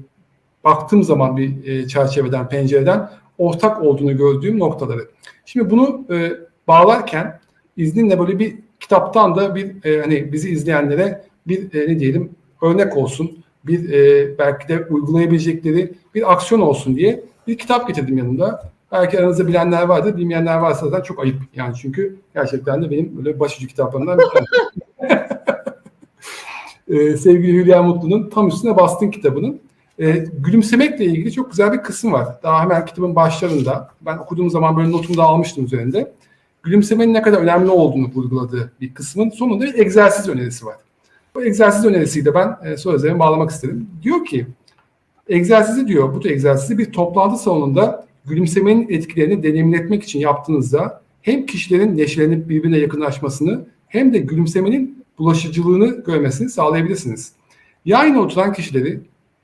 baktığım 0.65 1.03
zaman 1.03 1.37
bir 1.37 1.67
e, 1.67 1.89
çerçeveden, 1.89 2.49
pencereden 2.49 3.11
ortak 3.39 3.83
olduğunu 3.83 4.17
gördüğüm 4.17 4.59
noktaları. 4.59 5.09
Şimdi 5.45 5.71
bunu 5.71 6.05
e, 6.11 6.33
bağlarken 6.69 7.41
izninle 7.77 8.19
böyle 8.19 8.39
bir 8.39 8.57
kitaptan 8.81 9.37
da 9.37 9.55
bir 9.55 9.85
e, 9.85 10.01
hani 10.01 10.33
bizi 10.33 10.51
izleyenlere 10.51 11.25
bir 11.47 11.75
e, 11.75 11.93
ne 11.93 12.01
diyelim 12.01 12.31
örnek 12.63 12.97
olsun, 12.97 13.45
bir 13.65 13.93
e, 13.93 14.39
belki 14.39 14.69
de 14.69 14.85
uygulayabilecekleri 14.85 15.93
bir 16.15 16.33
aksiyon 16.33 16.61
olsun 16.61 16.97
diye 16.97 17.25
bir 17.47 17.59
kitap 17.59 17.89
getirdim 17.89 18.19
yanımda. 18.19 18.71
Belki 18.93 19.19
aranızda 19.19 19.47
bilenler 19.47 19.83
vardır, 19.83 20.17
bilmeyenler 20.17 20.57
varsa 20.57 20.89
zaten 20.89 21.03
çok 21.03 21.21
ayıp. 21.21 21.37
Yani 21.55 21.75
çünkü 21.77 22.17
gerçekten 22.35 22.83
de 22.83 22.91
benim 22.91 23.17
böyle 23.17 23.41
başucu 23.41 23.67
kitaplarımdan 23.67 24.19
bir 24.19 24.25
tanesi. 24.25 25.31
ee, 27.13 27.17
sevgili 27.17 27.53
Hülya 27.53 27.83
Mutlu'nun 27.83 28.31
tam 28.31 28.49
üstüne 28.49 28.77
bastın 28.77 29.11
kitabının. 29.11 29.61
Ee, 30.01 30.25
gülümsemekle 30.39 31.05
ilgili 31.05 31.33
çok 31.33 31.51
güzel 31.51 31.73
bir 31.73 31.79
kısım 31.79 32.13
var. 32.13 32.29
Daha 32.43 32.63
hemen 32.63 32.87
kitabın 32.87 33.17
başlarında. 33.17 33.91
Ben 34.01 34.19
okuduğum 34.19 34.51
zaman 34.51 34.77
böyle 34.77 34.93
notumu 34.93 35.19
da 35.19 35.23
almıştım 35.23 35.65
üzerinde. 35.65 36.13
Gülümsemenin 36.63 37.15
ne 37.15 37.23
kadar 37.23 37.39
önemli 37.39 37.71
olduğunu 37.71 38.11
vurguladığı 38.15 38.73
bir 38.81 38.95
kısmın 38.95 39.31
sonunda 39.31 39.65
bir 39.65 39.79
egzersiz 39.79 40.29
önerisi 40.29 40.67
var. 40.67 40.77
Bu 41.35 41.45
egzersiz 41.45 41.85
önerisiyi 41.85 42.25
de 42.25 42.35
ben 42.35 42.57
e, 42.65 42.77
sözlerime 42.77 43.19
bağlamak 43.19 43.51
istedim. 43.51 43.91
Diyor 44.03 44.25
ki, 44.25 44.47
egzersizi 45.29 45.87
diyor, 45.87 46.15
bu 46.15 46.29
egzersizi 46.29 46.79
bir 46.79 46.93
toplantı 46.93 47.43
salonunda 47.43 48.07
gülümsemenin 48.27 48.89
etkilerini 48.91 49.43
deneyimletmek 49.43 50.03
için 50.03 50.19
yaptığınızda 50.21 51.03
hem 51.23 51.47
kişilerin 51.47 51.97
neşelenip 51.97 52.49
birbirine 52.49 52.79
yakınlaşmasını 52.79 53.67
hem 53.89 54.15
de 54.15 54.19
gülümsemenin 54.19 55.05
bulaşıcılığını 55.19 56.05
görmesini 56.05 56.51
sağlayabilirsiniz. 56.51 57.33
Yan 57.85 58.17
oturan 58.17 58.53
kişileri 58.53 59.01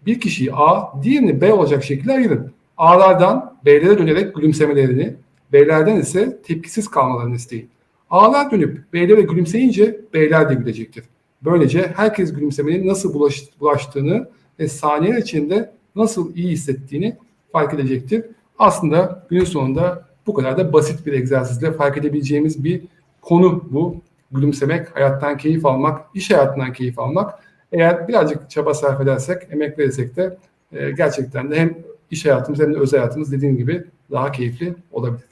bir 0.07 0.21
kişiyi 0.21 0.53
A, 0.53 1.03
diğerini 1.03 1.41
B 1.41 1.53
olacak 1.53 1.85
şekilde 1.85 2.13
ayırın. 2.13 2.53
A'lardan 2.77 3.57
B'lere 3.65 3.99
dönerek 3.99 4.35
gülümsemelerini, 4.35 5.15
B'lerden 5.53 5.97
ise 5.97 6.39
tepkisiz 6.43 6.89
kalmalarını 6.89 7.35
isteyin. 7.35 7.69
A'lar 8.11 8.51
dönüp 8.51 8.93
B'lere 8.93 9.21
gülümseyince 9.21 10.01
B'ler 10.15 10.51
de 10.51 10.55
gülecektir. 10.55 11.05
Böylece 11.45 11.93
herkes 11.97 12.33
gülümsemenin 12.33 12.87
nasıl 12.87 13.15
bulaş, 13.15 13.43
bulaştığını 13.61 14.29
ve 14.59 14.69
saniyeler 14.69 15.19
içinde 15.19 15.73
nasıl 15.97 16.37
iyi 16.37 16.51
hissettiğini 16.51 17.17
fark 17.53 17.75
edecektir. 17.75 18.25
Aslında 18.59 19.27
günün 19.31 19.45
sonunda 19.45 20.07
bu 20.27 20.35
kadar 20.35 20.59
da 20.59 20.73
basit 20.73 21.07
bir 21.07 21.13
egzersizle 21.13 21.73
fark 21.73 21.99
edebileceğimiz 21.99 22.65
bir 22.65 22.83
konu 23.23 23.65
bu. 23.71 24.01
Gülümsemek, 24.33 24.97
hayattan 24.97 25.37
keyif 25.37 25.67
almak, 25.67 26.07
iş 26.15 26.31
hayatından 26.31 26.73
keyif 26.73 26.99
almak. 26.99 27.39
Eğer 27.73 28.09
birazcık 28.09 28.51
çaba 28.51 28.75
sarf 28.75 29.01
edersek, 29.01 29.43
emek 29.51 29.79
verirsek 29.79 30.17
de 30.17 30.39
e, 30.73 30.91
gerçekten 30.91 31.51
de 31.51 31.61
hem 31.61 31.79
iş 32.11 32.25
hayatımız 32.25 32.61
hem 32.61 32.75
de 32.75 32.79
özel 32.79 33.01
hayatımız 33.01 33.33
dediğim 33.33 33.57
gibi 33.57 33.85
daha 34.11 34.33
keyifli 34.33 34.75
olabilir. 34.93 35.27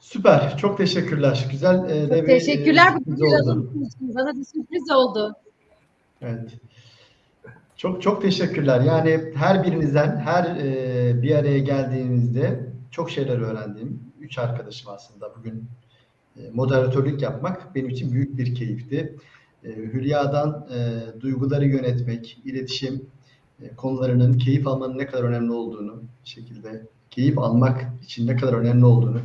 Süper. 0.00 0.56
Çok 0.56 0.78
teşekkürler. 0.78 1.48
Güzel 1.50 1.90
e, 1.90 2.22
bir, 2.22 2.26
Teşekkürler 2.26 2.92
e, 2.92 2.94
bu 2.94 2.98
sürpriz 2.98 3.14
güzel 3.14 3.40
oldu. 3.40 3.70
Bana 4.00 4.36
bir 4.36 4.44
sürpriz 4.44 4.90
oldu. 4.90 5.34
Evet. 6.22 6.50
Çok 7.84 8.02
çok 8.02 8.22
teşekkürler. 8.22 8.80
Yani 8.80 9.20
her 9.34 9.64
birinizden 9.64 10.16
her 10.16 10.56
e, 10.56 11.22
bir 11.22 11.34
araya 11.34 11.58
geldiğimizde 11.58 12.66
çok 12.90 13.10
şeyler 13.10 13.38
öğrendim. 13.38 14.02
Üç 14.20 14.38
arkadaşım 14.38 14.90
aslında 14.90 15.36
bugün 15.38 15.64
e, 16.36 16.50
moderatörlük 16.50 17.22
yapmak 17.22 17.74
benim 17.74 17.88
için 17.88 18.12
büyük 18.12 18.38
bir 18.38 18.54
keyifti. 18.54 19.16
E, 19.64 19.68
Hülya'dan 19.68 20.66
e, 20.74 21.02
duyguları 21.20 21.66
yönetmek, 21.66 22.38
iletişim 22.44 23.06
e, 23.62 23.74
konularının 23.76 24.38
keyif 24.38 24.66
almanın 24.66 24.98
ne 24.98 25.06
kadar 25.06 25.24
önemli 25.24 25.52
olduğunu, 25.52 26.02
şekilde 26.24 26.86
keyif 27.10 27.38
almak 27.38 27.84
için 28.02 28.26
ne 28.26 28.36
kadar 28.36 28.52
önemli 28.52 28.84
olduğunu 28.84 29.20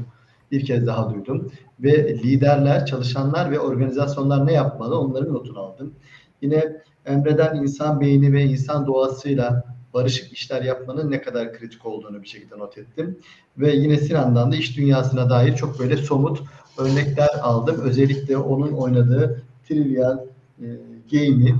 bir 0.52 0.66
kez 0.66 0.88
daha 0.88 1.14
duydum. 1.14 1.52
Ve 1.80 2.14
liderler, 2.14 2.86
çalışanlar 2.86 3.52
ve 3.52 3.60
organizasyonlar 3.60 4.48
ne 4.48 4.54
yapmalı 4.54 5.00
onların 5.00 5.34
notunu 5.34 5.60
aldım. 5.60 5.94
Yine 6.42 6.82
Emre'den 7.06 7.56
insan 7.56 8.02
beyni 8.02 8.34
ve 8.34 8.44
insan 8.44 8.88
doğasıyla 8.88 9.64
barışık 9.94 10.34
işler 10.34 10.62
yapmanın 10.62 11.12
ne 11.12 11.22
kadar 11.22 11.54
kritik 11.54 11.86
olduğunu 11.86 12.22
bir 12.24 12.28
şekilde 12.28 12.58
not 12.58 12.78
ettim. 12.78 13.20
Ve 13.58 13.72
yine 13.72 13.98
Sinan'dan 13.98 14.52
da 14.52 14.56
iş 14.56 14.78
dünyasına 14.78 15.30
dair 15.30 15.56
çok 15.56 15.80
böyle 15.80 15.98
somut 15.98 16.42
örnekler 16.78 17.30
aldım. 17.42 17.82
Özellikle 17.84 18.38
onun 18.38 18.72
oynadığı 18.72 19.44
Trivial 19.68 20.18
e, 20.62 20.66
Game'i, 21.12 21.56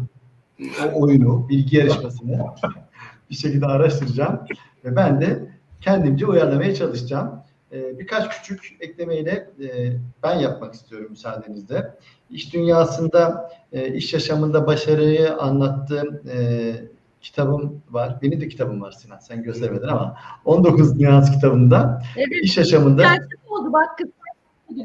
o 0.86 1.02
oyunu, 1.02 1.50
bilgi 1.50 1.78
yarışmasını 1.78 2.46
bir 3.30 3.36
şekilde 3.36 3.66
araştıracağım. 3.66 4.40
Ve 4.86 4.96
ben 4.96 5.22
de 5.22 5.50
kendimce 5.82 6.26
uyarlamaya 6.26 6.76
çalışacağım. 6.76 7.32
E, 7.72 8.00
birkaç 8.00 8.38
küçük 8.38 8.78
eklemeyle 8.80 9.50
e, 9.64 9.92
ben 10.24 10.36
yapmak 10.40 10.74
istiyorum 10.74 11.08
müsaadenizle. 11.10 11.94
İş 12.30 12.54
dünyasında, 12.54 13.52
e, 13.72 13.94
iş 13.94 14.14
yaşamında 14.14 14.68
başarıyı 14.68 15.34
anlattığım 15.38 16.22
e, 16.30 16.74
kitabım 17.22 17.82
var. 17.90 18.18
Benim 18.22 18.42
de 18.42 18.48
kitabım 18.48 18.82
var 18.82 18.92
Sinan. 18.92 19.20
Sen 19.20 19.44
göstermedin 19.44 19.88
ama 19.88 20.18
19 20.46 21.00
Nüans 21.00 21.32
kitabında 21.32 22.02
Evet. 22.18 22.44
iş 22.44 22.58
yaşamında 22.58 23.04
Gerçek 23.04 23.52
oldu 23.52 23.74
bak 23.74 23.98
kız. 23.98 24.08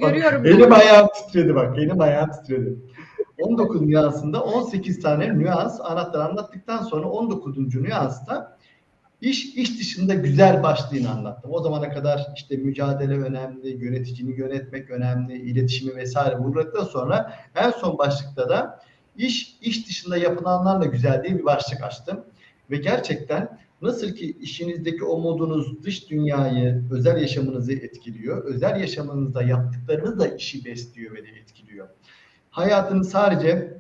Görüyorum. 0.01 0.47
Elim 0.47 0.73
ayağım 0.73 1.09
titredi 1.15 1.55
bak. 1.55 1.79
Elim 1.79 2.01
ayağım 2.01 2.31
titredi. 2.31 2.77
19 3.39 3.81
nüansında 3.81 4.45
18 4.45 5.03
tane 5.03 5.39
nüans 5.39 5.81
anahtar 5.81 6.21
anlattıktan 6.21 6.83
sonra 6.83 7.09
19. 7.09 7.75
nüansta 7.75 8.57
iş 9.25 9.45
iş 9.55 9.81
dışında 9.81 10.15
güzel 10.15 10.63
başlığını 10.63 11.11
anlattım. 11.11 11.51
O 11.55 11.63
zamana 11.63 11.89
kadar 11.91 12.27
işte 12.37 12.57
mücadele 12.57 13.19
önemli, 13.19 13.85
yöneticini 13.85 14.39
yönetmek 14.41 14.91
önemli, 14.91 15.37
iletişimi 15.37 15.97
vesaire 15.97 16.39
vurguladıktan 16.39 16.85
sonra 16.85 17.35
en 17.55 17.71
son 17.71 17.99
başlıkta 17.99 18.49
da 18.49 18.81
iş 19.17 19.57
iş 19.61 19.89
dışında 19.89 20.17
yapılanlarla 20.17 20.85
güzel 20.85 21.25
diye 21.25 21.39
bir 21.39 21.45
başlık 21.45 21.83
açtım. 21.83 22.25
Ve 22.71 22.77
gerçekten 22.77 23.59
nasıl 23.83 24.13
ki 24.13 24.37
işinizdeki 24.41 25.05
o 25.05 25.19
modunuz 25.19 25.83
dış 25.85 26.11
dünyayı, 26.11 26.85
özel 26.91 27.21
yaşamınızı 27.21 27.73
etkiliyor. 27.73 28.45
Özel 28.45 28.81
yaşamınızda 28.81 29.43
yaptıklarınız 29.43 30.19
da 30.19 30.27
işi 30.27 30.65
besliyor 30.65 31.15
ve 31.15 31.25
de 31.25 31.29
etkiliyor. 31.29 31.89
Hayatınız 32.51 33.11
sadece 33.11 33.79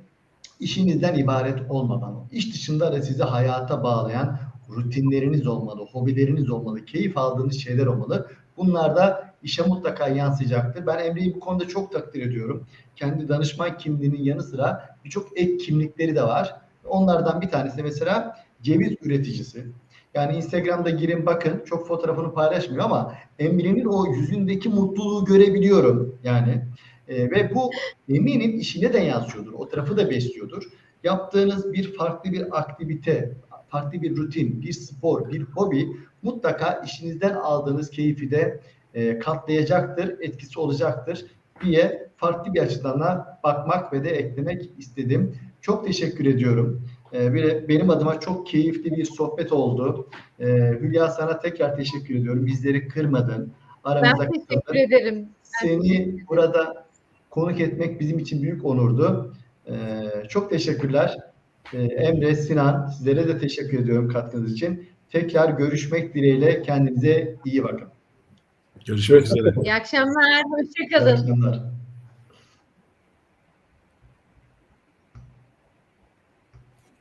işinizden 0.61 1.14
ibaret 1.14 1.70
olmadan, 1.70 2.28
iş 2.32 2.55
dışında 2.55 2.92
da 2.92 3.03
sizi 3.03 3.22
hayata 3.22 3.82
bağlayan 3.82 4.38
rutinleriniz 4.70 5.46
olmalı, 5.46 5.86
hobileriniz 5.92 6.50
olmalı, 6.50 6.84
keyif 6.84 7.18
aldığınız 7.18 7.58
şeyler 7.58 7.86
olmalı. 7.86 8.30
Bunlar 8.56 8.96
da 8.96 9.34
işe 9.42 9.62
mutlaka 9.62 10.08
yansıyacaktır. 10.08 10.86
Ben 10.86 10.98
Emre'yi 10.98 11.34
bu 11.34 11.40
konuda 11.40 11.68
çok 11.68 11.92
takdir 11.92 12.22
ediyorum. 12.22 12.66
Kendi 12.96 13.28
danışman 13.28 13.78
kimliğinin 13.78 14.22
yanı 14.22 14.42
sıra 14.42 14.96
birçok 15.04 15.38
ek 15.38 15.56
kimlikleri 15.56 16.16
de 16.16 16.22
var. 16.22 16.56
Onlardan 16.84 17.40
bir 17.40 17.48
tanesi 17.48 17.82
mesela 17.82 18.36
ceviz 18.62 18.92
üreticisi. 19.02 19.66
Yani 20.14 20.36
Instagram'da 20.36 20.90
girin 20.90 21.26
bakın 21.26 21.62
çok 21.66 21.88
fotoğrafını 21.88 22.34
paylaşmıyor 22.34 22.84
ama 22.84 23.14
Emre'nin 23.38 23.84
o 23.84 24.14
yüzündeki 24.14 24.68
mutluluğu 24.68 25.24
görebiliyorum 25.24 26.18
yani. 26.24 26.64
E, 27.08 27.30
ve 27.30 27.54
bu 27.54 27.70
eminim 28.08 28.58
işine 28.58 28.92
de 28.92 28.98
yansıyordur. 28.98 29.52
O 29.52 29.68
tarafı 29.68 29.96
da 29.96 30.10
besliyordur. 30.10 30.62
Yaptığınız 31.04 31.72
bir 31.72 31.94
farklı 31.94 32.32
bir 32.32 32.58
aktivite, 32.58 33.32
farklı 33.74 34.02
bir 34.02 34.16
rutin, 34.16 34.62
bir 34.62 34.72
spor, 34.72 35.32
bir 35.32 35.42
hobi 35.42 35.88
mutlaka 36.22 36.82
işinizden 36.84 37.34
aldığınız 37.34 37.90
keyfi 37.90 38.30
de 38.30 38.60
e, 38.94 39.18
katlayacaktır, 39.18 40.16
etkisi 40.20 40.60
olacaktır 40.60 41.26
diye 41.64 42.08
farklı 42.16 42.54
bir 42.54 42.60
açıdan 42.60 43.00
da 43.00 43.38
bakmak 43.44 43.92
ve 43.92 44.04
de 44.04 44.10
eklemek 44.10 44.70
istedim. 44.78 45.36
Çok 45.60 45.86
teşekkür 45.86 46.26
ediyorum. 46.26 46.82
Ee, 47.12 47.34
benim 47.68 47.90
adıma 47.90 48.20
çok 48.20 48.46
keyifli 48.46 48.96
bir 48.96 49.04
sohbet 49.04 49.52
oldu. 49.52 50.08
Ee, 50.40 50.46
Hülya 50.80 51.08
sana 51.08 51.38
tekrar 51.38 51.76
teşekkür 51.76 52.14
ediyorum. 52.14 52.46
Bizleri 52.46 52.88
kırmadın. 52.88 53.52
Aramıza 53.84 54.24
Ben 54.24 54.32
teşekkür 54.32 54.54
katıldın. 54.54 54.78
ederim. 54.78 55.28
Seni 55.42 56.16
burada 56.28 56.86
konuk 57.30 57.60
etmek 57.60 58.00
bizim 58.00 58.18
için 58.18 58.42
büyük 58.42 58.64
onurdu. 58.64 59.34
Ee, 59.68 59.72
çok 60.28 60.50
teşekkürler. 60.50 61.16
Ee, 61.72 61.82
Emre, 61.82 62.34
Sinan 62.36 62.86
sizlere 62.86 63.28
de 63.28 63.38
teşekkür 63.38 63.78
ediyorum 63.78 64.08
katkınız 64.08 64.52
için. 64.52 64.88
Tekrar 65.10 65.50
görüşmek 65.50 66.14
dileğiyle 66.14 66.62
kendinize 66.62 67.36
iyi 67.44 67.64
bakın. 67.64 67.88
Görüşmek 68.86 69.22
üzere. 69.26 69.54
İyi 69.64 69.74
akşamlar. 69.74 70.30
İyi 70.30 70.66
Hoşçakalın. 70.66 71.12
akşamlar. 71.16 71.73